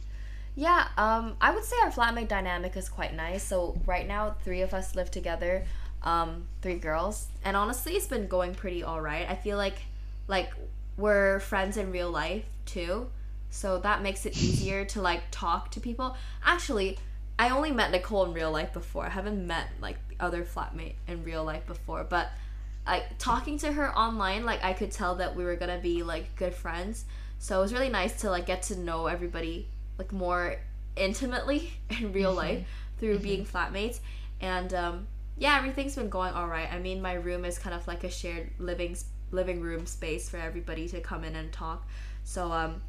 Yeah, 0.56 0.88
um, 0.98 1.36
I 1.42 1.52
would 1.54 1.64
say 1.64 1.76
our 1.82 1.92
flatmate 1.92 2.28
dynamic 2.28 2.78
is 2.78 2.88
quite 2.88 3.16
nice. 3.16 3.44
So 3.44 3.80
right 3.86 4.08
now, 4.08 4.36
three 4.44 4.62
of 4.62 4.74
us 4.74 4.96
live 4.96 5.10
together, 5.10 5.66
um, 6.04 6.48
three 6.62 6.78
girls, 6.78 7.28
and 7.44 7.58
honestly, 7.58 7.94
it's 7.94 8.08
been 8.08 8.28
going 8.28 8.54
pretty 8.54 8.84
all 8.84 9.02
right. 9.02 9.28
I 9.28 9.36
feel 9.36 9.58
like, 9.58 9.80
like 10.28 10.54
we're 10.98 11.40
friends 11.40 11.78
in 11.78 11.92
real 11.92 12.12
life 12.12 12.46
too, 12.66 13.10
so 13.50 13.80
that 13.80 14.04
makes 14.04 14.26
it 14.26 14.38
easier 14.38 14.86
to 14.86 15.02
like 15.02 15.24
talk 15.32 15.72
to 15.72 15.80
people. 15.80 16.16
Actually, 16.44 17.00
I 17.40 17.50
only 17.50 17.72
met 17.72 17.92
Nicole 17.92 18.26
in 18.26 18.34
real 18.34 18.52
life 18.52 18.74
before. 18.74 19.06
I 19.06 19.10
haven't 19.10 19.46
met 19.46 19.68
like 19.82 19.98
the 20.10 20.16
other 20.24 20.44
flatmate 20.44 20.96
in 21.08 21.24
real 21.24 21.44
life 21.44 21.66
before, 21.66 22.04
but 22.04 22.30
like 22.86 23.18
talking 23.18 23.58
to 23.60 23.72
her 23.72 23.96
online, 23.98 24.46
like 24.46 24.64
I 24.64 24.74
could 24.74 24.92
tell 24.92 25.16
that 25.16 25.36
we 25.36 25.44
were 25.44 25.56
gonna 25.56 25.80
be 25.80 26.04
like 26.04 26.36
good 26.36 26.54
friends. 26.54 27.06
So 27.44 27.60
it 27.60 27.62
was 27.62 27.74
really 27.74 27.90
nice 27.90 28.22
to 28.22 28.30
like 28.30 28.46
get 28.46 28.62
to 28.64 28.80
know 28.80 29.08
everybody 29.08 29.68
like 29.98 30.14
more 30.14 30.56
intimately 30.96 31.74
in 31.90 32.14
real 32.14 32.34
life 32.34 32.66
through 33.02 33.20
being 33.20 33.46
flatmates. 33.46 34.00
And 34.40 34.74
um, 34.74 35.08
yeah, 35.38 35.58
everything's 35.58 35.94
been 35.94 36.08
going 36.08 36.34
all 36.34 36.48
right. 36.48 36.72
I 36.72 36.80
mean, 36.80 37.02
my 37.02 37.16
room 37.16 37.44
is 37.44 37.60
kind 37.60 37.76
of 37.76 37.86
like 37.86 38.06
a 38.06 38.10
shared 38.10 38.52
living 38.60 38.96
living 39.32 39.60
room 39.60 39.86
space 39.86 40.30
for 40.30 40.38
everybody 40.38 40.88
to 40.88 41.02
come 41.02 41.26
in 41.26 41.36
and 41.36 41.52
talk. 41.52 41.86
So 42.24 42.50
um, 42.50 42.82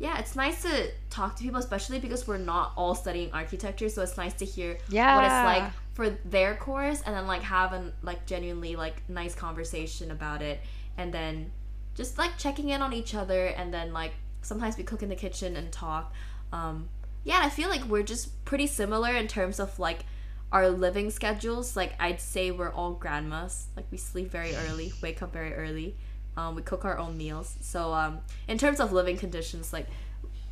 yeah, 0.00 0.18
it's 0.18 0.34
nice 0.34 0.62
to 0.62 0.90
talk 1.08 1.36
to 1.36 1.44
people, 1.44 1.60
especially 1.60 2.00
because 2.00 2.26
we're 2.26 2.38
not 2.38 2.72
all 2.76 2.96
studying 2.96 3.30
architecture. 3.32 3.88
So 3.88 4.02
it's 4.02 4.16
nice 4.16 4.34
to 4.34 4.44
hear 4.44 4.78
yeah. 4.88 5.14
what 5.14 5.24
it's 5.26 5.62
like 5.62 5.72
for 5.94 6.18
their 6.28 6.56
course, 6.56 7.02
and 7.06 7.14
then 7.14 7.28
like 7.28 7.42
have 7.42 7.72
an 7.72 7.92
like 8.02 8.26
genuinely 8.26 8.74
like 8.74 9.08
nice 9.08 9.36
conversation 9.36 10.10
about 10.10 10.42
it, 10.42 10.60
and 10.98 11.14
then 11.14 11.52
just 11.94 12.18
like 12.18 12.38
checking 12.38 12.68
in 12.70 12.82
on 12.82 12.92
each 12.92 13.14
other, 13.14 13.46
and 13.46 13.72
then 13.72 13.92
like 13.92 14.12
sometimes 14.42 14.76
we 14.76 14.84
cook 14.84 15.02
in 15.02 15.08
the 15.08 15.16
kitchen 15.16 15.56
and 15.56 15.72
talk. 15.72 16.12
Um, 16.52 16.88
yeah, 17.24 17.40
I 17.42 17.50
feel 17.50 17.68
like 17.68 17.84
we're 17.84 18.02
just 18.02 18.44
pretty 18.44 18.66
similar 18.66 19.14
in 19.14 19.28
terms 19.28 19.60
of 19.60 19.78
like 19.78 20.04
our 20.50 20.68
living 20.68 21.10
schedules. 21.10 21.76
Like 21.76 21.94
I'd 22.00 22.20
say 22.20 22.50
we're 22.50 22.72
all 22.72 22.92
grandmas. 22.92 23.66
Like 23.76 23.86
we 23.90 23.98
sleep 23.98 24.30
very 24.30 24.54
early, 24.54 24.92
wake 25.02 25.22
up 25.22 25.32
very 25.32 25.54
early. 25.54 25.96
Um, 26.36 26.54
we 26.54 26.62
cook 26.62 26.84
our 26.84 26.98
own 26.98 27.16
meals. 27.16 27.56
So 27.60 27.92
um, 27.92 28.20
in 28.48 28.58
terms 28.58 28.80
of 28.80 28.92
living 28.92 29.16
conditions, 29.18 29.72
like 29.72 29.86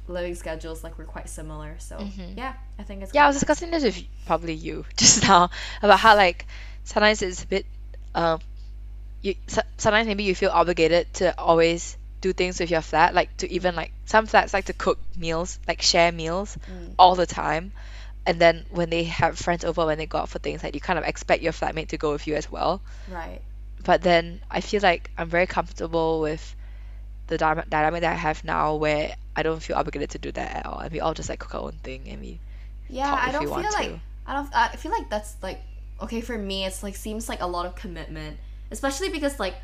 living 0.08 0.34
schedules, 0.34 0.84
like 0.84 0.98
we're 0.98 1.04
quite 1.04 1.28
similar. 1.28 1.76
So 1.78 1.98
yeah, 2.36 2.54
I 2.78 2.82
think 2.82 3.02
it's 3.02 3.14
Yeah, 3.14 3.24
I 3.24 3.26
was 3.28 3.36
discussing 3.36 3.70
this 3.70 3.82
with 3.82 4.02
probably 4.26 4.54
you 4.54 4.84
just 4.96 5.22
now 5.22 5.50
about 5.82 5.98
how 5.98 6.16
like 6.16 6.46
sometimes 6.84 7.22
it's 7.22 7.42
a 7.42 7.46
bit 7.46 7.66
um 8.14 8.40
you 9.22 9.34
so- 9.46 9.62
sometimes 9.76 10.06
maybe 10.06 10.24
you 10.24 10.34
feel 10.34 10.50
obligated 10.50 11.12
to 11.14 11.38
always 11.38 11.96
do 12.20 12.32
things 12.32 12.60
with 12.60 12.70
your 12.70 12.82
flat 12.82 13.14
like 13.14 13.34
to 13.38 13.50
even 13.50 13.74
like 13.74 13.92
some 14.04 14.26
flats 14.26 14.52
like 14.52 14.66
to 14.66 14.72
cook 14.74 14.98
meals 15.16 15.58
like 15.66 15.80
share 15.82 16.12
meals 16.12 16.56
Mm. 16.70 16.94
all 16.98 17.14
the 17.14 17.26
time 17.26 17.72
and 18.26 18.38
then 18.38 18.66
when 18.70 18.90
they 18.90 19.04
have 19.04 19.38
friends 19.38 19.64
over 19.64 19.86
when 19.86 19.96
they 19.98 20.06
go 20.06 20.18
out 20.18 20.28
for 20.28 20.38
things 20.38 20.62
like 20.62 20.74
you 20.74 20.80
kind 20.80 20.98
of 20.98 21.04
expect 21.04 21.42
your 21.42 21.52
flatmate 21.52 21.88
to 21.88 21.96
go 21.96 22.12
with 22.12 22.26
you 22.26 22.34
as 22.34 22.50
well 22.50 22.82
right. 23.10 23.40
but 23.82 24.02
then 24.02 24.40
I 24.50 24.60
feel 24.60 24.80
like 24.82 25.10
I'm 25.16 25.28
very 25.30 25.46
comfortable 25.46 26.20
with 26.20 26.54
the 27.28 27.38
dynamic 27.38 28.02
that 28.02 28.12
I 28.12 28.14
have 28.16 28.44
now 28.44 28.74
where 28.74 29.14
I 29.36 29.42
don't 29.42 29.62
feel 29.62 29.76
obligated 29.76 30.10
to 30.10 30.18
do 30.18 30.32
that 30.32 30.56
at 30.56 30.66
all 30.66 30.78
and 30.80 30.92
we 30.92 31.00
all 31.00 31.14
just 31.14 31.28
like 31.28 31.38
cook 31.38 31.54
our 31.54 31.62
own 31.62 31.78
thing 31.82 32.08
and 32.08 32.20
we 32.20 32.38
Yeah, 32.88 33.14
I 33.14 33.32
don't 33.32 33.42
feel 33.42 33.50
like 33.52 33.88
to. 33.88 34.00
I 34.26 34.34
don't. 34.34 34.54
I 34.54 34.76
feel 34.76 34.92
like 34.92 35.08
that's 35.08 35.36
like 35.42 35.60
okay 36.02 36.20
for 36.20 36.36
me. 36.36 36.64
It's 36.66 36.82
like 36.82 36.96
seems 36.96 37.28
like 37.28 37.40
a 37.40 37.46
lot 37.46 37.66
of 37.66 37.74
commitment, 37.76 38.36
especially 38.70 39.08
because 39.10 39.38
like 39.38 39.54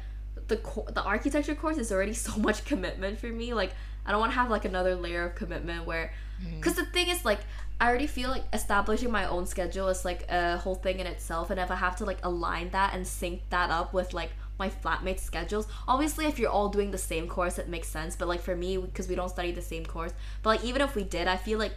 the 0.48 0.56
co- 0.58 0.86
the 0.92 1.02
architecture 1.02 1.54
course 1.54 1.78
is 1.78 1.90
already 1.92 2.12
so 2.28 2.36
much 2.38 2.64
commitment 2.64 3.18
for 3.18 3.28
me. 3.28 3.54
Like 3.54 3.72
I 4.04 4.10
don't 4.12 4.20
want 4.20 4.32
to 4.32 4.38
have 4.38 4.50
like 4.50 4.64
another 4.64 4.94
layer 4.94 5.24
of 5.24 5.34
commitment 5.34 5.86
where, 5.86 6.12
Mm-hmm. 6.36 6.56
because 6.56 6.74
the 6.74 6.84
thing 6.84 7.08
is 7.08 7.24
like 7.24 7.40
I 7.80 7.88
already 7.88 8.06
feel 8.06 8.28
like 8.28 8.44
establishing 8.52 9.10
my 9.10 9.24
own 9.26 9.46
schedule 9.46 9.88
is 9.88 10.04
like 10.04 10.30
a 10.30 10.58
whole 10.58 10.74
thing 10.74 11.00
in 11.00 11.06
itself, 11.06 11.48
and 11.50 11.58
if 11.58 11.70
I 11.70 11.76
have 11.76 11.96
to 11.96 12.04
like 12.04 12.18
align 12.24 12.68
that 12.70 12.92
and 12.94 13.06
sync 13.06 13.40
that 13.48 13.70
up 13.70 13.94
with 13.94 14.12
like 14.12 14.32
my 14.58 14.68
flatmates' 14.68 15.20
schedules, 15.20 15.66
obviously 15.88 16.26
if 16.26 16.38
you're 16.38 16.50
all 16.50 16.68
doing 16.68 16.90
the 16.90 16.98
same 16.98 17.26
course, 17.26 17.58
it 17.58 17.68
makes 17.70 17.88
sense. 17.88 18.16
But 18.16 18.28
like 18.28 18.42
for 18.42 18.54
me, 18.54 18.76
because 18.76 19.08
we 19.08 19.14
don't 19.14 19.30
study 19.30 19.50
the 19.52 19.62
same 19.62 19.86
course, 19.86 20.12
but 20.42 20.50
like 20.50 20.64
even 20.64 20.82
if 20.82 20.94
we 20.94 21.04
did, 21.04 21.26
I 21.26 21.38
feel 21.38 21.58
like 21.58 21.72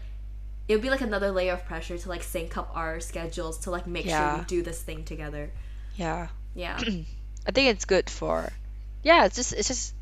it 0.68 0.74
would 0.76 0.82
be 0.82 0.90
like 0.90 1.02
another 1.02 1.32
layer 1.32 1.54
of 1.54 1.64
pressure 1.66 1.98
to 1.98 2.10
like 2.10 2.24
sync 2.24 2.58
up 2.58 2.70
our 2.76 3.00
schedules 3.00 3.58
to 3.60 3.72
like 3.72 3.88
make 3.88 4.08
sure 4.10 4.38
we 4.40 4.44
do 4.46 4.62
this 4.62 4.82
thing 4.82 5.06
together. 5.06 5.52
yeah 5.96 6.28
Yeah. 6.54 6.80
I 7.50 7.52
think 7.52 7.70
it's 7.74 7.86
good 7.86 8.10
for 8.12 8.54
yeah 9.02 9.26
it's 9.26 9.36
just 9.36 9.54
it's 9.54 9.68
just 9.68 9.94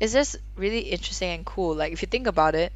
it's 0.00 0.12
just 0.14 0.36
really 0.56 0.80
interesting 0.80 1.30
and 1.30 1.44
cool. 1.44 1.74
Like 1.76 1.92
if 1.92 2.00
you 2.00 2.08
think 2.08 2.26
about 2.26 2.54
it 2.54 2.72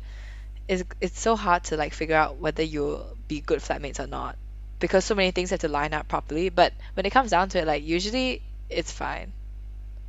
it's 0.69 0.85
it's 1.01 1.19
so 1.19 1.37
hard 1.37 1.65
to 1.65 1.77
like 1.77 1.95
figure 1.95 2.17
out 2.17 2.37
whether 2.37 2.63
you'll 2.63 3.17
be 3.29 3.41
good 3.41 3.61
flatmates 3.61 3.99
or 3.99 4.07
not 4.07 4.37
because 4.79 5.05
so 5.07 5.15
many 5.15 5.31
things 5.31 5.51
have 5.51 5.61
to 5.61 5.69
line 5.69 5.95
up 5.95 6.07
properly. 6.07 6.51
But 6.51 6.75
when 6.95 7.07
it 7.07 7.11
comes 7.17 7.31
down 7.31 7.49
to 7.51 7.59
it 7.61 7.67
like 7.67 7.83
usually 7.83 8.43
it's 8.69 8.93
fine. 8.93 9.33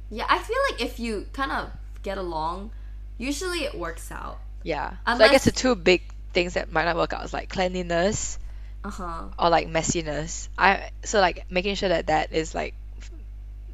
Yeah, 0.10 0.26
I 0.28 0.39
feel 0.39 0.58
like 0.71 0.82
if 0.82 1.00
you 1.00 1.26
kind 1.32 1.52
of 1.54 1.69
get 2.04 2.17
along, 2.17 2.71
usually 3.17 3.60
it 3.63 3.74
works 3.76 4.12
out. 4.12 4.39
yeah. 4.63 4.97
So 5.08 5.24
I 5.24 5.30
guess 5.30 5.45
the 5.45 5.52
two 5.52 5.76
big 5.76 6.02
things 6.34 6.56
that 6.56 6.71
might 6.71 6.84
not 6.86 6.95
work 6.97 7.13
out 7.13 7.24
is 7.24 7.32
like 7.34 7.47
cleanliness 7.50 8.38
Uh-huh. 8.84 9.30
or 9.39 9.50
like 9.50 9.67
messiness. 9.69 10.50
I 10.58 10.89
so 11.04 11.19
like 11.21 11.45
making 11.50 11.76
sure 11.76 11.89
that 11.89 12.08
that 12.08 12.34
is 12.34 12.54
like 12.54 12.74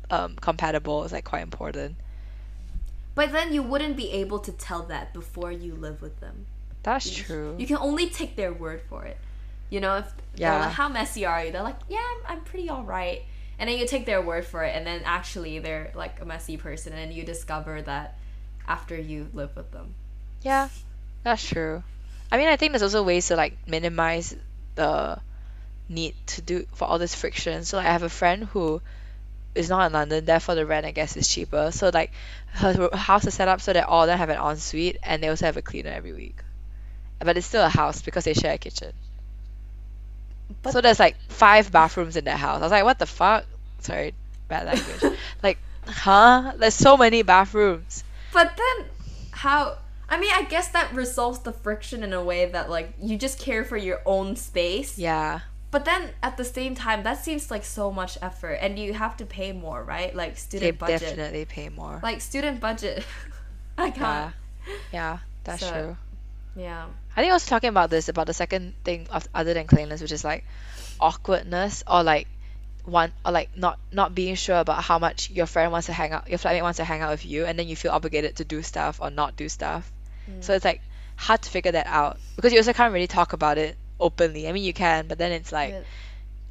um 0.10 0.36
compatible 0.40 1.04
is 1.04 1.12
like 1.12 1.26
quite 1.26 1.42
important 1.44 1.96
But 3.16 3.32
then 3.32 3.54
you 3.54 3.64
wouldn't 3.64 3.98
be 3.98 4.12
able 4.12 4.40
to 4.40 4.52
tell 4.52 4.84
that 4.84 5.14
before 5.14 5.52
you 5.52 5.74
live 5.74 6.02
with 6.02 6.20
them. 6.20 6.46
that's 6.84 7.10
true 7.10 7.56
You 7.58 7.66
can 7.68 7.78
only 7.78 8.10
take 8.10 8.36
their 8.36 8.54
word 8.54 8.82
for 8.90 9.06
it. 9.06 9.18
You 9.70 9.82
know, 9.82 9.98
if 9.98 10.06
they're 10.36 10.48
Yeah. 10.54 10.60
like, 10.66 10.74
how 10.74 10.88
messy 10.88 11.26
are 11.26 11.44
you? 11.44 11.52
They're 11.52 11.64
like, 11.64 11.80
yeah, 11.90 12.00
I'm, 12.12 12.38
I'm 12.38 12.42
pretty 12.46 12.70
all 12.70 12.84
right. 12.84 13.24
And 13.60 13.68
then 13.68 13.78
you 13.80 13.86
take 13.88 14.06
their 14.06 14.22
word 14.22 14.46
for 14.46 14.64
it, 14.64 14.74
and 14.78 14.86
then 14.86 15.02
actually 15.04 15.60
they're 15.60 15.92
like 15.96 16.22
a 16.22 16.26
messy 16.26 16.56
person, 16.58 16.94
and 16.94 17.12
you 17.12 17.24
discover 17.26 17.82
that 17.82 18.16
after 18.68 18.96
you 18.96 19.28
live 19.34 19.56
with 19.58 19.72
them. 19.72 19.96
Yeah, 20.44 20.70
that's 21.24 21.44
true. 21.46 21.84
I 22.32 22.38
mean, 22.38 22.48
I 22.48 22.56
think 22.56 22.72
there's 22.72 22.84
also 22.84 23.02
ways 23.04 23.28
to 23.28 23.36
like 23.36 23.58
minimize 23.68 24.36
the 24.76 25.20
need 25.90 26.14
to 26.38 26.42
do 26.42 26.66
for 26.76 26.86
all 26.86 27.00
this 27.00 27.16
friction. 27.16 27.66
So 27.66 27.78
like 27.78 27.88
I 27.88 27.92
have 27.92 28.04
a 28.04 28.10
friend 28.14 28.44
who 28.46 28.80
is 29.58 29.70
not 29.70 29.88
in 29.88 29.94
London, 29.94 30.26
therefore 30.26 30.56
the 30.56 30.66
rent 30.66 30.86
I 30.86 30.92
guess 30.92 31.18
is 31.18 31.28
cheaper. 31.28 31.72
So 31.72 31.92
like 31.94 32.12
her 32.54 32.90
house 32.94 33.26
is 33.26 33.34
set 33.34 33.48
up 33.48 33.62
so 33.62 33.74
that 33.74 33.88
all 33.88 34.04
of 34.04 34.08
them 34.08 34.18
have 34.18 34.30
an 34.30 34.38
ensuite 34.38 34.98
and 35.04 35.22
they 35.22 35.28
also 35.30 35.46
have 35.46 35.58
a 35.58 35.62
cleaner 35.62 35.92
every 35.92 36.14
week. 36.14 36.38
But 37.20 37.38
it's 37.38 37.48
still 37.48 37.64
a 37.64 37.70
house 37.70 38.02
because 38.02 38.26
they 38.26 38.34
share 38.34 38.54
a 38.54 38.58
kitchen. 38.58 38.94
But- 40.62 40.74
so 40.74 40.82
there's 40.82 41.00
like 41.00 41.18
five 41.30 41.72
bathrooms 41.72 42.16
in 42.16 42.26
that 42.26 42.38
house. 42.38 42.60
I 42.60 42.64
was 42.64 42.72
like, 42.72 42.84
what 42.84 43.00
the 43.00 43.06
fuck? 43.06 43.46
Sorry, 43.80 44.14
bad 44.48 44.66
language. 44.68 45.18
like, 45.44 45.58
huh? 45.86 46.54
There's 46.58 46.74
so 46.74 46.98
many 46.98 47.22
bathrooms. 47.24 48.04
But 48.34 48.56
then, 48.56 48.88
how? 49.32 49.78
I 50.10 50.20
mean, 50.20 50.32
I 50.34 50.44
guess 50.44 50.70
that 50.70 50.94
resolves 50.94 51.40
the 51.40 51.52
friction 51.52 52.04
in 52.04 52.14
a 52.14 52.24
way 52.24 52.46
that 52.46 52.70
like 52.70 52.94
you 53.02 53.18
just 53.18 53.40
care 53.40 53.64
for 53.66 53.78
your 53.78 54.02
own 54.06 54.36
space. 54.36 54.98
Yeah. 54.98 55.42
But 55.70 55.84
then 55.86 56.12
at 56.24 56.38
the 56.38 56.46
same 56.46 56.76
time, 56.76 57.04
that 57.04 57.24
seems 57.24 57.52
like 57.52 57.66
so 57.66 57.92
much 57.92 58.18
effort, 58.22 58.54
and 58.62 58.80
you 58.80 58.94
have 58.94 59.18
to 59.18 59.26
pay 59.26 59.52
more, 59.52 59.84
right? 59.84 60.16
Like 60.16 60.36
They 60.36 60.40
student 60.40 60.80
budget. 60.80 61.02
definitely 61.02 61.46
pay 61.46 61.70
more. 61.70 62.00
Like 62.02 62.22
student 62.22 62.60
budget. 62.62 63.04
I 63.78 63.88
Yeah. 63.88 63.92
can't. 63.92 64.36
Yeah, 64.94 65.18
that's 65.44 65.62
So- 65.62 65.72
true. 65.72 65.98
Yeah. 66.56 66.88
I 67.16 67.22
think 67.22 67.32
I 67.32 67.36
was 67.36 67.46
talking 67.46 67.70
about 67.70 67.90
this 67.90 68.10
about 68.10 68.28
the 68.28 68.34
second 68.34 68.74
thing 68.84 69.08
of 69.12 69.28
other 69.34 69.54
than 69.54 69.68
cleanliness, 69.68 70.02
which 70.02 70.12
is 70.12 70.24
like 70.24 70.44
awkwardness 71.00 71.84
or 71.88 72.04
like 72.04 72.28
one 72.86 73.12
or 73.26 73.32
like 73.32 73.50
not 73.56 73.78
not 73.92 74.16
being 74.16 74.36
sure 74.36 74.58
about 74.58 74.84
how 74.84 74.98
much 74.98 75.30
your 75.30 75.46
friend 75.46 75.72
wants 75.72 75.88
to 75.88 75.94
hang 75.94 76.14
out, 76.14 76.30
your 76.30 76.40
flatmate 76.40 76.64
wants 76.64 76.78
to 76.78 76.84
hang 76.84 77.02
out 77.02 77.12
with 77.12 77.26
you, 77.26 77.46
and 77.46 77.60
then 77.60 77.68
you 77.68 77.76
feel 77.76 77.92
obligated 77.92 78.38
to 78.38 78.46
do 78.46 78.64
stuff 78.64 79.00
or 79.02 79.10
not 79.10 79.36
do 79.36 79.50
stuff. 79.50 79.92
So 80.42 80.54
mm. 80.54 80.56
it's 80.56 80.66
like 80.66 80.82
hard 81.16 81.42
to 81.42 81.50
figure 81.50 81.74
that 81.74 81.88
out 81.88 82.18
because 82.36 82.54
you 82.54 82.60
also 82.60 82.74
can't 82.74 82.94
really 82.94 83.08
talk 83.08 83.34
about 83.34 83.58
it 83.58 83.76
openly. 84.00 84.48
I 84.48 84.52
mean, 84.52 84.64
you 84.64 84.74
can, 84.74 85.08
but 85.08 85.18
then 85.18 85.32
it's 85.32 85.52
like 85.52 85.74
Re- 85.74 85.84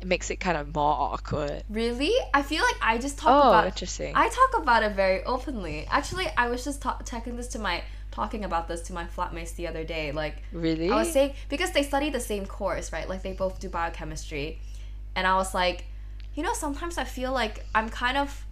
it 0.00 0.06
makes 0.06 0.30
it 0.30 0.36
kind 0.36 0.56
of 0.56 0.74
more 0.74 0.92
awkward. 0.92 1.64
Really? 1.68 2.12
I 2.34 2.42
feel 2.42 2.62
like 2.62 2.76
I 2.82 2.98
just 2.98 3.18
talk 3.18 3.44
Oh, 3.44 3.48
about 3.48 3.66
interesting. 3.66 4.12
I 4.14 4.28
talk 4.28 4.62
about 4.62 4.82
it 4.82 4.92
very 4.92 5.24
openly. 5.24 5.86
Actually, 5.90 6.28
I 6.36 6.48
was 6.48 6.64
just 6.64 6.82
ta- 6.82 6.98
talking 7.04 7.36
this 7.36 7.48
to 7.48 7.58
my 7.58 7.82
talking 8.10 8.44
about 8.44 8.66
this 8.66 8.80
to 8.82 8.94
my 8.94 9.04
flatmates 9.04 9.54
the 9.56 9.68
other 9.68 9.84
day. 9.84 10.12
Like 10.12 10.36
Really? 10.52 10.90
I 10.90 10.96
was 10.96 11.12
saying 11.12 11.34
because 11.48 11.72
they 11.72 11.82
study 11.82 12.08
the 12.10 12.20
same 12.20 12.46
course, 12.46 12.92
right? 12.92 13.08
Like 13.08 13.22
they 13.22 13.32
both 13.32 13.60
do 13.60 13.68
biochemistry. 13.68 14.58
And 15.14 15.26
I 15.26 15.34
was 15.36 15.54
like, 15.54 15.84
you 16.34 16.42
know, 16.42 16.54
sometimes 16.54 16.96
I 16.98 17.04
feel 17.04 17.32
like 17.32 17.64
I'm 17.74 17.88
kind 17.88 18.16
of 18.16 18.45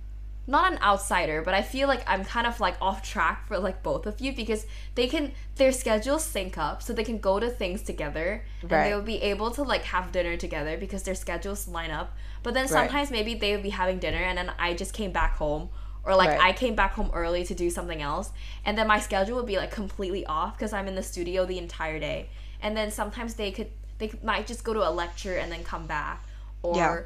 not 0.47 0.73
an 0.73 0.79
outsider, 0.83 1.43
but 1.43 1.55
I 1.55 1.63
feel 1.63 1.89
like 1.89 2.03
I'm 2.07 2.25
kind 2.25 2.47
of 2.47 2.61
like 2.61 2.77
off 2.81 3.03
track 3.03 3.47
for 3.49 3.59
like 3.59 3.83
both 3.83 4.07
of 4.07 4.21
you 4.21 4.33
because 4.35 4.67
they 4.95 5.07
can 5.09 5.33
their 5.57 5.73
schedules 5.73 6.25
sync 6.25 6.59
up 6.59 6.83
so 6.83 6.93
they 6.93 7.05
can 7.05 7.19
go 7.19 7.41
to 7.41 7.49
things 7.49 7.83
together 7.83 8.45
and 8.69 8.71
Right. 8.71 8.85
they'll 8.85 9.01
be 9.03 9.23
able 9.23 9.51
to 9.53 9.63
like 9.63 9.85
have 9.85 10.13
dinner 10.13 10.37
together 10.37 10.77
because 10.77 11.03
their 11.05 11.15
schedules 11.15 11.67
line 11.69 11.91
up. 11.91 12.15
But 12.43 12.55
then 12.55 12.69
Right. 12.69 12.91
sometimes 12.91 13.11
maybe 13.11 13.35
they 13.35 13.53
would 13.53 13.63
be 13.63 13.71
having 13.71 13.99
dinner 13.99 14.19
and 14.19 14.37
then 14.37 14.53
I 14.59 14.75
just 14.75 14.93
came 14.93 15.13
back 15.13 15.37
home 15.37 15.71
or 16.05 16.15
like 16.15 16.29
Right. 16.29 16.41
I 16.41 16.53
came 16.53 16.75
back 16.75 16.93
home 16.93 17.11
early 17.15 17.45
to 17.45 17.55
do 17.55 17.71
something 17.71 18.03
else 18.03 18.31
and 18.67 18.77
then 18.77 18.87
my 18.87 18.99
schedule 19.01 19.37
would 19.37 19.47
be 19.47 19.57
like 19.57 19.71
completely 19.71 20.27
off 20.27 20.57
because 20.57 20.73
I'm 20.75 20.89
in 20.89 20.95
the 20.95 21.03
studio 21.03 21.47
the 21.47 21.59
entire 21.59 21.99
day. 21.99 22.29
And 22.61 22.77
then 22.77 22.91
sometimes 22.91 23.35
they 23.35 23.51
could 23.51 23.69
they 23.99 24.11
might 24.23 24.47
just 24.47 24.65
go 24.65 24.75
to 24.75 24.87
a 24.87 24.91
lecture 24.91 25.37
and 25.37 25.51
then 25.51 25.63
come 25.65 25.87
back 25.87 26.25
or 26.63 26.77
Yeah. 26.77 27.01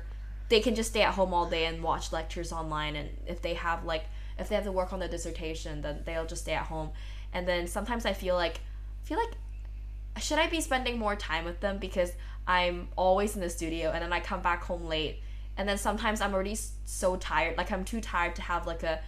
They 0.49 0.61
can 0.61 0.75
just 0.75 0.91
stay 0.91 1.03
at 1.03 1.15
home 1.15 1.35
all 1.35 1.49
day 1.49 1.67
and 1.67 1.83
watch 1.83 2.13
lectures 2.13 2.53
online 2.53 2.97
and 2.97 3.11
if 3.27 3.43
they 3.43 3.55
have 3.55 3.85
like 3.85 4.05
if 4.39 4.49
they 4.49 4.55
have 4.55 4.65
to 4.65 4.73
work 4.73 4.93
on 4.93 4.99
their 4.99 5.09
dissertation 5.09 5.83
then 5.83 6.01
they'll 6.05 6.27
just 6.27 6.43
stay 6.43 6.53
at 6.53 6.67
home 6.67 6.91
and 7.33 7.47
then 7.47 7.67
sometimes 7.67 8.05
i 8.07 8.13
feel 8.13 8.35
like 8.35 8.61
I 9.05 9.09
feel 9.09 9.19
like 9.19 10.23
should 10.23 10.39
i 10.39 10.47
be 10.49 10.61
spending 10.61 10.99
more 10.99 11.17
time 11.17 11.45
with 11.45 11.61
them 11.61 11.79
because 11.79 12.13
i'm 12.47 12.89
always 12.97 13.35
in 13.35 13.41
the 13.41 13.51
studio 13.51 13.91
and 13.91 14.03
then 14.03 14.13
i 14.13 14.21
come 14.21 14.43
back 14.43 14.63
home 14.65 14.87
late 14.87 15.21
and 15.57 15.69
then 15.69 15.79
sometimes 15.79 16.21
i'm 16.21 16.35
already 16.35 16.57
so 16.85 17.17
tired 17.17 17.57
like 17.57 17.71
i'm 17.73 17.85
too 17.85 18.01
tired 18.01 18.35
to 18.37 18.43
have 18.43 18.67
like 18.67 18.83
a 18.83 19.01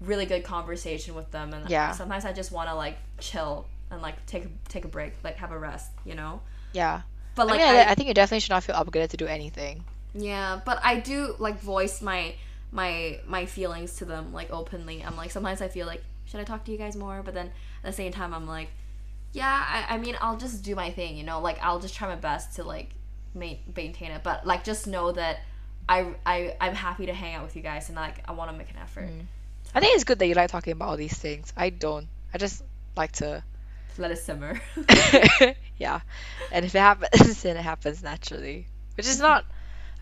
really 0.00 0.26
good 0.26 0.44
conversation 0.44 1.14
with 1.14 1.30
them 1.30 1.52
and 1.52 1.68
Yeah. 1.68 1.92
sometimes 1.92 2.24
i 2.24 2.32
just 2.32 2.52
want 2.52 2.68
to 2.68 2.74
like 2.74 2.98
chill 3.18 3.66
and 3.90 4.00
like 4.02 4.24
take 4.26 4.44
a 4.44 4.48
take 4.68 4.84
a 4.84 4.88
break 4.88 5.12
like 5.24 5.36
have 5.36 5.50
a 5.52 5.58
rest 5.58 5.90
you 6.04 6.14
know 6.14 6.40
yeah. 6.72 7.02
but 7.34 7.42
I 7.42 7.44
like 7.46 7.58
mean, 7.60 7.68
I, 7.68 7.78
I, 7.78 7.90
I 7.90 7.94
think 7.94 8.08
you 8.08 8.14
definitely 8.14 8.40
should 8.40 8.50
not 8.50 8.62
feel 8.62 8.76
obligated 8.76 9.10
to 9.12 9.16
do 9.16 9.26
anything. 9.26 9.84
Yeah, 10.14 10.60
but 10.64 10.80
I 10.82 11.00
do 11.00 11.34
like 11.38 11.60
voice 11.60 12.00
my 12.02 12.34
my 12.70 13.20
my 13.26 13.46
feelings 13.46 13.96
to 13.96 14.04
them 14.04 14.32
like 14.32 14.50
openly. 14.50 15.02
I'm 15.04 15.16
like 15.16 15.30
sometimes 15.30 15.60
I 15.60 15.68
feel 15.68 15.86
like 15.86 16.02
should 16.26 16.40
I 16.40 16.44
talk 16.44 16.64
to 16.64 16.72
you 16.72 16.78
guys 16.78 16.96
more? 16.96 17.22
But 17.22 17.34
then 17.34 17.46
at 17.46 17.84
the 17.84 17.92
same 17.92 18.12
time 18.12 18.34
I'm 18.34 18.46
like, 18.46 18.68
yeah, 19.32 19.64
I, 19.66 19.94
I 19.94 19.98
mean 19.98 20.16
I'll 20.20 20.36
just 20.36 20.62
do 20.62 20.74
my 20.74 20.90
thing, 20.90 21.16
you 21.16 21.24
know, 21.24 21.40
like 21.40 21.62
I'll 21.62 21.80
just 21.80 21.94
try 21.94 22.08
my 22.08 22.16
best 22.16 22.56
to 22.56 22.64
like 22.64 22.90
ma- 23.34 23.54
maintain 23.74 24.10
it. 24.10 24.22
But 24.22 24.46
like 24.46 24.64
just 24.64 24.86
know 24.86 25.12
that 25.12 25.40
I 25.88 26.14
I 26.26 26.56
I'm 26.60 26.74
happy 26.74 27.06
to 27.06 27.14
hang 27.14 27.34
out 27.34 27.44
with 27.44 27.56
you 27.56 27.62
guys 27.62 27.88
and 27.88 27.96
like 27.96 28.22
I 28.28 28.32
want 28.32 28.50
to 28.50 28.56
make 28.56 28.70
an 28.70 28.76
effort. 28.82 29.08
Mm. 29.08 29.26
I 29.74 29.80
think 29.80 29.94
it's 29.94 30.04
good 30.04 30.18
that 30.18 30.26
you 30.26 30.34
like 30.34 30.50
talking 30.50 30.72
about 30.72 30.88
all 30.88 30.96
these 30.96 31.16
things. 31.16 31.52
I 31.56 31.70
don't. 31.70 32.08
I 32.32 32.38
just 32.38 32.62
like 32.96 33.12
to 33.12 33.42
Let 33.98 34.10
it 34.10 34.18
simmer. 34.18 34.60
yeah. 35.78 36.00
And 36.52 36.64
if 36.64 36.74
it 36.74 36.78
happens, 36.78 37.42
then 37.42 37.56
it 37.56 37.62
happens 37.62 38.02
naturally. 38.02 38.66
Which 38.96 39.06
is 39.06 39.20
not 39.20 39.44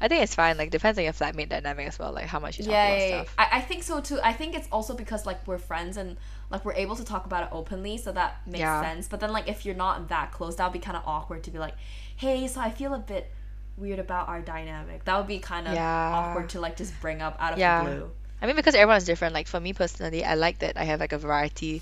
I 0.00 0.08
think 0.08 0.22
it's 0.22 0.34
fine, 0.34 0.58
like 0.58 0.70
depends 0.70 0.98
on 0.98 1.04
your 1.04 1.14
flatmate 1.14 1.48
dynamic 1.48 1.88
as 1.88 1.98
well, 1.98 2.12
like 2.12 2.26
how 2.26 2.38
much 2.38 2.58
you 2.58 2.64
talk 2.64 2.72
yeah, 2.72 2.86
about 2.86 2.98
yeah, 2.98 3.08
yeah. 3.08 3.22
stuff. 3.22 3.34
I, 3.38 3.48
I 3.52 3.60
think 3.62 3.82
so 3.82 4.00
too. 4.00 4.20
I 4.22 4.32
think 4.34 4.54
it's 4.54 4.68
also 4.70 4.94
because 4.94 5.24
like 5.24 5.46
we're 5.46 5.58
friends 5.58 5.96
and 5.96 6.18
like 6.50 6.64
we're 6.66 6.74
able 6.74 6.96
to 6.96 7.04
talk 7.04 7.24
about 7.24 7.44
it 7.44 7.48
openly, 7.50 7.96
so 7.96 8.12
that 8.12 8.36
makes 8.46 8.60
Yeah. 8.60 8.82
sense. 8.82 9.08
But 9.08 9.20
then 9.20 9.32
like 9.32 9.48
if 9.48 9.64
you're 9.64 9.74
not 9.74 10.08
that 10.08 10.32
close, 10.32 10.56
that 10.56 10.64
would 10.66 10.74
be 10.74 10.84
kind 10.84 10.96
of 10.98 11.02
awkward 11.06 11.44
to 11.44 11.50
be 11.50 11.58
like, 11.58 11.74
hey, 12.16 12.46
so 12.46 12.60
I 12.60 12.70
feel 12.70 12.92
a 12.92 12.98
bit 12.98 13.30
weird 13.78 13.98
about 13.98 14.28
our 14.28 14.42
dynamic. 14.42 15.04
That 15.04 15.16
would 15.16 15.26
be 15.26 15.38
kind 15.38 15.66
of 15.66 15.74
Yeah. 15.74 16.12
awkward 16.14 16.50
to 16.50 16.60
like 16.60 16.76
just 16.76 16.98
bring 17.00 17.22
up 17.22 17.36
out 17.40 17.54
of 17.54 17.58
Yeah. 17.58 17.84
the 17.84 17.90
blue. 17.90 18.10
I 18.42 18.46
mean 18.46 18.56
because 18.56 18.74
everyone's 18.74 19.04
different. 19.04 19.32
Like 19.32 19.46
for 19.46 19.58
me 19.60 19.72
personally, 19.72 20.24
I 20.24 20.34
like 20.34 20.58
that 20.58 20.76
I 20.76 20.84
have 20.84 21.00
like 21.00 21.12
a 21.12 21.18
variety 21.18 21.80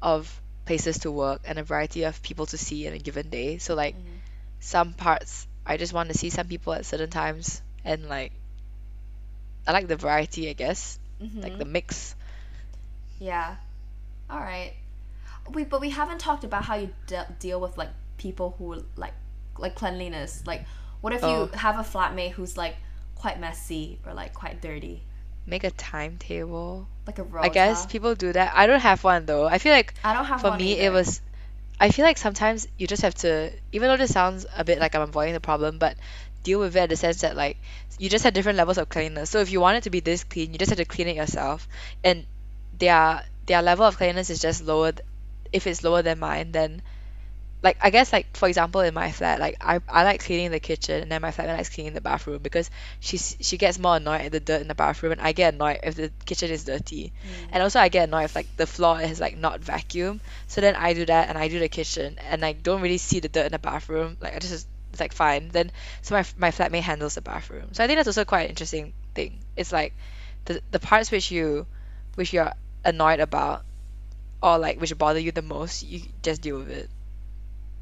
of 0.00 0.40
places 0.64 1.00
to 1.00 1.10
work 1.10 1.42
and 1.44 1.58
a 1.58 1.62
variety 1.62 2.04
of 2.04 2.22
people 2.22 2.46
to 2.46 2.56
see 2.56 2.86
in 2.86 2.94
a 2.94 2.98
given 2.98 3.28
day. 3.28 3.58
So 3.58 3.74
like 3.74 3.96
mm-hmm. 3.96 4.16
some 4.60 4.94
parts 4.94 5.46
I 5.70 5.76
just 5.76 5.92
want 5.92 6.10
to 6.10 6.18
see 6.18 6.30
some 6.30 6.46
people 6.48 6.72
at 6.72 6.84
certain 6.84 7.10
times 7.10 7.62
and 7.84 8.08
like 8.08 8.32
I 9.66 9.72
like 9.72 9.86
the 9.86 9.96
variety, 9.96 10.48
I 10.50 10.54
guess. 10.54 10.98
Mm-hmm. 11.22 11.40
Like 11.40 11.58
the 11.58 11.64
mix. 11.64 12.14
Yeah. 13.18 13.56
All 14.28 14.40
right. 14.40 14.72
We 15.52 15.64
but 15.64 15.80
we 15.80 15.90
haven't 15.90 16.18
talked 16.18 16.44
about 16.44 16.64
how 16.64 16.76
you 16.76 16.90
de- 17.06 17.28
deal 17.38 17.60
with 17.60 17.76
like 17.78 17.90
people 18.18 18.54
who 18.58 18.84
like 18.96 19.14
like 19.58 19.74
cleanliness. 19.74 20.42
Like, 20.46 20.64
what 21.02 21.12
if 21.12 21.22
Oh. 21.22 21.28
you 21.44 21.58
have 21.58 21.78
a 21.78 21.82
flatmate 21.82 22.32
who's 22.32 22.56
like 22.56 22.76
quite 23.14 23.38
messy 23.40 23.98
or 24.06 24.14
like 24.14 24.32
quite 24.34 24.60
dirty, 24.62 25.02
Make 25.46 25.64
a 25.64 25.70
timetable. 25.70 26.88
like 27.06 27.18
a 27.18 27.22
rota? 27.22 27.46
I 27.46 27.48
guess 27.50 27.86
people 27.86 28.14
do 28.14 28.32
that. 28.32 28.52
I 28.56 28.66
don't 28.66 28.80
have 28.80 29.04
one 29.04 29.26
though. 29.26 29.46
I 29.46 29.58
feel 29.58 29.72
like 29.72 29.94
I 30.02 30.14
don't 30.14 30.24
have 30.24 30.40
for 30.40 30.56
me 30.56 30.78
it 30.78 30.90
was 30.92 31.20
I 31.80 31.90
feel 31.90 32.04
like 32.04 32.18
sometimes 32.18 32.68
you 32.78 32.86
just 32.86 33.02
have 33.02 33.14
to 33.16 33.52
even 33.72 33.88
though 33.88 33.96
this 33.96 34.12
sounds 34.12 34.46
a 34.56 34.62
bit 34.64 34.78
like 34.78 34.94
I'm 34.94 35.02
avoiding 35.02 35.34
the 35.34 35.40
problem, 35.40 35.78
but 35.78 35.96
deal 36.44 36.60
with 36.60 36.76
it 36.76 36.82
in 36.84 36.88
the 36.90 36.96
sense 36.96 37.22
that 37.22 37.36
like 37.36 37.58
you 37.98 38.08
just 38.08 38.24
have 38.24 38.34
different 38.34 38.58
levels 38.58 38.78
of 38.78 38.88
cleanliness. 38.88 39.30
So 39.30 39.40
if 39.40 39.50
you 39.50 39.60
want 39.60 39.78
it 39.78 39.84
to 39.84 39.90
be 39.90 40.00
this 40.00 40.22
clean, 40.24 40.52
you 40.52 40.58
just 40.58 40.70
have 40.70 40.78
to 40.78 40.84
clean 40.84 41.08
it 41.08 41.16
yourself. 41.16 41.66
And 42.04 42.26
their 42.78 43.24
their 43.46 43.62
level 43.62 43.86
of 43.86 43.96
cleanliness 43.96 44.30
is 44.30 44.40
just 44.40 44.62
lower 44.64 44.92
if 45.52 45.66
it's 45.66 45.82
lower 45.82 46.02
than 46.02 46.18
mine, 46.20 46.52
then 46.52 46.82
like 47.62 47.76
I 47.82 47.90
guess 47.90 48.12
like 48.12 48.36
for 48.36 48.48
example 48.48 48.80
in 48.80 48.94
my 48.94 49.12
flat, 49.12 49.38
like 49.38 49.56
I 49.60 49.80
I 49.88 50.04
like 50.04 50.24
cleaning 50.24 50.50
the 50.50 50.60
kitchen 50.60 51.02
and 51.02 51.12
then 51.12 51.20
my 51.20 51.30
flatmate 51.30 51.56
likes 51.56 51.68
cleaning 51.68 51.92
the 51.92 52.00
bathroom 52.00 52.38
because 52.42 52.70
she's 53.00 53.36
she 53.40 53.58
gets 53.58 53.78
more 53.78 53.96
annoyed 53.96 54.22
at 54.22 54.32
the 54.32 54.40
dirt 54.40 54.62
in 54.62 54.68
the 54.68 54.74
bathroom 54.74 55.12
and 55.12 55.20
I 55.20 55.32
get 55.32 55.54
annoyed 55.54 55.80
if 55.82 55.94
the 55.94 56.10
kitchen 56.24 56.50
is 56.50 56.64
dirty. 56.64 57.12
Mm. 57.22 57.48
And 57.52 57.62
also 57.62 57.78
I 57.78 57.88
get 57.88 58.08
annoyed 58.08 58.24
if 58.24 58.34
like 58.34 58.56
the 58.56 58.66
floor 58.66 59.00
is 59.00 59.20
like 59.20 59.36
not 59.36 59.60
vacuum. 59.60 60.20
So 60.46 60.60
then 60.60 60.74
I 60.74 60.94
do 60.94 61.04
that 61.06 61.28
and 61.28 61.36
I 61.36 61.48
do 61.48 61.58
the 61.58 61.68
kitchen 61.68 62.16
and 62.30 62.44
I 62.44 62.52
don't 62.52 62.80
really 62.80 62.98
see 62.98 63.20
the 63.20 63.28
dirt 63.28 63.46
in 63.46 63.52
the 63.52 63.58
bathroom. 63.58 64.16
Like 64.20 64.36
I 64.36 64.38
just 64.38 64.66
it's 64.92 65.00
like 65.00 65.12
fine. 65.12 65.50
Then 65.50 65.70
so 66.00 66.14
my 66.14 66.24
my 66.38 66.50
flatmate 66.50 66.80
handles 66.80 67.14
the 67.14 67.20
bathroom. 67.20 67.68
So 67.72 67.84
I 67.84 67.86
think 67.86 67.98
that's 67.98 68.08
also 68.08 68.24
quite 68.24 68.44
an 68.44 68.50
interesting 68.50 68.94
thing. 69.14 69.40
It's 69.54 69.72
like 69.72 69.92
the 70.46 70.62
the 70.70 70.80
parts 70.80 71.10
which 71.10 71.30
you 71.30 71.66
which 72.14 72.32
you're 72.32 72.52
annoyed 72.84 73.20
about 73.20 73.64
or 74.42 74.58
like 74.58 74.80
which 74.80 74.96
bother 74.96 75.18
you 75.18 75.32
the 75.32 75.42
most, 75.42 75.82
you 75.82 76.00
just 76.22 76.40
deal 76.40 76.58
with 76.58 76.70
it. 76.70 76.88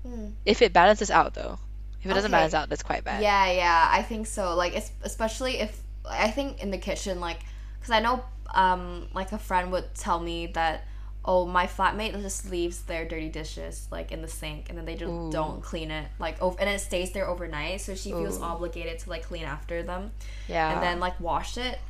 Hmm. 0.08 0.28
If 0.46 0.62
it 0.62 0.72
balances 0.72 1.10
out 1.10 1.34
though. 1.34 1.58
If 2.00 2.06
it 2.10 2.14
doesn't 2.14 2.30
Okay. 2.30 2.38
balance 2.38 2.54
out, 2.54 2.68
that's 2.68 2.82
quite 2.84 3.02
bad. 3.04 3.22
Yeah, 3.22 3.50
yeah, 3.50 3.88
I 3.90 4.02
think 4.02 4.26
so. 4.28 4.54
Like, 4.54 4.74
es- 4.76 4.92
especially 5.02 5.58
if 5.58 5.80
I 6.08 6.30
think 6.30 6.62
in 6.62 6.70
the 6.70 6.78
kitchen, 6.78 7.18
like, 7.20 7.40
because 7.78 7.90
I 7.90 7.98
know, 8.00 8.22
um, 8.54 9.08
like 9.12 9.32
a 9.32 9.38
friend 9.38 9.72
would 9.72 9.94
tell 9.94 10.20
me 10.20 10.46
that, 10.48 10.84
oh 11.24 11.44
my 11.44 11.66
flatmate 11.66 12.12
just 12.22 12.48
leaves 12.50 12.82
their 12.82 13.04
dirty 13.04 13.28
dishes 13.28 13.86
like 13.90 14.12
in 14.12 14.22
the 14.22 14.28
sink 14.28 14.68
and 14.70 14.78
then 14.78 14.86
they 14.86 14.94
just 14.94 15.10
Ooh. 15.12 15.30
don't 15.30 15.60
clean 15.62 15.90
it 15.90 16.06
like 16.18 16.40
over 16.40 16.56
and 16.60 16.70
it 16.70 16.78
stays 16.80 17.10
there 17.12 17.28
overnight 17.28 17.80
so 17.82 17.94
she 17.94 18.12
feels 18.12 18.38
Ooh. 18.38 18.44
obligated 18.44 19.00
to 19.00 19.10
like 19.10 19.24
clean 19.24 19.42
after 19.44 19.82
them 19.82 20.12
Yeah. 20.46 20.72
and 20.72 20.82
then 20.82 21.00
like 21.00 21.18
wash 21.20 21.58
it 21.58 21.80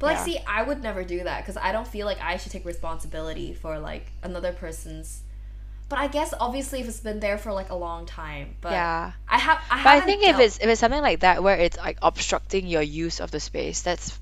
but 0.00 0.06
like 0.06 0.16
Yeah. 0.16 0.24
see 0.24 0.38
i 0.48 0.62
would 0.62 0.82
never 0.82 1.04
do 1.04 1.22
that 1.22 1.42
because 1.42 1.58
i 1.58 1.70
don't 1.72 1.86
feel 1.86 2.06
like 2.06 2.20
i 2.22 2.36
should 2.38 2.50
take 2.50 2.64
responsibility 2.64 3.52
for 3.52 3.78
like 3.78 4.10
another 4.24 4.50
person's 4.52 5.22
but 5.90 5.98
i 5.98 6.06
guess 6.08 6.32
obviously 6.40 6.80
if 6.80 6.88
it's 6.88 7.00
been 7.00 7.20
there 7.20 7.36
for 7.36 7.52
like 7.52 7.68
a 7.70 7.74
long 7.74 8.06
time 8.06 8.56
but 8.62 8.72
yeah. 8.72 9.12
i 9.28 9.38
have 9.38 9.58
i 9.70 9.82
But 9.84 9.92
I 9.96 10.00
think 10.00 10.22
if 10.22 10.38
it's 10.38 10.56
if 10.58 10.64
it's 10.70 10.80
something 10.80 11.02
like 11.02 11.20
that 11.20 11.42
where 11.42 11.56
it's 11.58 11.76
like 11.76 11.98
obstructing 12.00 12.66
your 12.66 12.80
use 12.82 13.20
of 13.20 13.30
the 13.30 13.40
space, 13.40 13.82
that's 13.82 14.18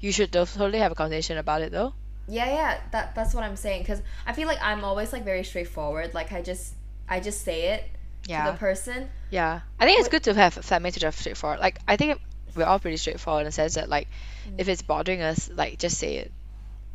you 0.00 0.12
should 0.12 0.30
totally 0.32 0.78
have 0.80 0.92
a 0.92 0.94
conversation 0.94 1.38
about 1.38 1.62
it 1.62 1.72
though. 1.72 1.94
Yeah, 2.28 2.46
yeah, 2.58 2.80
that 2.92 3.14
that's 3.14 3.32
what 3.34 3.44
I'm 3.44 3.56
saying. 3.56 3.82
Because 3.82 4.02
I 4.26 4.32
feel 4.34 4.48
like 4.48 4.58
I'm 4.60 4.84
always 4.84 5.12
like 5.14 5.24
very 5.24 5.44
straightforward. 5.44 6.12
Like 6.12 6.32
I 6.32 6.42
just 6.42 6.74
I 7.08 7.20
just 7.20 7.40
say 7.42 7.58
it 7.74 7.84
to 8.24 8.30
Yeah. 8.30 8.50
the 8.50 8.58
person. 8.58 9.08
Yeah. 9.30 9.60
I 9.80 9.86
think 9.86 10.00
it's 10.00 10.08
good 10.08 10.24
to 10.24 10.34
have 10.34 10.54
flatmates 10.56 10.94
that 10.94 11.04
are 11.04 11.12
straightforward. 11.12 11.60
Like 11.60 11.78
I 11.88 11.96
think 11.96 12.20
we're 12.56 12.64
all 12.64 12.78
pretty 12.78 12.96
straightforward 12.98 13.42
in 13.42 13.46
the 13.46 13.52
sense 13.52 13.74
that 13.74 13.88
like 13.88 14.08
Mm. 14.48 14.60
if 14.60 14.68
it's 14.68 14.82
bothering 14.82 15.22
us, 15.22 15.48
like 15.48 15.78
just 15.78 15.96
say 15.96 16.16
it. 16.16 16.32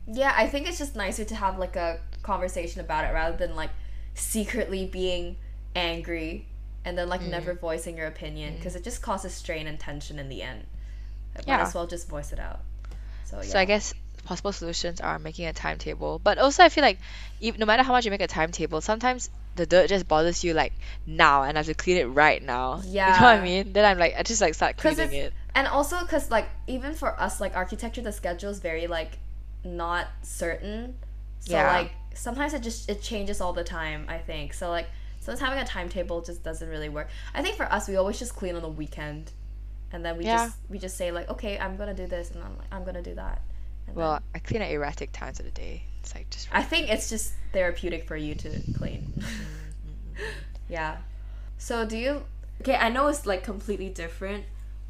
Yeah, 0.07 0.33
I 0.35 0.47
think 0.47 0.67
it's 0.67 0.77
just 0.77 0.95
nicer 0.95 1.25
to 1.25 1.35
have 1.35 1.57
like 1.57 1.75
a 1.75 1.99
conversation 2.21 2.81
about 2.81 3.05
it 3.05 3.13
rather 3.13 3.37
than 3.37 3.55
like 3.55 3.71
secretly 4.19 4.85
being 4.85 5.37
angry 5.75 6.45
and 6.85 6.97
then 6.97 7.09
like 7.09 7.21
Mm. 7.21 7.29
never 7.29 7.53
voicing 7.53 7.97
your 7.97 8.07
opinion 8.07 8.55
because 8.55 8.75
it 8.75 8.83
just 8.83 9.01
causes 9.01 9.33
strain 9.33 9.67
and 9.67 9.79
tension 9.79 10.19
in 10.19 10.29
the 10.29 10.41
end. 10.41 10.65
Might 11.35 11.47
Yeah. 11.47 11.61
as 11.63 11.73
well 11.73 11.87
just 11.87 12.07
voice 12.07 12.31
it 12.33 12.39
out. 12.39 12.59
So 13.25 13.37
yeah. 13.37 13.43
So 13.43 13.59
I 13.59 13.65
guess 13.65 13.93
possible 14.25 14.51
solutions 14.51 14.99
are 15.01 15.19
making 15.19 15.45
a 15.47 15.53
timetable. 15.53 16.19
But 16.19 16.37
also 16.37 16.63
I 16.63 16.69
feel 16.69 16.83
like 16.83 16.99
if, 17.39 17.57
no 17.57 17.65
matter 17.65 17.83
how 17.83 17.91
much 17.93 18.05
you 18.05 18.11
make 18.11 18.21
a 18.21 18.27
timetable, 18.27 18.81
sometimes 18.81 19.29
the 19.55 19.65
dirt 19.65 19.89
just 19.89 20.07
bothers 20.07 20.43
you 20.43 20.53
like 20.53 20.73
now 21.05 21.43
and 21.43 21.57
I 21.57 21.59
have 21.59 21.65
to 21.67 21.73
clean 21.73 21.97
it 21.97 22.05
right 22.05 22.41
now. 22.41 22.81
Yeah, 22.85 23.07
You 23.15 23.21
know 23.21 23.27
what 23.27 23.39
I 23.39 23.43
mean? 23.43 23.73
Then 23.73 23.85
I'm 23.85 23.97
like 23.97 24.15
I 24.17 24.23
just 24.23 24.41
like 24.41 24.53
start 24.55 24.77
'Cause 24.77 24.95
cleaning 24.95 25.13
it's- 25.13 25.27
it. 25.29 25.33
and 25.55 25.67
also 25.67 25.99
because 26.01 26.29
like 26.31 26.47
even 26.67 26.93
for 26.93 27.19
us 27.19 27.39
like 27.41 27.55
architecture 27.55 28.01
the 28.01 28.11
schedule 28.11 28.49
is 28.51 28.59
very 28.59 28.87
like 28.87 29.17
not 29.63 30.07
certain 30.23 30.95
so 31.41 31.53
Yeah. 31.53 31.71
like 31.73 31.91
sometimes 32.19 32.53
it 32.53 32.61
just 32.61 32.89
it 32.89 33.01
changes 33.01 33.39
all 33.41 33.53
the 33.53 33.63
time 33.63 34.05
i 34.07 34.17
think 34.17 34.53
so 34.53 34.69
like 34.69 34.87
sometimes 35.19 35.39
having 35.41 35.59
a 35.59 35.65
timetable 35.65 36.21
just 36.21 36.43
doesn't 36.43 36.69
really 36.69 36.89
work 36.89 37.07
i 37.33 37.41
think 37.41 37.55
for 37.55 37.71
us 37.71 37.87
we 37.87 37.95
always 37.95 38.19
just 38.19 38.35
clean 38.35 38.55
on 38.55 38.61
the 38.61 38.67
weekend 38.69 39.31
and 39.91 40.03
then 40.05 40.17
we 40.17 40.25
Yeah. 40.25 40.45
just 40.45 40.57
we 40.69 40.77
just 40.79 40.97
say 40.97 41.11
like 41.11 41.29
okay 41.29 41.57
i'm 41.57 41.77
gonna 41.77 41.93
do 41.93 42.07
this 42.07 42.31
and 42.31 42.43
i'm 42.43 42.57
like 42.57 42.67
i'm 42.71 42.83
gonna 42.83 43.01
do 43.01 43.15
that 43.15 43.41
and 43.87 43.95
then- 43.95 44.03
Well, 44.03 44.19
I 44.35 44.39
clean 44.39 44.61
at 44.61 44.69
erratic 44.71 45.11
times 45.11 45.39
of 45.39 45.45
the 45.45 45.51
day. 45.51 45.81
It's 46.01 46.13
like 46.13 46.29
just 46.29 46.47
I 46.51 46.61
think 46.61 46.89
it's 46.89 47.09
just 47.09 47.33
therapeutic 47.53 48.05
for 48.07 48.15
you 48.15 48.35
to 48.35 48.49
clean. 48.77 49.11
Mm-hmm. 49.17 50.23
yeah. 50.69 50.97
So 51.57 51.85
do 51.85 51.97
you 51.97 52.23
Okay, 52.61 52.75
I 52.75 52.89
know 52.89 53.07
it's 53.07 53.25
like 53.25 53.43
completely 53.43 53.89
different, 53.89 54.43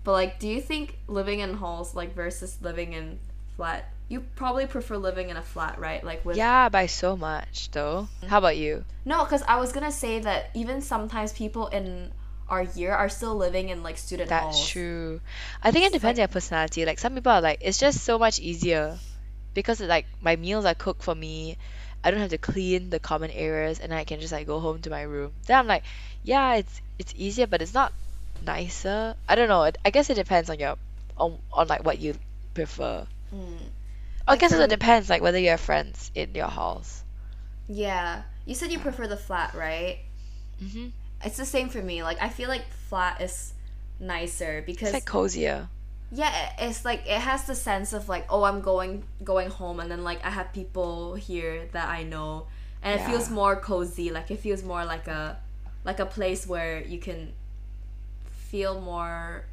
but 0.03 0.11
like 0.11 0.37
do 0.39 0.47
you 0.49 0.59
think 0.59 0.97
living 1.07 1.39
in 1.39 1.53
halls 1.55 1.95
like 1.95 2.13
versus 2.13 2.57
living 2.61 2.91
in 2.93 3.19
flat? 3.55 3.85
You 4.09 4.21
probably 4.35 4.65
prefer 4.65 4.97
living 4.97 5.29
in 5.29 5.37
a 5.37 5.41
flat, 5.41 5.79
right? 5.79 6.03
Like 6.03 6.25
with 6.25 6.35
Yeah, 6.35 6.69
by 6.69 6.87
so 6.87 7.15
much 7.15 7.69
though. 7.71 8.09
How 8.27 8.39
about 8.39 8.57
you? 8.57 8.83
No, 9.05 9.23
cuz 9.25 9.43
I 9.47 9.57
was 9.57 9.71
going 9.71 9.85
to 9.85 9.91
say 9.91 10.19
that 10.19 10.49
even 10.53 10.81
sometimes 10.81 11.31
people 11.31 11.67
in 11.67 12.11
our 12.49 12.63
year 12.63 12.93
are 12.93 13.09
still 13.09 13.35
living 13.35 13.69
in 13.69 13.83
like 13.83 13.97
student 13.97 14.29
That's 14.29 14.57
halls. 14.57 14.69
true. 14.69 15.21
I 15.61 15.71
think 15.71 15.85
it 15.85 15.93
depends 15.93 16.17
on 16.17 16.23
your 16.23 16.27
personality. 16.27 16.85
Like 16.85 16.99
some 16.99 17.13
people 17.13 17.31
are 17.31 17.41
like, 17.41 17.59
it's 17.61 17.77
just 17.77 18.03
so 18.03 18.17
much 18.17 18.39
easier 18.39 18.97
because 19.53 19.79
like 19.79 20.05
my 20.21 20.35
meals 20.35 20.65
are 20.65 20.73
cooked 20.75 21.03
for 21.03 21.15
me. 21.15 21.57
I 22.03 22.11
don't 22.11 22.19
have 22.19 22.29
to 22.29 22.37
clean 22.37 22.89
the 22.89 22.99
common 22.99 23.29
areas, 23.31 23.79
and 23.79 23.93
I 23.93 24.05
can 24.05 24.21
just 24.21 24.31
like 24.31 24.47
go 24.47 24.59
home 24.59 24.81
to 24.83 24.89
my 24.89 25.01
room. 25.01 25.33
Then 25.47 25.59
I'm 25.59 25.67
like, 25.67 25.83
yeah, 26.23 26.55
it's 26.55 26.81
it's 26.97 27.13
easier, 27.17 27.45
but 27.45 27.61
it's 27.61 27.73
not 27.73 27.91
nicer. 28.45 29.15
I 29.27 29.35
don't 29.35 29.49
know. 29.49 29.69
I 29.83 29.89
guess 29.89 30.09
it 30.09 30.15
depends 30.15 30.49
on 30.49 30.59
your 30.59 30.77
on 31.17 31.37
on 31.51 31.67
like 31.67 31.83
what 31.83 31.99
you 31.99 32.15
prefer. 32.53 33.05
Mm. 33.35 33.59
I 34.29 34.35
Like 34.35 34.37
guess 34.37 34.53
it 34.53 34.69
depends 34.69 35.09
like 35.09 35.21
whether 35.21 35.37
you 35.37 35.49
have 35.49 35.59
friends 35.59 36.09
in 36.15 36.33
your 36.33 36.47
halls. 36.47 37.03
Yeah. 37.67 38.23
You 38.45 38.55
said 38.55 38.71
you 38.71 38.79
prefer 38.79 39.07
the 39.07 39.17
flat, 39.17 39.53
right? 39.53 39.99
Mhm. 40.61 40.91
It's 41.23 41.37
the 41.37 41.45
same 41.45 41.69
for 41.69 41.81
me. 41.81 42.03
Like 42.03 42.21
I 42.21 42.29
feel 42.29 42.49
like 42.49 42.65
flat 42.89 43.21
is 43.21 43.53
nicer 43.99 44.63
because 44.65 44.89
It's 44.89 44.93
like 44.93 45.05
cozier. 45.05 45.69
yeah 46.11 46.51
it's 46.57 46.85
like 46.85 47.01
it 47.05 47.19
has 47.19 47.45
the 47.45 47.53
sense 47.55 47.93
of 47.93 48.09
like 48.09 48.25
oh 48.29 48.43
i'm 48.43 48.61
going 48.61 49.03
going 49.23 49.49
home 49.49 49.79
and 49.79 49.91
then 49.91 50.03
like 50.03 50.23
i 50.25 50.29
have 50.29 50.51
people 50.53 51.13
here 51.15 51.67
that 51.71 51.87
i 51.87 52.01
know 52.03 52.47
and 52.81 52.99
it 52.99 53.03
feels 53.03 53.29
more 53.29 53.55
cozy 53.55 54.09
like 54.09 54.31
it 54.31 54.39
feels 54.39 54.63
more 54.63 54.83
like 54.85 55.07
a 55.07 55.37
like 55.85 55.99
a 55.99 56.05
place 56.05 56.47
where 56.47 56.81
you 56.81 56.97
can 56.97 57.33
feel 58.25 58.79
more 58.81 59.45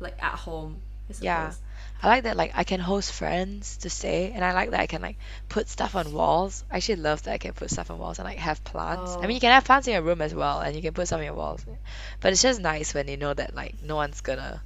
like 0.00 0.16
at 0.22 0.34
home 0.34 0.82
I. 1.10 1.14
Yeah. 1.24 1.52
I 2.04 2.08
like 2.08 2.24
that 2.24 2.36
like 2.36 2.50
I 2.54 2.64
can 2.64 2.80
host 2.80 3.12
friends 3.12 3.76
to 3.78 3.90
stay 3.90 4.32
and 4.34 4.44
I 4.44 4.54
like 4.54 4.70
that 4.72 4.80
I 4.80 4.86
can 4.88 5.02
like 5.02 5.16
put 5.48 5.68
stuff 5.68 5.94
on 5.94 6.12
walls. 6.12 6.64
I 6.70 6.78
actually 6.78 6.96
love 6.96 7.22
that 7.24 7.32
I 7.34 7.38
can 7.38 7.52
put 7.52 7.70
stuff 7.70 7.90
on 7.92 7.98
walls 7.98 8.18
and 8.18 8.26
like 8.26 8.38
have 8.38 8.64
plants. 8.64 9.12
I 9.12 9.16
Oh. 9.16 9.20
mean 9.20 9.30
you 9.30 9.36
oh. 9.36 9.40
can 9.40 9.52
have 9.52 9.64
plants 9.64 9.86
in 9.86 9.92
your 9.94 10.02
room 10.02 10.20
as 10.20 10.34
well 10.34 10.60
and 10.60 10.74
you 10.74 10.82
can 10.82 10.94
put 10.94 11.06
some 11.06 11.20
on 11.20 11.24
your 11.24 11.34
walls. 11.34 11.64
But 12.20 12.32
it's 12.32 12.42
just 12.42 12.60
nice 12.60 12.92
when 12.92 13.06
you 13.06 13.16
know 13.16 13.32
that 13.32 13.54
like 13.54 13.76
no 13.84 13.94
one's 13.96 14.20
gonna 14.20 14.60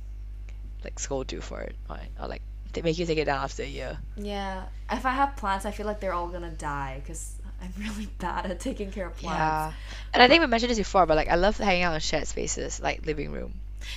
like 0.84 0.98
scold 0.98 1.30
you 1.32 1.40
for 1.42 1.60
it 1.60 1.74
or, 1.90 1.98
or 2.20 2.28
like 2.28 2.42
they 2.72 2.80
make 2.82 2.98
you 2.98 3.04
take 3.06 3.18
it 3.18 3.24
down 3.26 3.42
after 3.42 3.62
a 3.62 3.66
year. 3.66 3.98
yeah 4.16 4.64
if 4.90 5.04
i 5.06 5.10
have 5.10 5.34
plants 5.36 5.64
i 5.64 5.70
feel 5.70 5.86
like 5.86 5.98
they're 5.98 6.12
all 6.12 6.28
gonna 6.28 6.50
die 6.50 7.00
because 7.02 7.34
i'm 7.62 7.72
really 7.78 8.06
bad 8.18 8.46
at 8.46 8.60
taking 8.60 8.90
care 8.92 9.06
of 9.06 9.16
plants 9.16 9.38
Yeah. 9.38 9.72
And 10.14 10.22
I 10.22 10.28
think 10.28 10.40
we 10.42 10.46
mentioned 10.46 10.70
this 10.70 10.78
before, 10.78 11.06
but 11.06 11.16
like 11.16 11.28
I 11.28 11.34
love 11.36 11.56
hanging 11.56 11.82
out 11.84 11.94
in 11.94 12.00
shared 12.00 12.26
spaces 12.26 12.80
like 12.80 13.04
living 13.06 13.32
room. 13.32 13.54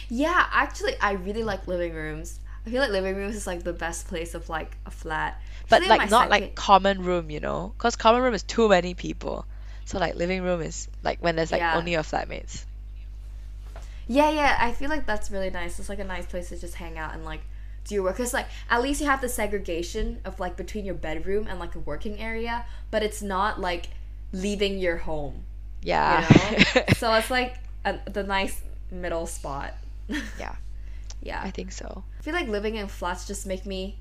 Yeah, 0.09 0.47
actually, 0.51 0.99
I 0.99 1.13
really 1.13 1.43
like 1.43 1.67
living 1.67 1.93
rooms. 1.93 2.39
I 2.65 2.69
feel 2.69 2.81
like 2.81 2.91
living 2.91 3.15
rooms 3.15 3.35
is 3.35 3.47
like 3.47 3.63
the 3.63 3.73
best 3.73 4.07
place 4.07 4.35
of 4.35 4.49
like 4.49 4.77
a 4.85 4.91
flat. 4.91 5.41
But 5.69 5.85
like 5.85 6.09
not 6.09 6.29
like 6.29 6.55
common 6.55 7.03
room, 7.03 7.29
you 7.29 7.39
know? 7.39 7.73
Cause 7.77 7.95
common 7.95 8.21
room 8.21 8.33
is 8.33 8.43
too 8.43 8.67
many 8.69 8.93
people. 8.93 9.45
So 9.85 9.97
like 9.97 10.15
living 10.15 10.43
room 10.43 10.61
is 10.61 10.87
like 11.03 11.19
when 11.19 11.35
there's 11.35 11.51
like 11.51 11.61
Yeah. 11.61 11.77
only 11.77 11.91
your 11.93 12.03
flatmates. 12.03 12.65
Yeah, 14.07 14.29
yeah. 14.31 14.57
I 14.59 14.71
feel 14.71 14.89
like 14.89 15.05
that's 15.05 15.29
really 15.31 15.51
nice. 15.51 15.79
It's 15.79 15.89
like 15.89 15.99
a 15.99 16.03
nice 16.03 16.25
place 16.25 16.49
to 16.49 16.57
just 16.57 16.75
hang 16.75 16.97
out 16.97 17.13
and 17.13 17.23
like 17.23 17.41
do 17.85 17.95
your 17.95 18.03
work. 18.03 18.17
Cause 18.17 18.33
like 18.33 18.47
at 18.69 18.81
least 18.81 18.99
you 19.01 19.07
have 19.07 19.21
the 19.21 19.29
segregation 19.29 20.19
of 20.25 20.39
like 20.39 20.57
between 20.57 20.85
your 20.85 20.95
bedroom 20.95 21.47
and 21.47 21.59
like 21.59 21.75
a 21.75 21.79
working 21.79 22.19
area, 22.19 22.65
but 22.91 23.03
it's 23.03 23.21
not 23.21 23.59
like 23.61 23.89
leaving 24.33 24.79
your 24.79 24.97
home. 24.97 25.43
Yeah. 25.81 26.27
You 26.51 26.57
know? 26.57 26.83
so 26.97 27.13
it's 27.13 27.31
like 27.31 27.55
a, 27.85 27.99
the 28.11 28.23
nice 28.23 28.61
middle 28.91 29.27
spot. 29.27 29.73
Yeah. 30.39 30.55
yeah. 31.21 31.41
I 31.43 31.51
think 31.51 31.71
so. 31.71 32.03
I 32.17 32.23
feel 32.23 32.33
like 32.33 32.47
living 32.47 32.77
in 32.77 32.87
flats 32.87 33.27
just 33.27 33.45
make 33.45 33.65
me 33.65 33.97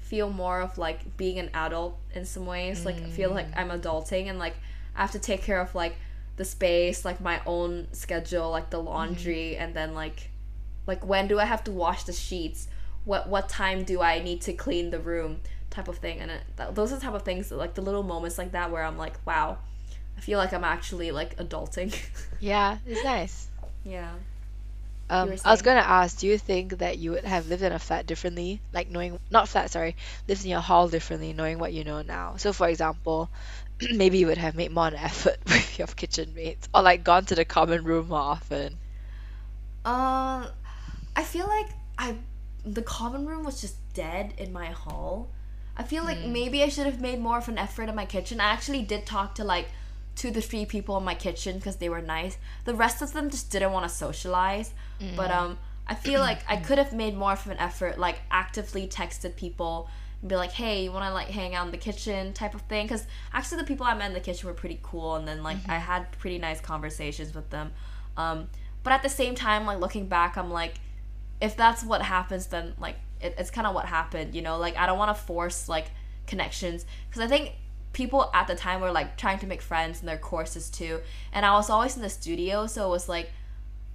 feel 0.00 0.30
more 0.30 0.60
of 0.60 0.78
like 0.78 1.16
being 1.16 1.38
an 1.38 1.50
adult 1.54 1.98
in 2.14 2.24
some 2.24 2.46
ways. 2.46 2.84
Like 2.84 2.96
I 2.96 3.10
feel 3.10 3.30
like 3.30 3.50
mm. 3.50 3.58
I'm 3.58 3.70
adulting 3.70 4.28
and 4.28 4.38
like 4.38 4.54
I 4.94 5.02
have 5.02 5.12
to 5.12 5.18
take 5.18 5.42
care 5.42 5.60
of 5.60 5.74
like 5.74 5.96
the 6.36 6.44
space, 6.44 7.04
like 7.04 7.20
my 7.20 7.40
own 7.46 7.86
schedule, 7.92 8.50
like 8.50 8.70
the 8.70 8.78
laundry, 8.78 9.52
mm-hmm. 9.52 9.62
and 9.62 9.74
then 9.74 9.94
like 9.94 10.30
like 10.86 11.06
when 11.06 11.28
do 11.28 11.38
I 11.38 11.44
have 11.44 11.62
to 11.64 11.70
wash 11.70 12.04
the 12.04 12.12
sheets? 12.12 12.66
What 13.04 13.28
what 13.28 13.48
time 13.48 13.84
do 13.84 14.00
I 14.00 14.20
need 14.20 14.40
to 14.42 14.52
clean 14.52 14.90
the 14.90 14.98
room? 14.98 15.40
Type 15.68 15.86
of 15.86 15.98
thing, 15.98 16.18
and 16.18 16.30
it, 16.32 16.42
th- 16.56 16.70
those 16.74 16.92
are 16.92 16.96
the 16.96 17.02
type 17.02 17.14
of 17.14 17.22
things, 17.22 17.48
that, 17.50 17.56
like 17.56 17.74
the 17.74 17.82
little 17.82 18.02
moments 18.02 18.38
like 18.38 18.50
that, 18.52 18.72
where 18.72 18.82
I'm 18.82 18.98
like, 18.98 19.14
wow, 19.24 19.58
I 20.16 20.20
feel 20.20 20.38
like 20.38 20.52
I'm 20.52 20.64
actually 20.64 21.12
like 21.12 21.36
adulting. 21.36 21.94
Yeah, 22.40 22.78
it's 22.86 23.04
nice. 23.04 23.48
Yeah. 23.84 24.12
Um, 25.10 25.34
I 25.44 25.50
was 25.50 25.62
gonna 25.62 25.80
ask, 25.80 26.18
do 26.18 26.28
you 26.28 26.38
think 26.38 26.78
that 26.78 26.98
you 26.98 27.10
would 27.10 27.24
have 27.24 27.48
lived 27.48 27.64
in 27.64 27.72
a 27.72 27.80
flat 27.80 28.06
differently, 28.06 28.60
like 28.72 28.88
knowing 28.88 29.18
not 29.28 29.48
flat, 29.48 29.72
sorry, 29.72 29.96
lived 30.28 30.44
in 30.44 30.50
your 30.50 30.60
hall 30.60 30.88
differently, 30.88 31.32
knowing 31.32 31.58
what 31.58 31.72
you 31.72 31.82
know 31.82 32.02
now? 32.02 32.36
So, 32.36 32.52
for 32.52 32.68
example, 32.68 33.28
maybe 33.92 34.18
you 34.18 34.28
would 34.28 34.38
have 34.38 34.54
made 34.54 34.70
more 34.70 34.86
an 34.86 34.94
effort 35.10 35.38
with 35.46 35.78
your 35.78 35.88
kitchen 35.88 36.32
mates, 36.34 36.68
or 36.72 36.82
like 36.82 37.02
gone 37.02 37.24
to 37.26 37.34
the 37.34 37.44
common 37.44 37.82
room 37.82 38.08
more 38.08 38.20
often. 38.20 38.78
Um, 39.84 40.46
I 41.16 41.24
feel 41.24 41.48
like 41.48 41.70
I 41.98 42.14
the 42.64 42.82
common 42.82 43.26
room 43.26 43.42
was 43.42 43.60
just 43.60 43.76
dead 43.94 44.34
in 44.38 44.52
my 44.52 44.66
hall. 44.66 45.30
I 45.76 45.82
feel 45.82 46.04
like 46.04 46.24
maybe 46.24 46.62
I 46.62 46.68
should 46.68 46.86
have 46.86 47.00
made 47.00 47.20
more 47.20 47.38
of 47.38 47.48
an 47.48 47.58
effort 47.58 47.88
in 47.88 47.94
my 47.94 48.04
kitchen. 48.04 48.40
I 48.40 48.50
actually 48.52 48.82
did 48.82 49.06
talk 49.06 49.34
to 49.36 49.44
like 49.44 49.70
two 50.20 50.30
to 50.30 50.40
three 50.42 50.66
people 50.66 50.98
in 50.98 51.04
my 51.04 51.14
kitchen 51.14 51.56
because 51.56 51.76
they 51.76 51.88
were 51.88 52.02
nice. 52.02 52.36
The 52.66 52.74
rest 52.74 53.00
of 53.00 53.14
them 53.14 53.30
just 53.30 53.50
didn't 53.50 53.72
want 53.72 53.88
to 53.88 53.88
socialize. 53.88 54.74
But 55.16 55.30
um, 55.30 55.58
I 55.86 55.94
feel 55.94 56.20
like 56.20 56.40
I 56.46 56.56
could 56.56 56.76
have 56.76 56.92
made 56.92 57.16
more 57.16 57.32
of 57.32 57.46
an 57.46 57.56
effort, 57.56 57.98
like 57.98 58.20
actively 58.30 58.86
texted 58.86 59.34
people 59.34 59.88
and 60.20 60.28
be 60.28 60.36
like, 60.36 60.52
"Hey, 60.52 60.84
you 60.84 60.92
want 60.92 61.06
to 61.06 61.14
like 61.14 61.28
hang 61.28 61.54
out 61.54 61.64
in 61.64 61.72
the 61.72 61.78
kitchen?" 61.78 62.34
type 62.34 62.54
of 62.54 62.60
thing. 62.62 62.84
Because 62.86 63.06
actually, 63.32 63.62
the 63.62 63.66
people 63.66 63.86
I 63.86 63.94
met 63.94 64.08
in 64.08 64.12
the 64.12 64.20
kitchen 64.20 64.46
were 64.46 64.54
pretty 64.54 64.78
cool, 64.82 65.16
and 65.16 65.26
then 65.26 65.42
like 65.42 65.56
I 65.68 65.78
had 65.78 66.12
pretty 66.12 66.38
nice 66.38 66.60
conversations 66.60 67.34
with 67.34 67.48
them. 67.48 67.72
Um, 68.18 68.50
but 68.82 68.92
at 68.92 69.02
the 69.02 69.08
same 69.08 69.34
time, 69.34 69.64
like 69.64 69.80
looking 69.80 70.06
back, 70.06 70.36
I'm 70.36 70.50
like, 70.50 70.74
if 71.40 71.56
that's 71.56 71.82
what 71.82 72.02
happens, 72.02 72.48
then 72.48 72.74
like 72.78 72.96
it, 73.22 73.36
it's 73.38 73.50
kind 73.50 73.66
of 73.66 73.74
what 73.74 73.86
happened, 73.86 74.34
you 74.34 74.42
know. 74.42 74.58
Like 74.58 74.76
I 74.76 74.84
don't 74.84 74.98
want 74.98 75.16
to 75.16 75.22
force 75.22 75.66
like 75.66 75.86
connections 76.26 76.84
because 77.08 77.22
I 77.22 77.26
think 77.26 77.52
people 77.92 78.30
at 78.32 78.46
the 78.46 78.54
time 78.54 78.80
were 78.80 78.92
like 78.92 79.16
trying 79.16 79.38
to 79.40 79.46
make 79.46 79.60
friends 79.62 80.00
in 80.00 80.06
their 80.06 80.18
courses 80.18 80.70
too. 80.70 81.00
And 81.32 81.44
I 81.44 81.52
was 81.52 81.70
always 81.70 81.96
in 81.96 82.02
the 82.02 82.10
studio, 82.10 82.66
so 82.66 82.86
it 82.86 82.90
was 82.90 83.08
like 83.08 83.30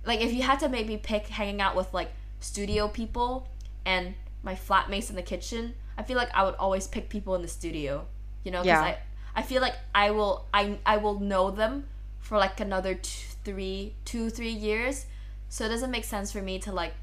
like 0.05 0.21
if 0.21 0.33
you 0.33 0.43
had 0.43 0.59
to 0.59 0.69
maybe 0.69 0.97
pick 0.97 1.27
hanging 1.27 1.61
out 1.61 1.75
with 1.75 1.93
like 1.93 2.11
studio 2.39 2.87
people 2.87 3.47
and 3.85 4.13
my 4.43 4.53
flatmates 4.55 5.09
in 5.09 5.15
the 5.15 5.23
kitchen, 5.23 5.73
I 5.97 6.03
feel 6.03 6.17
like 6.17 6.29
I 6.33 6.43
would 6.43 6.55
always 6.55 6.87
pick 6.87 7.09
people 7.09 7.35
in 7.35 7.41
the 7.41 7.47
studio. 7.47 8.05
You 8.43 8.51
know, 8.51 8.61
because 8.61 8.81
Yeah. 8.81 8.81
I 8.81 8.97
I 9.37 9.41
feel 9.41 9.61
like 9.61 9.75
I 9.93 10.11
will 10.11 10.45
I 10.53 10.77
I 10.85 10.97
will 10.97 11.19
know 11.19 11.51
them 11.51 11.87
for 12.19 12.37
like 12.37 12.59
another 12.59 12.95
two, 12.95 13.27
three 13.43 13.95
two 14.05 14.29
three 14.29 14.49
years, 14.51 15.05
so 15.49 15.65
it 15.65 15.69
doesn't 15.69 15.91
make 15.91 16.03
sense 16.03 16.31
for 16.31 16.41
me 16.41 16.59
to 16.59 16.71
like 16.71 16.93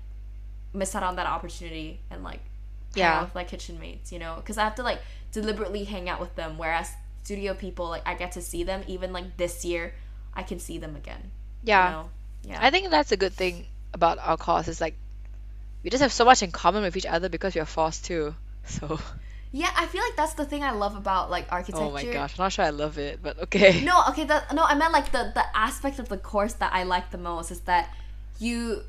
miss 0.74 0.94
out 0.94 1.02
on 1.02 1.16
that 1.16 1.26
opportunity 1.26 2.00
and 2.10 2.22
like 2.24 2.40
Yeah. 2.94 3.18
out 3.18 3.24
with 3.24 3.34
my 3.34 3.44
kitchen 3.44 3.78
mates. 3.78 4.12
You 4.12 4.18
know, 4.18 4.36
because 4.36 4.58
I 4.58 4.64
have 4.64 4.74
to 4.76 4.82
like 4.82 5.00
deliberately 5.32 5.84
hang 5.84 6.08
out 6.08 6.20
with 6.20 6.34
them, 6.36 6.58
whereas 6.58 6.90
studio 7.22 7.54
people 7.54 7.88
like 7.88 8.06
I 8.06 8.14
get 8.14 8.32
to 8.32 8.42
see 8.42 8.64
them 8.64 8.82
even 8.86 9.12
like 9.12 9.36
this 9.36 9.64
year, 9.64 9.94
I 10.34 10.42
can 10.42 10.58
see 10.58 10.78
them 10.78 10.96
again. 10.96 11.30
Yeah. 11.62 11.86
You 11.86 11.92
know? 11.92 12.10
Yeah. 12.44 12.58
I 12.60 12.70
think 12.70 12.90
that's 12.90 13.12
a 13.12 13.16
good 13.16 13.32
thing 13.32 13.66
about 13.94 14.18
our 14.18 14.36
course 14.36 14.68
is 14.68 14.80
like 14.80 14.94
we 15.82 15.90
just 15.90 16.02
have 16.02 16.12
so 16.12 16.24
much 16.24 16.42
in 16.42 16.50
common 16.50 16.82
with 16.82 16.96
each 16.96 17.06
other 17.06 17.28
because 17.28 17.54
we 17.54 17.60
are 17.60 17.66
forced 17.66 18.04
to. 18.06 18.34
So, 18.64 19.00
Yeah, 19.50 19.70
I 19.76 19.86
feel 19.86 20.00
like 20.02 20.14
that's 20.16 20.34
the 20.34 20.44
thing 20.44 20.62
I 20.62 20.70
love 20.70 20.94
about 20.96 21.30
like 21.30 21.46
architecture. 21.50 21.84
oh 21.84 21.90
my 21.90 22.04
gosh, 22.04 22.38
I'm 22.38 22.44
not 22.44 22.52
sure 22.52 22.64
I 22.64 22.70
love 22.70 22.96
it, 22.96 23.18
but 23.20 23.38
okay. 23.42 23.82
No, 23.84 24.00
okay, 24.10 24.24
that 24.24 24.54
no, 24.54 24.62
I 24.62 24.74
meant 24.76 24.92
like 24.92 25.10
the 25.10 25.32
the 25.34 25.44
aspect 25.56 25.98
of 25.98 26.08
the 26.08 26.16
course 26.16 26.54
that 26.54 26.72
I 26.72 26.84
like 26.84 27.10
the 27.10 27.18
most 27.18 27.50
is 27.50 27.60
that 27.62 27.90
you 28.38 28.82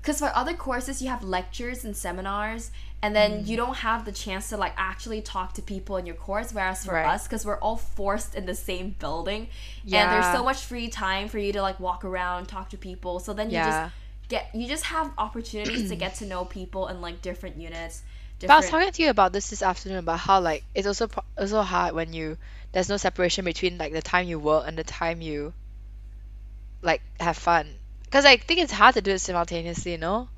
because 0.00 0.18
for 0.18 0.32
other 0.34 0.54
courses 0.54 1.02
you 1.02 1.08
have 1.08 1.22
lectures 1.22 1.84
and 1.84 1.94
seminars 1.94 2.70
and 3.02 3.14
then 3.14 3.44
Mm. 3.44 3.46
you 3.46 3.56
don't 3.56 3.76
have 3.76 4.04
the 4.04 4.12
chance 4.12 4.48
to 4.48 4.56
like 4.56 4.72
actually 4.76 5.20
talk 5.22 5.54
to 5.54 5.62
people 5.62 5.96
in 5.96 6.04
your 6.06 6.16
course 6.16 6.52
whereas 6.52 6.84
for 6.84 6.94
Right. 6.94 7.06
us 7.06 7.26
because 7.26 7.46
we're 7.46 7.58
all 7.60 7.76
forced 7.76 8.34
in 8.34 8.44
the 8.46 8.54
same 8.54 8.96
building 8.98 9.48
and 9.92 10.10
there's 10.12 10.26
so 10.26 10.42
much 10.42 10.60
free 10.64 10.88
time 10.88 11.28
for 11.28 11.38
you 11.38 11.52
to 11.52 11.62
like 11.62 11.78
walk 11.78 12.04
around 12.04 12.46
talk 12.46 12.70
to 12.70 12.76
people 12.76 13.20
so 13.20 13.32
then 13.32 13.50
you 13.50 13.54
Yeah. 13.54 13.64
just 13.70 13.92
get 14.28 14.50
you 14.54 14.66
just 14.66 14.84
have 14.86 15.10
opportunities 15.16 15.88
to 15.88 15.96
get 16.04 16.16
to 16.16 16.26
know 16.26 16.44
people 16.44 16.88
in 16.88 17.00
like 17.00 17.22
different 17.22 17.56
units 17.56 18.02
But 18.40 18.50
I 18.50 18.56
was 18.56 18.68
talking 18.68 18.90
to 18.92 19.02
you 19.02 19.10
about 19.10 19.32
this 19.32 19.50
this 19.50 19.62
afternoon 19.62 19.98
about 19.98 20.18
how 20.18 20.40
like 20.40 20.64
it's 20.74 20.86
also 20.86 21.08
also 21.38 21.62
hard 21.62 21.94
when 21.94 22.12
you 22.12 22.36
there's 22.72 22.88
no 22.88 22.96
separation 22.96 23.44
between 23.44 23.78
like 23.78 23.92
the 23.92 24.02
time 24.02 24.26
you 24.28 24.38
work 24.38 24.64
and 24.66 24.76
the 24.76 24.84
time 24.84 25.20
you 25.22 25.52
like 26.82 27.00
have 27.20 27.36
fun. 27.36 27.66
Because 28.04 28.24
I 28.24 28.36
think 28.36 28.60
it's 28.60 28.72
hard 28.72 28.94
to 28.94 29.02
do 29.02 29.12
it 29.12 29.20
simultaneously, 29.20 29.92
you 29.92 29.98
know? 29.98 30.28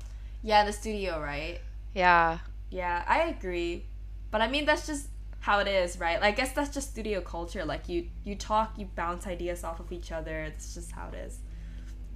yeah 0.43 0.65
the 0.65 0.73
studio 0.73 1.19
right 1.21 1.59
Yeah. 1.93 2.39
Yeah, 2.71 3.03
I 3.07 3.23
agree. 3.23 3.85
But 4.31 4.41
I 4.41 4.47
mean 4.47 4.65
that's 4.65 4.87
just 4.87 5.07
how 5.41 5.59
it 5.59 5.67
is, 5.67 5.99
right? 5.99 6.21
Like, 6.21 6.35
I 6.35 6.37
guess 6.37 6.53
that's 6.53 6.69
just 6.73 6.91
studio 6.91 7.21
culture. 7.21 7.65
Like 7.65 7.87
you 7.89 8.07
you 8.23 8.35
talk, 8.35 8.77
you 8.77 8.87
bounce 8.95 9.27
ideas 9.27 9.63
off 9.63 9.79
of 9.79 9.91
each 9.91 10.11
other. 10.11 10.41
It's 10.41 10.73
just 10.73 10.91
how 10.91 11.09
it 11.09 11.15
is. 11.15 11.37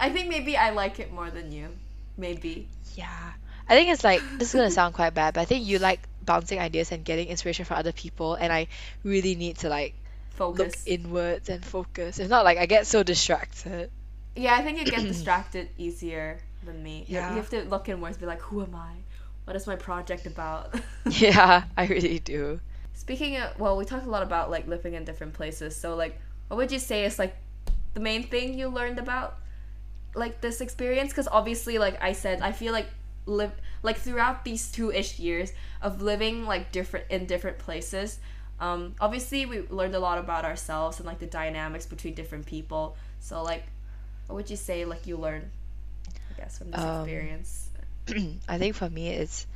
I 0.00 0.10
think 0.10 0.28
maybe 0.28 0.56
I 0.56 0.70
like 0.70 0.98
it 0.98 1.12
more 1.12 1.30
than 1.30 1.52
you. 1.52 1.68
Maybe. 2.16 2.68
Yeah. 2.94 3.32
I 3.68 3.74
think 3.74 3.90
it's 3.90 4.04
like 4.04 4.22
this 4.38 4.48
is 4.48 4.54
gonna 4.54 4.70
sound 4.70 4.94
quite 4.94 5.14
bad, 5.14 5.34
but 5.34 5.40
I 5.40 5.44
think 5.44 5.66
you 5.66 5.78
like 5.78 6.00
bouncing 6.22 6.58
ideas 6.58 6.92
and 6.92 7.04
getting 7.04 7.28
inspiration 7.28 7.64
from 7.64 7.78
other 7.78 7.92
people, 7.92 8.34
and 8.34 8.52
I 8.52 8.68
really 9.04 9.34
need 9.34 9.58
to 9.58 9.68
like 9.68 9.94
look 10.38 10.72
inwards 10.86 11.48
and 11.48 11.64
focus. 11.64 12.18
If 12.18 12.28
not, 12.28 12.44
like 12.44 12.58
I 12.58 12.66
get 12.66 12.86
so 12.86 13.02
distracted. 13.02 13.90
yeah, 14.36 14.54
I 14.54 14.62
think 14.62 14.78
you 14.78 14.84
get 14.84 15.02
distracted 15.14 15.68
easier 15.78 16.38
than 16.64 16.82
me. 16.82 17.04
Yeah. 17.08 17.30
You 17.30 17.36
have 17.36 17.50
to 17.50 17.64
look 17.64 17.88
inwards, 17.88 18.18
be 18.18 18.26
like, 18.26 18.40
who 18.40 18.62
am 18.62 18.74
I? 18.74 18.92
What 19.46 19.56
is 19.56 19.66
my 19.66 19.76
project 19.76 20.26
about? 20.26 20.74
Yeah, 21.06 21.64
I 21.76 21.86
really 21.86 22.18
do. 22.18 22.60
Speaking 22.94 23.36
of, 23.36 23.58
well, 23.58 23.76
we 23.76 23.84
talked 23.84 24.06
a 24.06 24.10
lot 24.10 24.22
about 24.22 24.50
like 24.50 24.66
living 24.66 24.94
in 24.94 25.04
different 25.04 25.34
places. 25.34 25.76
So 25.76 25.94
like, 25.96 26.20
what 26.48 26.56
would 26.56 26.72
you 26.72 26.78
say 26.80 27.04
is 27.04 27.18
like 27.18 27.36
the 27.94 28.00
main 28.00 28.28
thing 28.28 28.58
you 28.58 28.68
learned 28.68 28.98
about 28.98 29.38
like 30.14 30.40
this 30.40 30.60
experience? 30.60 31.12
Because 31.12 31.28
obviously, 31.28 31.78
like 31.78 32.02
I 32.02 32.12
said, 32.12 32.42
I 32.42 32.52
feel 32.52 32.72
like 32.72 32.88
live 33.26 33.52
like 33.82 33.98
throughout 33.98 34.44
these 34.44 34.70
two 34.72 34.92
ish 34.92 35.18
years 35.20 35.52
of 35.82 36.02
living 36.02 36.46
like 36.46 36.72
different 36.72 37.06
in 37.10 37.26
different 37.26 37.58
places. 37.58 38.20
Um, 38.60 38.94
obviously, 39.00 39.46
we 39.46 39.68
learned 39.68 39.94
a 39.94 40.00
lot 40.00 40.18
about 40.18 40.44
ourselves 40.44 40.98
and 40.98 41.06
like 41.06 41.20
the 41.20 41.26
dynamics 41.26 41.86
between 41.86 42.14
different 42.14 42.46
people. 42.46 42.96
So 43.20 43.42
like, 43.42 43.64
what 44.26 44.36
would 44.36 44.50
you 44.50 44.56
say 44.56 44.84
like 44.86 45.06
you 45.06 45.18
learned? 45.18 45.50
I 46.30 46.34
guess 46.40 46.58
from 46.58 46.70
this 46.70 46.80
Um, 46.80 47.00
experience. 47.00 47.70
I 48.48 48.58
think 48.58 48.76
for 48.76 48.88
me 48.88 49.10
it's 49.10 49.46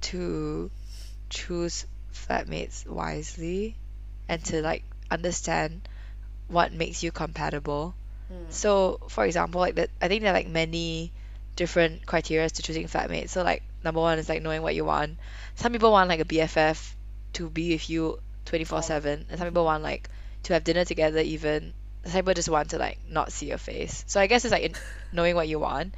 to 0.00 0.70
choose 1.30 1.86
flatmates 2.12 2.86
wisely 2.86 3.76
and 4.28 4.44
to 4.46 4.62
like 4.62 4.84
understand 5.10 5.88
what 6.48 6.72
makes 6.72 7.02
you 7.02 7.10
compatible. 7.12 7.94
Mm. 8.32 8.52
So, 8.52 9.00
for 9.08 9.24
example, 9.24 9.60
like 9.60 9.76
that, 9.76 9.90
I 10.00 10.08
think 10.08 10.22
there 10.22 10.30
are 10.30 10.34
like 10.34 10.48
many 10.48 11.12
different 11.56 12.06
criteria 12.06 12.48
to 12.48 12.62
choosing 12.62 12.86
flatmates. 12.86 13.30
So, 13.30 13.42
like 13.42 13.62
number 13.84 14.00
one 14.00 14.18
is 14.18 14.28
like 14.28 14.42
knowing 14.42 14.62
what 14.62 14.74
you 14.74 14.84
want. 14.84 15.18
Some 15.56 15.72
people 15.72 15.92
want 15.92 16.08
like 16.08 16.20
a 16.20 16.24
BFF 16.24 16.94
to 17.34 17.50
be 17.50 17.72
with 17.72 17.90
you 17.90 18.18
24/7, 18.46 19.26
and 19.28 19.38
some 19.38 19.48
people 19.48 19.64
want 19.64 19.82
like 19.82 20.08
to 20.44 20.54
have 20.54 20.64
dinner 20.64 20.84
together 20.84 21.20
even. 21.20 21.72
Some 22.04 22.20
people 22.20 22.34
just 22.34 22.48
want 22.48 22.70
to 22.70 22.78
like 22.78 22.98
not 23.08 23.32
see 23.32 23.46
your 23.46 23.58
face. 23.58 24.04
So 24.06 24.20
I 24.20 24.26
guess 24.26 24.44
it's 24.44 24.52
like 24.52 24.62
in 24.62 24.74
knowing 25.12 25.34
what 25.34 25.48
you 25.48 25.58
want, 25.58 25.94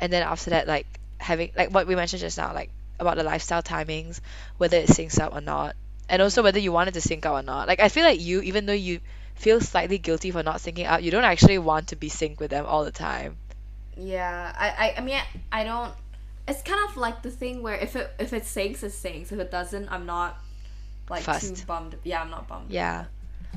and 0.00 0.12
then 0.12 0.22
after 0.22 0.50
that 0.50 0.66
like 0.66 0.86
having 1.18 1.50
like 1.56 1.70
what 1.72 1.86
we 1.86 1.94
mentioned 1.94 2.20
just 2.20 2.38
now 2.38 2.52
like 2.54 2.70
about 2.98 3.16
the 3.16 3.22
lifestyle 3.24 3.62
timings, 3.62 4.20
whether 4.58 4.76
it 4.76 4.88
syncs 4.88 5.20
up 5.20 5.34
or 5.34 5.40
not, 5.40 5.76
and 6.08 6.22
also 6.22 6.42
whether 6.42 6.58
you 6.58 6.72
want 6.72 6.88
it 6.88 6.94
to 6.94 7.00
sync 7.00 7.26
up 7.26 7.34
or 7.34 7.42
not. 7.42 7.68
Like 7.68 7.80
I 7.80 7.88
feel 7.88 8.04
like 8.04 8.20
you, 8.20 8.40
even 8.42 8.66
though 8.66 8.72
you 8.72 9.00
feel 9.34 9.60
slightly 9.60 9.98
guilty 9.98 10.30
for 10.30 10.42
not 10.42 10.56
syncing 10.56 10.88
up, 10.88 11.02
you 11.02 11.10
don't 11.10 11.24
actually 11.24 11.58
want 11.58 11.88
to 11.88 11.96
be 11.96 12.08
synced 12.08 12.38
with 12.38 12.50
them 12.50 12.66
all 12.66 12.84
the 12.84 12.92
time. 12.92 13.36
Yeah, 13.96 14.52
I, 14.56 14.68
I, 14.68 14.94
I 14.98 15.00
mean, 15.00 15.16
I, 15.16 15.60
I 15.60 15.64
don't. 15.64 15.92
It's 16.46 16.62
kind 16.62 16.80
of 16.88 16.96
like 16.96 17.22
the 17.22 17.30
thing 17.30 17.62
where 17.62 17.76
if 17.76 17.96
it 17.96 18.12
if 18.18 18.32
it 18.32 18.42
syncs, 18.44 18.82
it 18.82 18.92
syncs. 18.92 19.32
If 19.32 19.38
it 19.38 19.50
doesn't, 19.50 19.90
I'm 19.90 20.06
not 20.06 20.36
like 21.08 21.24
too 21.24 21.32
Fussed. 21.32 21.66
bummed. 21.66 21.96
Yeah, 22.04 22.20
I'm 22.20 22.30
not 22.30 22.48
bummed. 22.48 22.70
Yeah. 22.70 23.06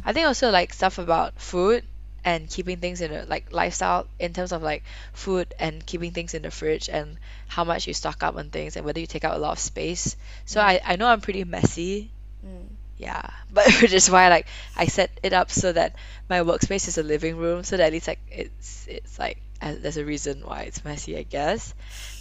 I 0.06 0.14
think 0.14 0.28
also 0.28 0.52
like 0.52 0.74
stuff 0.74 1.00
about 1.00 1.40
food 1.42 1.84
and 2.28 2.50
keeping 2.50 2.78
things 2.78 3.02
in 3.02 3.12
a 3.14 3.24
like 3.26 3.48
lifestyle 3.54 4.08
in 4.20 4.34
terms 4.34 4.52
of 4.52 4.62
like 4.64 4.84
food 5.14 5.48
and 5.60 5.86
keeping 5.86 6.12
things 6.12 6.34
in 6.36 6.42
the 6.44 6.52
fridge 6.52 6.90
and 6.90 7.18
how 7.48 7.64
much 7.64 7.88
you 7.88 7.94
stock 7.94 8.24
up 8.24 8.36
on 8.36 8.50
things 8.50 8.76
and 8.76 8.86
whether 8.86 9.00
you 9.00 9.08
take 9.08 9.24
out 9.24 9.36
a 9.36 9.40
lot 9.40 9.54
of 9.54 9.60
space. 9.60 10.16
So 10.46 10.60
I, 10.62 10.82
I 10.86 10.96
know 10.98 11.08
I'm 11.08 11.22
pretty 11.22 11.44
messy. 11.46 12.12
Mm. 12.46 12.68
Yeah. 12.98 13.24
But 13.52 13.68
which 13.82 13.94
is 13.94 14.10
why 14.10 14.30
like 14.30 14.48
I 14.76 14.88
set 14.88 15.12
it 15.24 15.34
up 15.34 15.52
so 15.52 15.72
that 15.72 15.96
my 16.30 16.40
workspace 16.42 16.88
is 16.88 16.98
a 16.98 17.04
living 17.04 17.38
room 17.38 17.64
so 17.64 17.78
that 17.78 17.88
at 17.88 17.94
least 17.94 18.08
like 18.08 18.20
it's 18.30 18.86
it's 18.90 19.18
like 19.20 19.40
there's 19.62 19.98
a 19.98 20.06
reason 20.06 20.42
why 20.46 20.62
it's 20.64 20.84
messy, 20.86 21.18
I 21.18 21.24
guess. 21.24 21.74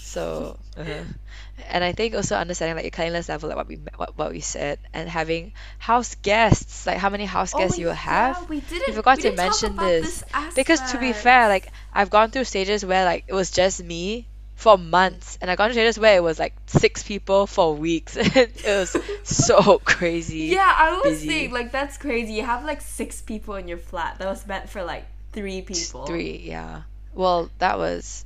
So, 0.07 0.57
uh, 0.77 0.85
and 1.69 1.83
I 1.83 1.91
think 1.91 2.15
also 2.15 2.37
understanding 2.37 2.77
like 2.77 2.85
your 2.85 2.93
cleanliness 2.93 3.29
level, 3.29 3.49
like 3.49 3.57
what 3.57 3.67
we 3.67 3.77
what, 3.97 4.17
what 4.17 4.31
we 4.31 4.39
said, 4.39 4.79
and 4.95 5.09
having 5.09 5.53
house 5.79 6.15
guests, 6.15 6.87
like 6.87 6.99
how 6.99 7.11
many 7.11 7.25
house 7.25 7.53
guests 7.53 7.77
you 7.77 7.87
will 7.87 7.93
have. 7.93 8.37
Oh, 8.39 8.43
Yeah, 8.43 8.49
we 8.49 8.61
didn't. 8.61 8.87
We 8.87 8.93
forgot 8.95 9.17
we 9.17 9.23
to 9.23 9.29
didn't 9.31 9.39
talk 9.39 9.63
mention 9.63 9.77
this. 9.77 10.23
this 10.23 10.55
Because 10.55 10.93
to 10.93 10.99
be 10.99 11.13
fair, 11.13 11.49
like 11.49 11.73
I've 11.93 12.09
gone 12.11 12.31
through 12.31 12.45
stages 12.45 12.85
where 12.85 13.05
like 13.05 13.25
it 13.27 13.35
was 13.35 13.51
just 13.51 13.83
me 13.83 14.29
for 14.55 14.79
months, 14.79 15.39
and 15.41 15.51
I've 15.51 15.59
gone 15.59 15.71
through 15.71 15.81
stages 15.83 15.99
where 15.99 16.17
it 16.17 16.23
was 16.23 16.39
like 16.39 16.55
six 16.67 17.03
people 17.03 17.49
for 17.49 17.75
weeks. 17.75 18.17
it 18.21 18.65
was 18.65 18.97
so 19.25 19.81
crazy. 19.81 20.39
Yeah, 20.57 20.73
I 20.73 20.93
was 20.93 21.03
busy. 21.15 21.27
thinking 21.27 21.51
like 21.53 21.73
that's 21.73 21.99
crazy. 21.99 22.35
You 22.35 22.45
have 22.45 22.65
like 22.65 22.81
six 22.81 23.23
people 23.23 23.57
in 23.57 23.67
your 23.67 23.79
flat. 23.79 24.21
That 24.21 24.29
was 24.29 24.47
meant 24.47 24.69
for 24.71 24.85
like 24.85 25.05
three 25.33 25.63
people. 25.63 26.07
Three, 26.07 26.43
yeah. 26.45 26.83
Well, 27.13 27.51
that 27.59 27.79
was 27.79 28.26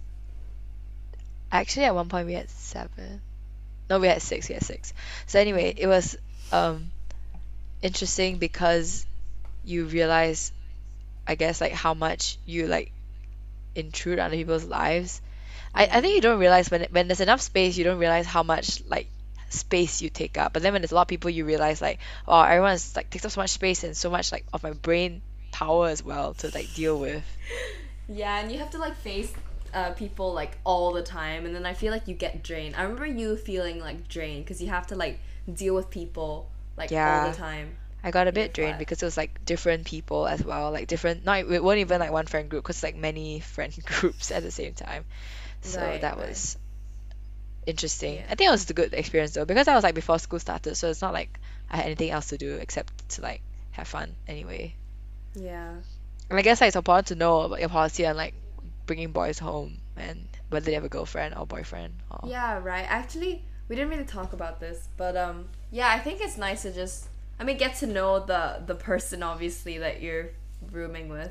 actually 1.51 1.85
at 1.85 1.95
one 1.95 2.09
point 2.09 2.27
we 2.27 2.35
had 2.35 2.51
seven. 2.51 3.21
No, 3.89 3.99
we 3.99 4.07
had 4.07 4.23
six. 4.23 4.49
We 4.49 4.55
had 4.55 4.65
six. 4.65 4.93
So 5.27 5.41
anyway, 5.41 5.75
it 5.77 5.87
was 5.87 6.17
um 6.53 6.91
interesting 7.83 8.39
because 8.39 9.07
you 9.65 9.87
realize, 9.87 10.53
I 11.27 11.35
guess, 11.35 11.61
like 11.61 11.73
how 11.73 11.95
much 11.95 12.39
you 12.47 12.67
like 12.67 12.93
intrude 13.75 14.19
on 14.19 14.31
people's 14.31 14.65
lives. 14.65 15.21
I, 15.75 15.85
I 15.85 16.01
think 16.01 16.15
you 16.15 16.21
don't 16.21 16.41
realize 16.41 16.71
when 16.71 16.87
when 16.91 17.09
there's 17.09 17.21
enough 17.21 17.41
space, 17.41 17.77
you 17.77 17.85
don't 17.85 17.99
realize 17.99 18.27
how 18.27 18.43
much 18.43 18.83
like 18.87 19.09
space 19.49 20.03
you 20.03 20.11
take 20.11 20.39
up. 20.39 20.53
But 20.53 20.63
then 20.63 20.73
when 20.73 20.83
there's 20.83 20.93
a 20.93 20.95
lot 20.95 21.03
of 21.03 21.09
people, 21.09 21.31
you 21.31 21.45
realize 21.45 21.81
like, 21.83 21.99
oh, 22.27 22.41
everyone's 22.41 22.95
like 22.97 23.11
takes 23.11 23.25
up 23.25 23.33
so 23.33 23.41
much 23.41 23.51
space 23.51 23.85
and 23.85 23.97
so 23.97 24.11
much 24.11 24.33
like 24.33 24.45
of 24.53 24.63
my 24.63 24.73
brain 24.73 25.23
power 25.53 25.89
as 25.89 26.03
well 26.03 26.35
to 26.35 26.51
like 26.55 26.73
deal 26.75 26.99
with. 26.99 27.25
Yeah, 28.13 28.41
and 28.41 28.51
you 28.51 28.59
have 28.59 28.71
to 28.71 28.79
like 28.79 28.97
face 28.97 29.33
uh, 29.75 29.93
people 29.93 30.33
like 30.33 30.59
all 30.65 30.93
the 30.93 31.03
time, 31.03 31.47
and 31.47 31.55
then 31.55 31.67
I 31.67 31.75
feel 31.75 31.93
like 31.93 32.09
you 32.09 32.15
get 32.15 32.43
drained. 32.43 32.77
I 32.77 32.83
remember 32.83 33.07
you 33.07 33.37
feeling 33.37 33.81
like 33.81 34.09
drained 34.09 34.45
because 34.45 34.61
you 34.61 34.69
have 34.69 34.87
to 34.89 34.97
like 34.97 35.21
deal 35.53 35.75
with 35.75 35.91
people 35.91 36.51
like 36.77 36.93
all 36.93 37.31
the 37.31 37.37
time. 37.37 37.77
I 38.03 38.11
got 38.11 38.29
a 38.29 38.33
bit 38.33 38.55
drained 38.55 38.79
because 38.79 39.03
it 39.03 39.05
was 39.05 39.17
like 39.17 39.45
different 39.45 39.87
people 39.87 40.27
as 40.27 40.43
well, 40.43 40.71
like 40.73 40.89
different. 40.89 41.25
Not 41.25 41.39
it 41.41 41.63
wasn't 41.63 41.81
even 41.81 42.01
like 42.01 42.13
one 42.13 42.27
friend 42.27 42.49
group, 42.49 42.65
because 42.65 42.83
like 42.83 42.97
many 42.97 43.41
friend 43.41 43.77
groups 43.85 44.31
at 44.31 44.43
the 44.43 44.51
same 44.51 44.73
time. 44.75 45.05
So 45.63 45.81
Right, 45.81 46.01
that 46.01 46.17
right. 46.17 46.29
was 46.29 46.57
interesting. 47.67 48.15
Yeah. 48.17 48.27
I 48.31 48.35
think 48.35 48.49
it 48.49 48.53
was 48.53 48.69
a 48.71 48.75
good 48.75 48.95
experience 48.95 49.33
though, 49.35 49.45
because 49.45 49.69
I 49.69 49.75
was 49.75 49.85
like 49.85 49.95
before 49.95 50.19
school 50.19 50.39
started, 50.39 50.75
so 50.77 50.89
it's 50.89 51.03
not 51.03 51.13
like 51.13 51.39
I 51.71 51.77
had 51.77 51.87
anything 51.87 52.11
else 52.11 52.29
to 52.29 52.39
do 52.39 52.55
except 52.55 53.11
to 53.11 53.23
like 53.23 53.43
have 53.73 53.87
fun 53.87 54.15
anyway. 54.27 54.75
Yeah. 55.35 55.75
And 56.31 56.39
I 56.39 56.43
guess 56.43 56.61
like, 56.61 56.69
it's 56.69 56.77
important 56.77 57.09
to 57.09 57.15
know 57.17 57.41
about 57.41 57.61
your 57.61 57.69
policy 57.69 58.07
and 58.07 58.17
like 58.17 58.35
bringing 58.91 59.13
boys 59.13 59.39
home 59.39 59.79
and 59.97 60.27
whether 60.49 60.67
they 60.67 60.73
have 60.73 60.83
a 60.83 60.89
girlfriend 60.89 61.33
or 61.37 61.47
boyfriend 61.47 61.95
or 62.11 62.29
Yeah, 62.29 62.59
right. 62.59 62.85
Actually, 62.89 63.45
we 63.69 63.77
didn't 63.77 63.89
really 63.89 64.05
talk 64.05 64.33
about 64.33 64.59
this, 64.59 64.89
but 64.97 65.17
um, 65.17 65.49
yeah, 65.71 65.91
I 65.91 66.01
think 66.01 66.21
it's 66.21 66.37
nice 66.37 66.63
to 66.63 66.73
just, 66.73 67.07
I 67.39 67.45
mean, 67.45 67.57
get 67.57 67.77
to 67.77 67.87
know 67.87 68.19
the 68.19 68.61
the 68.67 68.75
person 68.75 69.23
obviously 69.23 69.79
that 69.79 70.03
you're 70.03 70.31
rooming 70.73 71.09
with, 71.09 71.31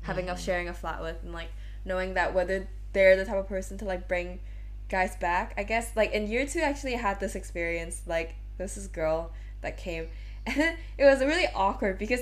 having 0.00 0.30
a 0.30 0.38
sharing 0.38 0.70
a 0.70 0.72
flat 0.72 1.02
with, 1.02 1.22
and 1.22 1.34
like 1.34 1.50
knowing 1.84 2.14
that 2.14 2.32
whether 2.32 2.66
they're 2.94 3.16
the 3.16 3.26
type 3.26 3.36
of 3.36 3.48
person 3.48 3.76
to 3.76 3.84
like 3.84 4.08
bring 4.08 4.40
guys 4.88 5.14
back. 5.16 5.52
I 5.58 5.64
guess 5.64 5.92
like 5.94 6.12
in 6.12 6.26
year 6.26 6.46
two, 6.46 6.60
actually, 6.60 6.94
I 6.94 7.00
had 7.00 7.20
this 7.20 7.34
experience. 7.34 8.00
Like 8.06 8.34
this 8.56 8.78
is 8.78 8.86
girl 8.88 9.32
that 9.60 9.76
came, 9.76 10.08
and 10.46 10.56
it 10.96 11.04
was 11.04 11.20
really 11.20 11.48
awkward 11.54 11.98
because 11.98 12.20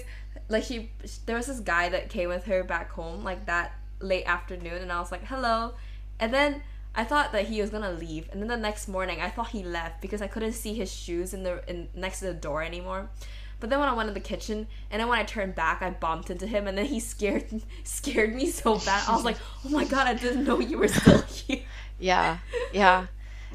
like 0.48 0.64
she 0.64 0.90
there 1.24 1.36
was 1.36 1.46
this 1.46 1.60
guy 1.60 1.88
that 1.88 2.08
came 2.08 2.28
with 2.28 2.46
her 2.46 2.64
back 2.64 2.90
home 2.90 3.22
like 3.22 3.46
that 3.46 3.78
late 4.02 4.24
afternoon, 4.24 4.82
and 4.82 4.92
I 4.92 5.00
was 5.00 5.12
like 5.12 5.24
hello, 5.24 5.74
and 6.18 6.32
then 6.32 6.62
I 6.94 7.04
thought 7.04 7.32
that 7.32 7.46
he 7.46 7.60
was 7.60 7.70
gonna 7.70 7.92
leave, 7.92 8.28
and 8.30 8.40
then 8.40 8.48
the 8.48 8.56
next 8.56 8.88
morning 8.88 9.20
I 9.20 9.30
thought 9.30 9.48
he 9.48 9.62
left 9.62 10.00
because 10.00 10.20
I 10.20 10.26
couldn't 10.26 10.52
see 10.52 10.74
his 10.74 10.92
shoes 10.92 11.32
in 11.32 11.42
the 11.42 11.62
in 11.68 11.88
next 11.94 12.20
to 12.20 12.26
the 12.26 12.34
door 12.34 12.62
anymore. 12.62 13.08
But 13.60 13.70
then 13.70 13.78
when 13.78 13.88
I 13.88 13.94
went 13.94 14.08
to 14.08 14.12
the 14.14 14.20
kitchen, 14.20 14.66
and 14.90 15.00
then 15.00 15.08
when 15.08 15.20
I 15.20 15.22
turned 15.24 15.54
back, 15.54 15.82
I 15.82 15.90
bumped 15.90 16.30
into 16.30 16.46
him, 16.46 16.66
and 16.66 16.76
then 16.76 16.86
he 16.86 17.00
scared 17.12 17.62
scared 17.84 18.34
me 18.34 18.46
so 18.48 18.78
bad. 18.78 19.08
I 19.08 19.14
was 19.14 19.24
like, 19.24 19.36
"Oh 19.64 19.68
my 19.68 19.84
god, 19.84 20.06
I 20.06 20.14
didn't 20.14 20.44
know 20.44 20.58
you 20.60 20.78
were 20.78 20.88
still 20.88 21.22
here." 21.22 21.62
yeah 21.98 22.38
yeah 22.72 23.06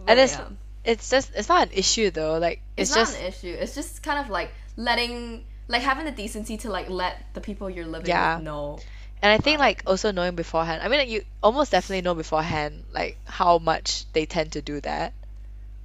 and 0.08 0.20
it's 0.20 0.34
yeah. 0.34 0.48
it's 0.86 1.10
just 1.10 1.32
it's 1.36 1.50
not 1.50 1.68
an 1.68 1.74
issue 1.74 2.10
though 2.12 2.38
like 2.38 2.62
it's, 2.78 2.92
it's, 2.92 2.96
not 2.96 3.08
just 3.08 3.20
an 3.20 3.26
issue. 3.26 3.58
It's 3.60 3.76
just 3.76 4.04
kind 4.04 4.20
of 4.20 4.30
like 4.30 4.52
letting, 4.78 5.46
like 5.68 5.82
having 5.82 6.06
the 6.06 6.12
decency 6.12 6.58
to 6.58 6.70
like 6.70 6.90
let 6.90 7.34
the 7.34 7.42
people 7.42 7.70
you're 7.70 7.88
living 7.88 8.08
Yeah. 8.08 8.36
with 8.36 8.46
know. 8.46 8.80
And 9.22 9.32
I 9.32 9.38
think 9.38 9.60
like 9.60 9.84
also 9.88 10.12
knowing 10.12 10.36
beforehand 10.36 10.82
I 10.84 10.88
mean 10.88 11.00
like, 11.00 11.10
you 11.10 11.24
almost 11.42 11.72
definitely 11.72 12.02
know 12.02 12.16
beforehand 12.16 12.84
like 12.94 13.18
how 13.26 13.58
much 13.58 14.06
they 14.14 14.26
tend 14.26 14.54
to 14.54 14.62
do 14.62 14.80
that 14.82 15.14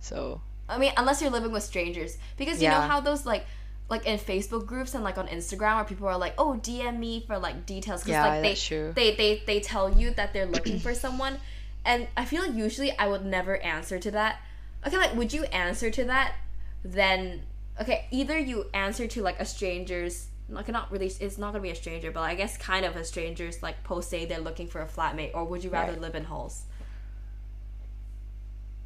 so 0.01 0.41
I 0.73 0.79
mean, 0.79 0.93
unless 0.97 1.21
you're 1.21 1.31
living 1.31 1.53
with 1.53 1.63
strangers, 1.63 2.17
because 2.37 2.63
you 2.63 2.69
know 2.69 2.81
how 2.81 3.01
those 3.01 3.27
like, 3.27 3.45
like 3.89 4.07
in 4.07 4.19
Facebook 4.19 4.67
groups 4.67 4.95
and 4.95 5.05
like 5.05 5.19
on 5.19 5.29
Instagram, 5.29 5.77
where 5.77 5.85
people 5.85 6.09
are 6.09 6.17
like, 6.17 6.35
"Oh, 6.39 6.59
DM 6.63 6.99
me 6.99 7.25
for 7.27 7.39
like 7.39 7.67
details," 7.67 8.01
because 8.01 8.15
Yeah, 8.15 8.27
like 8.27 8.43
they, 8.43 8.49
that's 8.51 8.67
true. 8.67 8.93
they 8.95 9.15
they 9.15 9.43
they 9.47 9.61
tell 9.61 9.91
you 9.91 10.13
that 10.13 10.33
they're 10.33 10.47
looking 10.47 10.79
for 10.79 10.95
someone, 10.95 11.39
and 11.85 12.09
I 12.17 12.25
feel 12.25 12.43
like 12.43 12.55
usually 12.55 12.97
I 12.97 13.07
would 13.07 13.25
never 13.25 13.59
answer 13.59 13.99
to 13.99 14.11
that. 14.13 14.41
Okay, 14.87 14.97
like 14.97 15.15
would 15.15 15.33
you 15.33 15.45
answer 15.45 15.91
to 15.91 16.05
that? 16.05 16.37
Then 16.83 17.43
okay, 17.81 18.07
either 18.11 18.39
you 18.39 18.67
answer 18.73 19.07
to 19.07 19.23
like 19.23 19.39
a 19.39 19.45
stranger's. 19.45 20.29
Like 20.49 20.69
not 20.69 20.91
really, 20.93 21.07
it's 21.21 21.39
not 21.39 21.53
gonna 21.53 21.63
be 21.63 21.71
a 21.71 21.75
stranger, 21.75 22.11
but 22.11 22.21
I 22.21 22.35
guess 22.35 22.57
kind 22.59 22.85
of 22.85 22.97
a 22.97 23.05
stranger's 23.05 23.63
like 23.63 23.83
post 23.85 24.11
saying 24.11 24.29
they're 24.29 24.39
looking 24.41 24.67
for 24.69 24.81
a 24.83 24.87
flatmate, 24.87 25.31
or 25.35 25.45
would 25.45 25.65
you 25.65 25.71
rather 25.71 25.93
Right. 25.93 26.01
live 26.01 26.15
in 26.15 26.25
halls? 26.25 26.65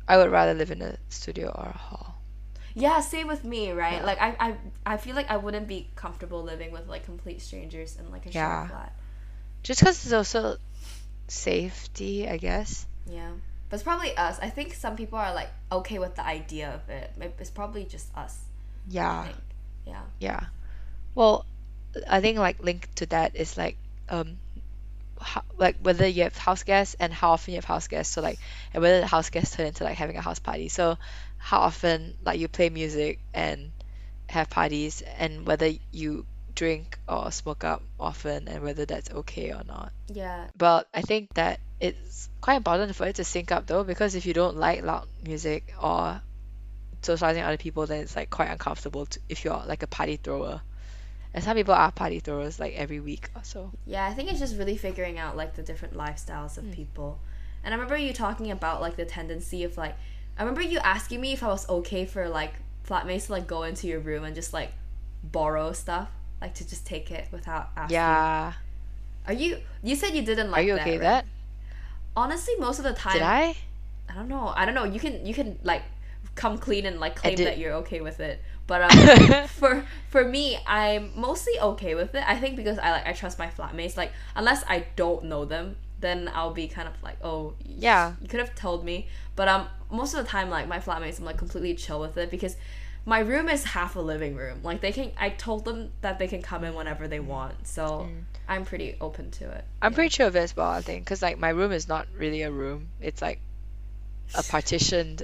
I 0.08 0.16
would 0.16 0.30
rather 0.30 0.54
live 0.54 0.70
in 0.70 0.82
a 0.82 0.96
studio 1.08 1.48
or 1.48 1.66
a 1.66 1.76
hall 1.76 2.14
Yeah, 2.74 3.00
same 3.00 3.26
with 3.26 3.42
me, 3.44 3.72
right? 3.72 3.94
Yeah. 4.00 4.04
Like 4.04 4.20
I, 4.20 4.36
I 4.38 4.56
I 4.94 4.96
feel 4.98 5.16
like 5.16 5.30
I 5.30 5.36
wouldn't 5.38 5.66
be 5.66 5.88
comfortable 5.96 6.42
living 6.42 6.70
with 6.70 6.86
like 6.88 7.04
complete 7.04 7.40
strangers 7.42 7.96
in 7.96 8.10
like 8.10 8.26
a 8.26 8.30
Yeah. 8.30 8.68
shared 8.68 8.70
flat. 8.70 8.92
just 9.62 9.80
because 9.80 10.04
it's 10.04 10.12
also 10.12 10.58
safety 11.28 12.28
I 12.28 12.36
guess 12.36 12.86
Yeah. 13.10 13.32
But 13.68 13.76
it's 13.76 13.82
probably 13.82 14.16
us. 14.16 14.38
I 14.40 14.48
think 14.48 14.74
some 14.74 14.94
people 14.94 15.18
are 15.18 15.34
like 15.34 15.50
okay 15.72 15.98
with 15.98 16.14
the 16.14 16.24
idea 16.24 16.72
of 16.72 16.88
it. 16.88 17.10
It's 17.40 17.50
probably 17.50 17.84
just 17.84 18.16
us. 18.16 18.42
Yeah. 18.88 19.26
Yeah. 19.84 20.02
Yeah. 20.20 20.40
Well, 21.16 21.46
I 22.08 22.20
think 22.20 22.38
like 22.38 22.62
linked 22.62 22.96
to 22.98 23.06
that 23.06 23.36
is 23.36 23.56
like 23.56 23.78
um 24.08 24.38
how, 25.20 25.42
like 25.58 25.78
whether 25.80 26.06
you 26.06 26.24
have 26.24 26.36
house 26.36 26.62
guests 26.62 26.96
and 27.00 27.12
how 27.12 27.32
often 27.32 27.54
you 27.54 27.58
have 27.58 27.64
house 27.64 27.88
guests. 27.88 28.14
So 28.14 28.22
like 28.22 28.38
and 28.74 28.82
whether 28.82 29.00
the 29.00 29.06
house 29.08 29.30
guests 29.30 29.56
turn 29.56 29.66
into 29.66 29.84
like 29.84 29.96
having 29.98 30.16
a 30.16 30.22
house 30.22 30.38
party. 30.38 30.68
So 30.68 30.98
how 31.38 31.60
often 31.60 32.14
like 32.24 32.40
you 32.40 32.48
play 32.48 32.70
music 32.70 33.20
and 33.34 33.72
have 34.28 34.50
parties 34.50 35.02
and 35.18 35.46
whether 35.46 35.70
you 35.92 36.26
drink 36.54 36.98
or 37.08 37.32
smoke 37.32 37.64
up 37.64 37.82
often 37.98 38.48
and 38.48 38.62
whether 38.62 38.86
that's 38.86 39.10
okay 39.10 39.52
or 39.52 39.64
not. 39.64 39.92
Yeah. 40.08 40.48
But 40.56 40.88
I 40.94 41.02
think 41.02 41.34
that 41.34 41.60
it's 41.80 42.28
quite 42.42 42.56
important 42.56 42.94
for 42.96 43.06
it 43.06 43.16
to 43.16 43.24
sync 43.24 43.52
up 43.52 43.66
though 43.66 43.84
because 43.84 44.14
if 44.14 44.26
you 44.26 44.34
don't 44.34 44.56
like 44.56 44.82
loud 44.84 45.08
music 45.24 45.72
or 45.82 46.22
socializing 47.02 47.42
with 47.42 47.48
other 47.48 47.58
people 47.58 47.86
then 47.86 48.00
it's 48.02 48.16
like 48.16 48.30
quite 48.30 48.50
uncomfortable 48.50 49.06
to, 49.06 49.20
if 49.28 49.44
you're 49.44 49.62
like 49.66 49.82
a 49.82 49.86
party 49.88 50.16
thrower. 50.16 50.62
And 51.36 51.44
some 51.44 51.54
people 51.54 51.74
are 51.74 51.92
party 51.92 52.18
throwers 52.18 52.58
like 52.58 52.74
every 52.76 52.98
week 52.98 53.28
or 53.36 53.44
so. 53.44 53.70
Yeah, 53.84 54.06
I 54.06 54.14
think 54.14 54.30
it's 54.30 54.40
just 54.40 54.56
really 54.56 54.78
figuring 54.78 55.18
out 55.18 55.36
like 55.36 55.54
the 55.54 55.62
different 55.62 55.94
lifestyles 55.94 56.56
of 56.56 56.64
hmm. 56.64 56.72
people. 56.72 57.18
And 57.62 57.74
I 57.74 57.76
remember 57.76 57.98
you 57.98 58.14
talking 58.14 58.50
about 58.50 58.80
like 58.80 58.96
the 58.96 59.04
tendency 59.04 59.62
of 59.62 59.76
like 59.76 59.94
I 60.38 60.42
remember 60.42 60.62
you 60.62 60.78
asking 60.78 61.20
me 61.20 61.34
if 61.34 61.42
I 61.42 61.48
was 61.48 61.68
okay 61.68 62.06
for 62.06 62.26
like 62.30 62.54
flatmates 62.88 63.26
to 63.26 63.32
like 63.32 63.46
go 63.46 63.64
into 63.64 63.86
your 63.86 64.00
room 64.00 64.24
and 64.24 64.34
just 64.34 64.54
like 64.54 64.72
borrow 65.22 65.72
stuff, 65.72 66.08
like 66.40 66.54
to 66.54 66.66
just 66.66 66.86
take 66.86 67.10
it 67.10 67.28
without 67.30 67.68
asking. 67.76 67.96
Yeah. 67.96 68.54
Are 69.26 69.34
you 69.34 69.58
you 69.82 69.94
said 69.94 70.14
you 70.14 70.22
didn't 70.22 70.50
like 70.50 70.60
Are 70.60 70.66
you 70.66 70.74
that, 70.76 70.82
okay 70.82 70.92
with 70.92 71.02
right? 71.02 71.24
that? 71.24 71.26
Honestly, 72.16 72.54
most 72.58 72.78
of 72.78 72.84
the 72.84 72.94
time 72.94 73.12
Did 73.12 73.22
I? 73.22 73.56
I 74.08 74.14
don't 74.14 74.28
know. 74.28 74.54
I 74.56 74.64
don't 74.64 74.74
know. 74.74 74.84
You 74.84 75.00
can 75.00 75.26
you 75.26 75.34
can 75.34 75.58
like 75.62 75.82
come 76.34 76.56
clean 76.56 76.86
and 76.86 76.98
like 76.98 77.16
claim 77.16 77.34
did- 77.34 77.46
that 77.46 77.58
you're 77.58 77.74
okay 77.74 78.00
with 78.00 78.20
it. 78.20 78.40
But 78.66 78.82
um, 78.82 79.46
for 79.48 79.84
for 80.08 80.24
me, 80.24 80.58
I'm 80.66 81.12
mostly 81.14 81.58
okay 81.60 81.94
with 81.94 82.14
it. 82.14 82.24
I 82.26 82.36
think 82.38 82.56
because 82.56 82.78
I 82.78 82.90
like 82.90 83.06
I 83.06 83.12
trust 83.12 83.38
my 83.38 83.48
flatmates. 83.48 83.96
Like 83.96 84.12
unless 84.34 84.64
I 84.68 84.86
don't 84.96 85.24
know 85.24 85.44
them, 85.44 85.76
then 86.00 86.30
I'll 86.34 86.52
be 86.52 86.68
kind 86.68 86.88
of 86.88 86.94
like, 87.02 87.18
oh, 87.22 87.54
Yeah. 87.64 88.14
you 88.20 88.28
could 88.28 88.40
have 88.40 88.54
told 88.54 88.84
me. 88.84 89.08
But 89.34 89.48
um, 89.48 89.68
most 89.90 90.14
of 90.14 90.24
the 90.24 90.30
time, 90.30 90.50
like 90.50 90.68
my 90.68 90.78
flatmates, 90.78 91.18
I'm 91.18 91.24
like 91.24 91.38
completely 91.38 91.74
chill 91.74 92.00
with 92.00 92.16
it 92.16 92.30
because 92.30 92.56
my 93.04 93.20
room 93.20 93.48
is 93.48 93.64
half 93.64 93.96
a 93.96 94.00
living 94.00 94.34
room. 94.34 94.60
Like 94.62 94.80
they 94.80 94.92
can, 94.92 95.12
I 95.16 95.30
told 95.30 95.64
them 95.64 95.92
that 96.00 96.18
they 96.18 96.26
can 96.26 96.42
come 96.42 96.64
in 96.64 96.74
whenever 96.74 97.06
they 97.06 97.20
want. 97.20 97.66
So 97.66 98.08
I'm 98.48 98.64
pretty 98.64 98.96
open 99.00 99.30
to 99.32 99.50
it. 99.50 99.64
I'm 99.80 99.94
pretty 99.94 100.10
sure 100.10 100.26
of 100.26 100.36
it 100.36 100.40
as 100.40 100.56
well, 100.56 100.68
I 100.70 100.80
think, 100.80 101.04
because 101.04 101.22
like 101.22 101.38
my 101.38 101.50
room 101.50 101.72
is 101.72 101.86
not 101.88 102.08
really 102.16 102.42
a 102.42 102.50
room. 102.50 102.88
It's 103.00 103.22
like 103.22 103.40
a 104.34 104.42
partitioned 104.48 105.22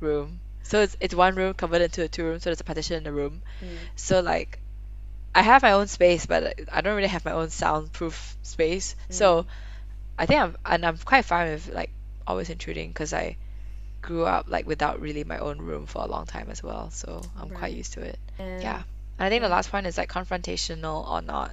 room. 0.00 0.40
So 0.62 0.82
it's 0.82 0.96
it's 1.00 1.14
one 1.14 1.34
room 1.34 1.54
converted 1.54 1.86
into 1.86 2.02
a 2.02 2.08
two 2.08 2.24
room, 2.24 2.38
so 2.40 2.50
there's 2.50 2.60
a 2.60 2.64
partition 2.64 2.96
in 2.96 3.04
the 3.04 3.12
room. 3.12 3.42
Mm. 3.62 3.76
So 3.96 4.20
like 4.20 4.58
I 5.34 5.42
have 5.42 5.62
my 5.62 5.72
own 5.72 5.86
space, 5.86 6.26
but 6.26 6.58
I 6.72 6.80
don't 6.80 6.96
really 6.96 7.08
have 7.08 7.24
my 7.24 7.32
own 7.32 7.50
soundproof 7.50 8.36
space. 8.42 8.94
Mm. 9.10 9.14
So 9.14 9.46
I 10.18 10.26
think 10.26 10.40
I'm 10.40 10.56
and 10.64 10.84
I'm 10.86 10.98
quite 10.98 11.24
fine 11.24 11.50
with 11.52 11.68
like 11.72 11.90
always 12.26 12.50
intruding 12.50 12.88
because 12.90 13.12
I 13.12 13.36
grew 14.02 14.24
up 14.24 14.46
like 14.48 14.66
without 14.66 15.00
really 15.00 15.24
my 15.24 15.38
own 15.38 15.58
room 15.58 15.86
for 15.86 16.02
a 16.02 16.06
long 16.06 16.26
time 16.26 16.48
as 16.50 16.62
well. 16.62 16.90
So 16.90 17.20
I'm 17.36 17.48
Right. 17.48 17.58
quite 17.58 17.74
used 17.74 17.94
to 17.94 18.02
it. 18.02 18.18
And 18.38 18.62
Yeah. 18.62 18.82
And 19.18 19.26
I 19.26 19.28
think 19.28 19.42
the 19.42 19.48
last 19.48 19.70
point 19.70 19.86
is 19.86 19.98
like 19.98 20.10
confrontational 20.10 21.08
or 21.08 21.20
not. 21.20 21.52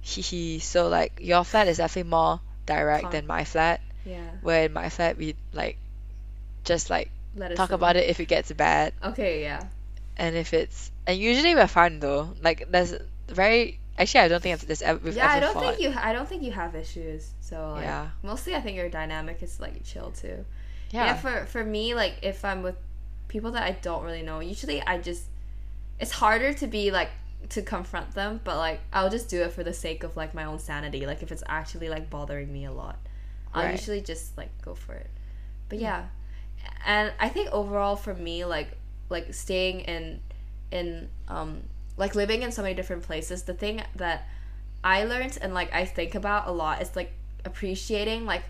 Hee. 0.00 0.58
So 0.60 0.88
like 0.88 1.18
your 1.20 1.44
flat 1.44 1.68
is 1.68 1.78
definitely 1.78 2.10
more 2.10 2.40
direct 2.66 3.02
Con- 3.04 3.12
than 3.12 3.26
my 3.26 3.44
flat. 3.44 3.80
Yeah. 4.04 4.30
Where 4.42 4.64
in 4.64 4.72
my 4.72 4.88
flat 4.88 5.16
we 5.16 5.34
like 5.52 5.76
just 6.64 6.90
like 6.90 7.10
Let 7.36 7.52
us 7.52 7.56
talk 7.56 7.70
know. 7.70 7.76
about 7.76 7.96
it 7.96 8.08
if 8.08 8.20
it 8.20 8.26
gets 8.26 8.50
bad 8.52 8.92
Okay. 9.02 9.42
Yeah. 9.42 9.62
and 10.16 10.34
if 10.36 10.52
it's 10.52 10.90
and 11.06 11.18
usually 11.18 11.54
we're 11.54 11.66
fine 11.66 12.00
though. 12.00 12.34
Like 12.42 12.70
there's 12.70 12.94
very 13.28 13.78
actually 13.98 14.20
I 14.20 14.28
don't 14.28 14.42
think 14.42 14.60
there's 14.60 14.82
ever 14.82 14.98
we've 15.02 15.16
yeah, 15.16 15.24
ever 15.26 15.32
I 15.36 15.40
don't 15.40 15.54
fought. 15.54 15.76
think 15.76 15.80
you. 15.80 15.98
I 15.98 16.12
don't 16.12 16.28
think 16.28 16.42
you 16.42 16.52
have 16.52 16.74
issues. 16.74 17.30
So 17.40 17.72
like, 17.72 17.84
Yeah. 17.84 18.08
mostly 18.22 18.54
I 18.54 18.60
think 18.60 18.76
your 18.76 18.88
dynamic 18.88 19.42
is 19.42 19.60
like 19.60 19.84
chill 19.84 20.10
too. 20.10 20.44
yeah. 20.90 21.04
Yeah. 21.06 21.16
For 21.16 21.46
for 21.46 21.64
me, 21.64 21.94
like 21.94 22.14
if 22.22 22.44
I'm 22.44 22.62
with 22.62 22.76
people 23.28 23.52
that 23.52 23.62
I 23.62 23.72
don't 23.82 24.02
really 24.04 24.22
know, 24.22 24.40
usually 24.40 24.80
I 24.82 24.98
just 24.98 25.24
it's 26.00 26.12
harder 26.12 26.52
to 26.54 26.66
be 26.66 26.90
like 26.90 27.10
to 27.50 27.62
confront 27.62 28.12
them, 28.14 28.40
but 28.44 28.56
like 28.56 28.80
I'll 28.92 29.10
just 29.10 29.28
do 29.28 29.42
it 29.42 29.52
for 29.52 29.62
the 29.62 29.72
sake 29.74 30.02
of 30.02 30.16
like 30.16 30.34
my 30.34 30.44
own 30.44 30.58
sanity. 30.58 31.06
Like 31.06 31.22
if 31.22 31.30
it's 31.30 31.44
actually 31.46 31.88
like 31.88 32.10
bothering 32.10 32.52
me 32.52 32.64
a 32.66 32.72
lot, 32.72 32.98
I'll 33.54 33.64
Right. 33.64 33.72
usually 33.78 34.00
just 34.00 34.36
like 34.36 34.50
go 34.62 34.74
for 34.74 34.94
it. 34.94 35.10
But 35.68 35.78
hmm. 35.78 35.84
yeah, 35.84 36.06
and 36.86 37.12
I 37.18 37.28
think 37.28 37.50
overall 37.50 37.96
for 37.96 38.14
me, 38.14 38.44
like 38.44 38.76
like 39.08 39.32
staying 39.34 39.80
in 39.80 40.20
in 40.70 41.08
um 41.28 41.62
like 41.96 42.14
living 42.14 42.42
in 42.42 42.52
so 42.52 42.62
many 42.62 42.74
different 42.74 43.02
places, 43.02 43.42
the 43.42 43.54
thing 43.54 43.82
that 43.96 44.28
I 44.84 45.04
learned 45.04 45.38
and 45.40 45.54
like 45.54 45.72
I 45.72 45.84
think 45.84 46.14
about 46.14 46.48
a 46.48 46.52
lot 46.52 46.80
is 46.80 46.94
like 46.94 47.12
appreciating 47.44 48.24
like 48.24 48.42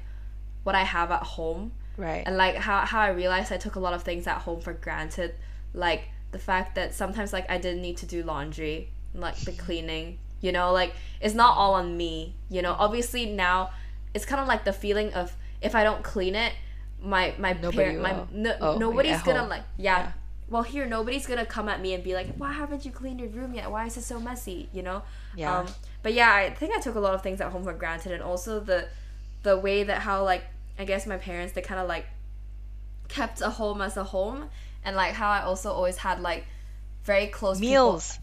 what 0.63 0.75
I 0.75 0.85
have 0.85 1.11
at 1.11 1.23
home 1.23 1.73
right. 1.97 2.23
and 2.27 2.37
like 2.37 2.57
how, 2.57 2.85
how 2.85 3.01
I 3.01 3.09
realized 3.09 3.53
I 3.53 3.57
took 3.57 3.77
a 3.77 3.81
lot 3.81 3.95
of 3.95 4.03
things 4.03 4.27
at 4.27 4.39
home 4.39 4.61
for 4.61 4.73
granted 4.73 5.35
like 5.73 6.09
the 6.33 6.39
fact 6.39 6.75
that 6.75 6.95
sometimes 6.95 7.33
like 7.33 7.49
I 7.51 7.59
didn't 7.59 7.83
need 7.83 7.97
to 7.99 8.07
do 8.07 8.23
laundry 8.23 8.91
like 9.15 9.37
the 9.37 9.53
cleaning 9.53 10.19
you 10.41 10.53
know 10.53 10.73
like 10.73 10.93
it's 11.21 11.35
not 11.35 11.57
all 11.57 11.75
on 11.75 11.97
me 11.97 12.35
you 12.51 12.61
know 12.61 12.77
obviously 12.79 13.27
now 13.27 13.71
it's 14.15 14.25
kind 14.25 14.41
of 14.41 14.47
like 14.47 14.65
the 14.65 14.73
feeling 14.73 15.13
of 15.15 15.35
if 15.61 15.75
I 15.75 15.85
don't 15.85 16.03
clean 16.03 16.35
it 16.35 16.53
my 17.03 17.35
my 17.39 17.55
parent 17.55 18.01
my 18.03 18.25
no, 18.33 18.55
Oh, 18.61 18.79
nobody's 18.79 19.23
gonna 19.23 19.41
home. 19.41 19.49
like 19.51 19.63
yeah, 19.77 19.99
Yeah. 19.99 20.13
well 20.49 20.63
here 20.63 20.85
nobody's 20.87 21.27
gonna 21.27 21.47
come 21.47 21.69
at 21.69 21.81
me 21.81 21.95
and 21.95 22.03
be 22.03 22.15
like 22.15 22.35
why 22.37 22.53
haven't 22.53 22.85
you 22.85 22.91
cleaned 22.91 23.21
your 23.21 23.29
room 23.31 23.55
yet 23.55 23.71
why 23.71 23.87
is 23.87 23.97
it 23.97 24.03
so 24.03 24.19
messy 24.19 24.69
you 24.73 24.83
know 24.83 25.03
Yeah. 25.37 25.59
um, 25.61 25.67
but 26.03 26.13
yeah 26.15 26.33
i 26.35 26.51
think 26.51 26.75
i 26.77 26.81
took 26.81 26.97
a 26.97 27.01
lot 27.01 27.15
of 27.15 27.23
things 27.23 27.41
at 27.41 27.53
home 27.53 27.63
for 27.65 27.73
granted 27.73 28.13
and 28.13 28.23
also 28.23 28.59
the 28.61 28.89
the 29.45 29.57
way 29.57 29.85
that 29.85 30.01
how 30.03 30.25
like 30.25 30.43
i 30.79 30.85
guess 30.85 31.07
my 31.07 31.19
parents 31.19 31.53
they 31.53 31.63
kind 31.63 31.81
of 31.81 31.87
like 31.89 32.07
kept 33.09 33.41
a 33.41 33.51
home 33.51 33.81
as 33.81 33.97
a 33.97 34.05
home 34.05 34.49
and 34.85 34.97
like 34.97 35.15
how 35.15 35.31
i 35.31 35.41
also 35.43 35.71
always 35.73 35.97
had 35.99 36.21
like 36.21 36.45
very 37.05 37.27
close 37.29 37.59
people- 37.61 37.71
meals. 37.93 38.19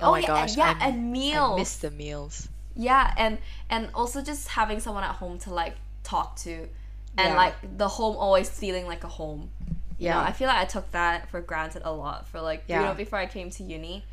Oh, 0.00 0.08
Oh, 0.08 0.12
my 0.12 0.20
yeah, 0.20 0.26
gosh. 0.28 0.56
yeah, 0.56 0.76
I, 0.78 0.88
and 0.90 1.10
meals. 1.10 1.54
I 1.54 1.58
miss 1.58 1.76
the 1.78 1.90
meals. 1.90 2.48
yeah 2.76 3.12
and 3.16 3.38
and 3.68 3.90
also 3.94 4.22
just 4.22 4.46
having 4.48 4.78
someone 4.78 5.02
at 5.02 5.16
home 5.16 5.38
to 5.40 5.50
like 5.52 5.74
talk 6.04 6.36
to 6.36 6.68
and 7.18 7.28
Yeah. 7.30 7.36
like 7.36 7.54
the 7.76 7.88
home 7.88 8.16
always 8.16 8.48
feeling 8.48 8.86
like 8.86 9.02
a 9.04 9.08
home 9.08 9.50
you 9.98 10.08
know 10.08 10.14
Yeah. 10.16 10.22
i 10.22 10.32
feel 10.32 10.48
like 10.48 10.58
i 10.58 10.64
took 10.64 10.90
that 10.92 11.28
for 11.30 11.40
granted 11.40 11.82
a 11.84 11.92
lot 11.92 12.26
for 12.28 12.40
like 12.40 12.62
you 12.68 12.76
know 12.76 12.94
before 12.94 13.18
i 13.18 13.26
came 13.26 13.50
to 13.50 13.62
uni 13.62 14.04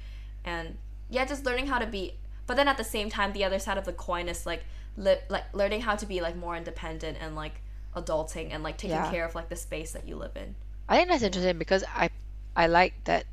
and 0.43 0.75
yeah 1.09 1.23
just 1.25 1.45
learning 1.45 1.67
how 1.67 1.79
to 1.79 1.85
be 1.85 2.13
but 2.47 2.55
then 2.57 2.67
at 2.67 2.77
the 2.77 2.83
same 2.95 3.09
time 3.09 3.31
the 3.33 3.43
other 3.43 3.59
side 3.59 3.77
of 3.77 3.85
the 3.85 3.93
coin 3.93 4.27
is 4.27 4.45
like 4.45 4.63
li- 4.97 5.23
like 5.29 5.45
learning 5.53 5.81
how 5.81 5.95
to 5.95 6.05
be 6.05 6.19
like 6.21 6.35
more 6.35 6.55
independent 6.57 7.17
and 7.21 7.35
like 7.35 7.55
adulting 7.95 8.47
and 8.53 8.63
like 8.63 8.77
taking 8.77 8.97
Yeah. 8.97 9.11
care 9.11 9.25
of 9.25 9.35
like 9.35 9.49
the 9.49 9.55
space 9.55 9.91
that 9.93 10.07
you 10.07 10.15
live 10.17 10.35
in 10.35 10.55
I 10.89 10.97
think 10.97 11.09
that's 11.09 11.23
interesting 11.23 11.57
because 11.57 11.83
I 12.03 12.09
I 12.55 12.67
like 12.67 12.93
that 13.05 13.25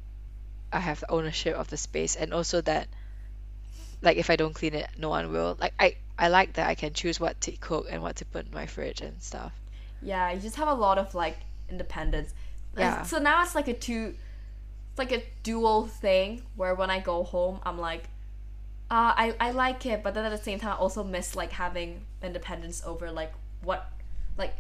I 0.72 0.80
have 0.80 1.00
the 1.00 1.10
ownership 1.10 1.54
of 1.56 1.68
the 1.68 1.76
space 1.76 2.16
and 2.16 2.32
also 2.32 2.60
that 2.62 2.88
like 4.02 4.16
if 4.16 4.30
I 4.30 4.36
don't 4.36 4.54
clean 4.54 4.74
it, 4.74 4.88
no 4.98 5.08
one 5.10 5.30
will. 5.32 5.56
Like 5.60 5.74
I 5.78 5.96
I 6.18 6.28
like 6.28 6.54
that 6.54 6.66
I 6.68 6.74
can 6.74 6.92
choose 6.92 7.20
what 7.20 7.40
to 7.42 7.52
cook 7.52 7.86
and 7.90 8.02
what 8.02 8.16
to 8.16 8.24
put 8.24 8.46
in 8.46 8.52
my 8.52 8.66
fridge 8.66 9.00
and 9.00 9.22
stuff. 9.22 9.52
Yeah 10.03 10.30
you 10.32 10.40
just 10.40 10.57
have 10.57 10.68
a 10.68 10.74
lot 10.74 10.98
of 10.98 11.14
like 11.14 11.38
independence 11.70 12.32
Yeah. 12.76 13.03
so 13.03 13.18
now 13.18 13.42
it's 13.42 13.55
like 13.55 13.68
a 13.68 13.74
two 13.74 14.14
it's 14.90 14.98
like 14.98 15.12
a 15.12 15.22
dual 15.42 15.86
thing 15.86 16.42
where 16.57 16.74
when 16.74 16.90
i 16.90 17.00
go 17.00 17.22
home 17.22 17.61
i'm 17.64 17.78
like 17.78 18.05
uh, 18.90 19.14
I, 19.16 19.34
I 19.40 19.50
like 19.53 19.86
it 19.86 20.03
but 20.03 20.12
then 20.12 20.24
at 20.26 20.30
the 20.30 20.42
same 20.42 20.59
time 20.59 20.72
i 20.72 20.76
also 20.76 21.03
miss 21.03 21.34
like 21.34 21.50
having 21.53 22.05
independence 22.22 22.82
over 22.84 23.11
like 23.11 23.32
what 23.62 23.90
like 24.36 24.55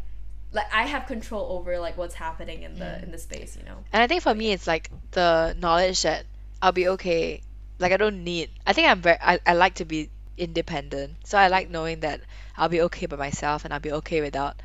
like 0.52 0.66
i 0.72 0.84
have 0.84 1.06
control 1.06 1.52
over 1.58 1.78
like 1.78 1.98
what's 1.98 2.14
happening 2.14 2.62
in 2.62 2.78
the 2.78 3.02
in 3.02 3.10
the 3.10 3.18
space 3.18 3.56
you 3.58 3.64
know 3.64 3.76
And 3.92 4.02
I 4.02 4.06
think 4.06 4.22
for 4.22 4.34
me 4.34 4.52
it's 4.52 4.66
like 4.66 4.90
the 5.10 5.54
knowledge 5.58 6.02
that 6.02 6.24
I'll 6.62 6.72
be 6.72 6.88
okay. 6.88 7.42
Like 7.78 7.92
I 7.92 7.96
don't 7.96 8.22
need 8.24 8.50
I 8.66 8.72
think 8.72 8.88
I'm 8.88 9.02
very 9.02 9.18
I, 9.20 9.38
I 9.46 9.54
like 9.54 9.74
to 9.76 9.84
be 9.84 10.08
independent. 10.38 11.16
So 11.24 11.36
I 11.38 11.48
like 11.48 11.68
knowing 11.70 12.00
that 12.00 12.20
I'll 12.56 12.68
be 12.68 12.82
okay 12.82 13.06
by 13.06 13.16
myself 13.16 13.64
and 13.64 13.72
I'll 13.74 13.80
be 13.80 13.92
okay 13.92 14.20
without 14.20 14.60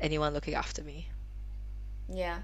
anyone 0.00 0.32
looking 0.34 0.54
after 0.54 0.82
me. 0.82 1.08
yeah 2.12 2.38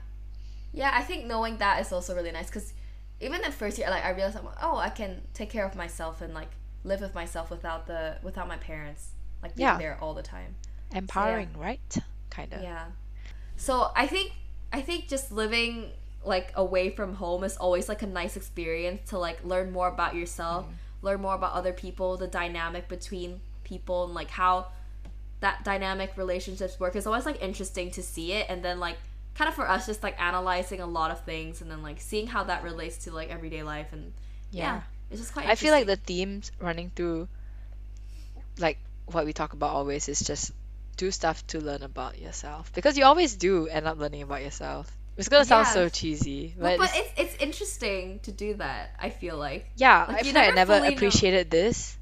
yeah 0.73 0.91
i 0.95 1.03
think 1.03 1.27
knowing 1.27 1.57
that 1.59 1.81
is 1.81 1.93
also 1.93 2.15
really 2.15 2.31
nice 2.33 2.47
because 2.47 2.73
even 3.21 3.43
in 3.45 3.51
first 3.53 3.79
year 3.79 3.89
like 3.91 4.05
i 4.05 4.11
realized 4.11 4.37
I'm 4.37 4.45
like, 4.45 4.63
oh 4.63 4.77
i 4.77 4.91
can 4.91 5.23
take 5.35 5.51
care 5.51 5.65
of 5.67 5.75
myself 5.75 6.21
and 6.21 6.35
like 6.35 6.51
live 6.85 7.01
with 7.01 7.15
myself 7.15 7.51
without 7.51 7.87
the 7.87 8.17
without 8.23 8.47
my 8.47 8.57
parents 8.59 9.09
like 9.43 9.57
being 9.57 9.67
Yeah. 9.67 9.79
there 9.79 9.99
all 10.01 10.15
the 10.15 10.23
time 10.23 10.55
Empowering, 10.95 11.51
right? 11.59 11.97
Kind 12.31 12.53
of. 12.53 12.63
Yeah. 12.63 12.85
So 13.57 13.91
I 13.97 14.07
think 14.07 14.33
I 14.73 14.81
think 14.81 15.09
just 15.09 15.33
living 15.33 15.91
like 16.25 16.53
away 16.55 16.91
from 16.91 17.15
home 17.15 17.45
is 17.45 17.57
always 17.57 17.89
like 17.89 18.03
a 18.03 18.07
nice 18.07 18.37
experience 18.37 19.11
to 19.11 19.19
like 19.19 19.45
learn 19.45 19.73
more 19.73 19.89
about 19.89 20.15
yourself, 20.15 20.67
mm. 20.67 20.73
learn 21.03 21.21
more 21.21 21.35
about 21.35 21.53
other 21.55 21.73
people, 21.73 22.17
the 22.17 22.27
dynamic 22.29 22.89
between 22.89 23.41
people 23.65 24.05
and 24.05 24.15
like 24.15 24.31
how 24.31 24.69
that 25.41 25.65
dynamic 25.65 26.13
relationships 26.17 26.79
work. 26.81 26.97
It's 26.97 27.07
always 27.07 27.27
like 27.27 27.43
interesting 27.43 27.91
to 27.93 28.03
see 28.03 28.33
it 28.33 28.47
and 28.49 28.65
then 28.65 28.81
like 28.81 28.97
kind 29.35 29.49
of 29.49 29.55
for 29.55 29.69
us 29.69 29.85
just 29.87 30.03
like 30.03 30.21
analyzing 30.21 30.81
a 30.81 30.87
lot 30.87 31.11
of 31.11 31.25
things 31.25 31.61
and 31.61 31.71
then 31.71 31.83
like 31.83 32.01
seeing 32.01 32.27
how 32.27 32.45
that 32.45 32.63
relates 32.63 32.97
to 33.05 33.13
like 33.13 33.29
everyday 33.31 33.63
life 33.63 33.93
and 33.93 34.13
yeah, 34.51 34.63
Yeah. 34.77 34.81
it's 35.11 35.21
just 35.21 35.33
quite 35.35 35.47
I 35.47 35.55
feel 35.57 35.73
like 35.73 35.87
the 35.87 35.97
themes 35.97 36.51
running 36.59 36.91
through 36.97 37.29
like 38.59 38.79
what 39.07 39.27
we 39.27 39.33
talk 39.33 39.53
about 39.53 39.71
always 39.75 40.09
is 40.09 40.21
just 40.21 40.53
do 40.97 41.11
stuff 41.11 41.47
to 41.49 41.61
learn 41.61 41.83
about 41.83 42.19
yourself 42.19 42.73
because 42.73 42.97
you 42.97 43.05
always 43.05 43.37
do 43.37 43.67
end 43.69 43.87
up 43.87 43.99
learning 43.99 44.23
about 44.23 44.43
yourself. 44.43 44.91
It's 45.19 45.29
gonna 45.29 45.45
sound 45.47 45.67
so 45.69 45.89
cheesy, 45.89 46.55
Well, 46.59 46.77
but, 46.77 46.91
but 46.91 46.93
it's, 46.95 47.11
it's 47.35 47.43
interesting 47.43 48.21
to 48.21 48.33
do 48.33 48.55
that, 48.55 48.91
I 48.99 49.09
feel 49.11 49.37
like. 49.39 49.67
yeah, 49.77 50.05
like, 50.09 50.17
I 50.19 50.23
feel 50.23 50.35
like 50.35 50.53
I 50.53 50.55
never 50.55 50.77
fully 50.77 50.89
know. 50.91 50.95
appreciated 50.95 51.51
this 51.51 51.97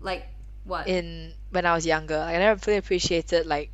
Like 0.00 0.26
what? 0.64 0.86
in 0.88 1.32
when 1.50 1.66
I 1.66 1.74
was 1.74 1.86
younger. 1.86 2.18
Like, 2.18 2.36
I 2.36 2.38
never 2.38 2.58
fully 2.60 2.76
appreciated 2.76 3.46
like 3.46 3.70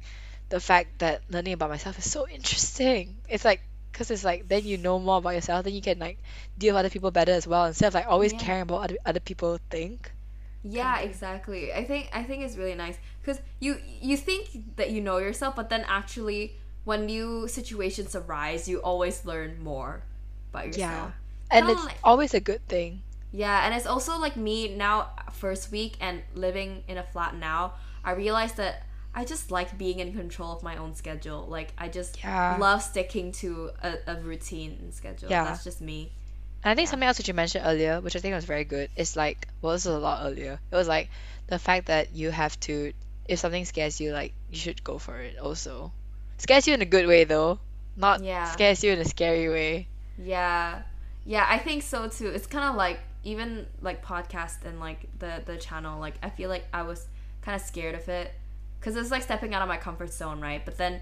the 0.48 0.60
fact 0.60 0.98
that 1.00 1.22
learning 1.30 1.54
about 1.54 1.70
myself 1.70 1.98
is 1.98 2.10
so 2.10 2.28
interesting. 2.28 3.16
It's 3.28 3.44
like 3.44 3.60
because 3.92 4.10
it's 4.10 4.24
like 4.24 4.48
then 4.48 4.64
you 4.64 4.76
know 4.78 4.98
more 4.98 5.18
about 5.18 5.30
yourself, 5.34 5.64
then 5.64 5.74
you 5.74 5.82
can 5.82 5.98
like 5.98 6.18
deal 6.58 6.74
with 6.74 6.80
other 6.80 6.90
people 6.90 7.10
better 7.10 7.32
as 7.32 7.46
well 7.46 7.64
instead 7.66 7.88
of 7.88 7.94
like 7.94 8.06
always 8.06 8.32
Yeah. 8.32 8.38
caring 8.40 8.62
about 8.62 8.80
what 8.80 8.90
other, 8.90 8.98
other 9.06 9.20
people 9.20 9.58
think. 9.70 10.10
Yeah, 10.62 11.00
exactly. 11.00 11.72
I 11.72 11.84
think 11.84 12.08
I 12.12 12.24
think 12.24 12.42
it's 12.42 12.56
really 12.56 12.74
nice 12.74 12.96
because 13.20 13.40
you 13.60 13.76
you 14.00 14.16
think 14.16 14.76
that 14.76 14.90
you 14.90 15.00
know 15.00 15.18
yourself, 15.18 15.54
but 15.56 15.68
then 15.68 15.84
actually, 15.86 16.56
when 16.84 17.06
new 17.06 17.46
situations 17.48 18.14
arise, 18.16 18.66
you 18.68 18.78
always 18.80 19.24
learn 19.26 19.62
more 19.62 20.02
about 20.50 20.68
yourself. 20.68 20.80
Yeah, 20.80 21.10
and 21.50 21.66
Kinda 21.66 21.72
it's 21.72 21.84
like- 21.84 21.98
always 22.02 22.32
a 22.34 22.40
good 22.40 22.66
thing. 22.66 23.02
Yeah, 23.36 23.64
and 23.66 23.74
it's 23.74 23.86
also 23.86 24.16
like 24.18 24.36
me 24.36 24.76
now, 24.76 25.10
first 25.32 25.72
week 25.72 25.96
and 26.00 26.22
living 26.36 26.84
in 26.86 26.96
a 26.98 27.02
flat 27.02 27.34
now. 27.34 27.72
I 28.04 28.12
realized 28.12 28.56
that 28.58 28.84
I 29.12 29.24
just 29.24 29.50
like 29.50 29.76
being 29.76 29.98
in 29.98 30.12
control 30.12 30.52
of 30.52 30.62
my 30.62 30.76
own 30.76 30.94
schedule. 30.94 31.44
Like 31.48 31.72
I 31.76 31.88
just 31.88 32.22
Yeah. 32.22 32.56
love 32.60 32.80
sticking 32.82 33.32
to 33.42 33.70
a, 33.82 33.94
a 34.06 34.14
routine 34.20 34.78
and 34.80 34.94
schedule. 34.94 35.30
Yeah. 35.30 35.44
That's 35.44 35.64
just 35.64 35.80
me. 35.80 36.12
And 36.62 36.70
I 36.70 36.74
think 36.76 36.88
something 36.88 37.08
else 37.08 37.18
which 37.18 37.26
you 37.26 37.34
mentioned 37.34 37.64
earlier, 37.66 38.00
which 38.00 38.14
I 38.14 38.20
think 38.20 38.34
was 38.36 38.44
very 38.44 38.64
good, 38.64 38.88
is 38.96 39.16
like 39.16 39.48
well, 39.60 39.72
this 39.72 39.84
was 39.84 39.96
a 39.96 39.98
lot 39.98 40.24
earlier. 40.24 40.60
It 40.70 40.76
was 40.76 40.86
like 40.86 41.10
the 41.48 41.58
fact 41.58 41.86
that 41.86 42.14
you 42.14 42.30
have 42.30 42.58
to, 42.60 42.92
if 43.26 43.40
something 43.40 43.64
scares 43.64 44.00
you, 44.00 44.12
like 44.12 44.32
you 44.50 44.58
should 44.58 44.84
go 44.84 44.98
for 44.98 45.18
it. 45.20 45.38
Also, 45.38 45.90
scares 46.38 46.68
you 46.68 46.74
in 46.74 46.82
a 46.82 46.86
good 46.96 47.06
way 47.08 47.24
though, 47.24 47.58
not 47.96 48.22
Yeah. 48.22 48.44
scares 48.52 48.84
you 48.84 48.92
in 48.92 49.00
a 49.00 49.04
scary 49.04 49.48
way. 49.48 49.88
Yeah. 50.18 50.82
Yeah, 51.26 51.44
I 51.48 51.58
think 51.58 51.82
so 51.82 52.06
too. 52.08 52.28
It's 52.28 52.46
kind 52.46 52.64
of 52.70 52.76
like 52.76 53.00
even 53.24 53.66
like 53.80 54.04
podcast 54.04 54.64
and 54.64 54.78
like 54.80 55.08
the 55.18 55.42
the 55.44 55.56
channel 55.56 55.98
like 55.98 56.14
I 56.22 56.30
feel 56.30 56.48
like 56.50 56.66
I 56.72 56.82
was 56.82 57.06
kind 57.42 57.56
of 57.56 57.66
scared 57.66 57.94
of 57.94 58.08
it 58.08 58.32
cuz 58.80 58.94
it's 58.96 59.10
like 59.10 59.22
stepping 59.22 59.54
out 59.54 59.62
of 59.62 59.68
my 59.68 59.76
comfort 59.78 60.12
zone, 60.12 60.40
right? 60.40 60.64
But 60.64 60.76
then 60.78 61.00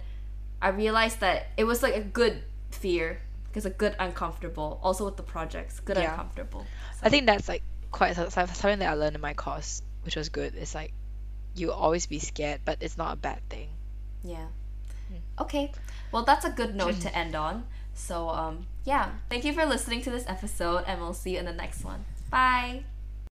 I 0.60 0.68
realized 0.68 1.20
that 1.20 1.48
it 1.56 1.64
was 1.64 1.82
like 1.82 1.96
a 1.96 2.00
good 2.00 2.42
fear 2.70 3.20
because 3.48 3.66
a 3.66 3.70
good 3.70 3.94
uncomfortable 3.98 4.78
also 4.82 5.04
with 5.04 5.16
the 5.16 5.22
projects, 5.22 5.80
good 5.80 5.96
Yeah. 5.96 6.10
uncomfortable. 6.12 6.64
I 7.02 7.08
think 7.10 7.26
that's 7.26 7.48
like 7.48 7.62
quite 7.90 8.14
so- 8.16 8.28
so- 8.28 8.46
something 8.46 8.78
that 8.78 8.88
I 8.88 8.94
learned 8.94 9.16
in 9.16 9.20
my 9.20 9.34
course, 9.34 9.82
which 10.04 10.16
was 10.16 10.28
good. 10.28 10.54
It's 10.54 10.74
like 10.74 10.92
you 11.54 11.70
always 11.72 12.06
be 12.06 12.18
scared, 12.18 12.60
but 12.64 12.78
it's 12.80 12.96
not 12.96 13.12
a 13.12 13.16
bad 13.16 13.40
thing. 13.50 13.68
Yeah. 14.22 14.46
Okay. 15.38 15.72
Well, 16.12 16.24
that's 16.24 16.44
a 16.46 16.50
good 16.50 16.74
note 16.82 17.00
to 17.00 17.14
end 17.14 17.34
on. 17.34 17.66
So, 17.94 18.28
um, 18.30 18.66
yeah. 18.84 19.10
Thank 19.28 19.44
you 19.44 19.52
for 19.52 19.66
listening 19.66 20.00
to 20.02 20.10
this 20.10 20.24
episode, 20.26 20.84
and 20.86 21.00
we'll 21.00 21.12
see 21.12 21.32
you 21.32 21.38
in 21.40 21.44
the 21.44 21.52
next 21.52 21.84
one. 21.84 22.06
Bye. 22.33 22.83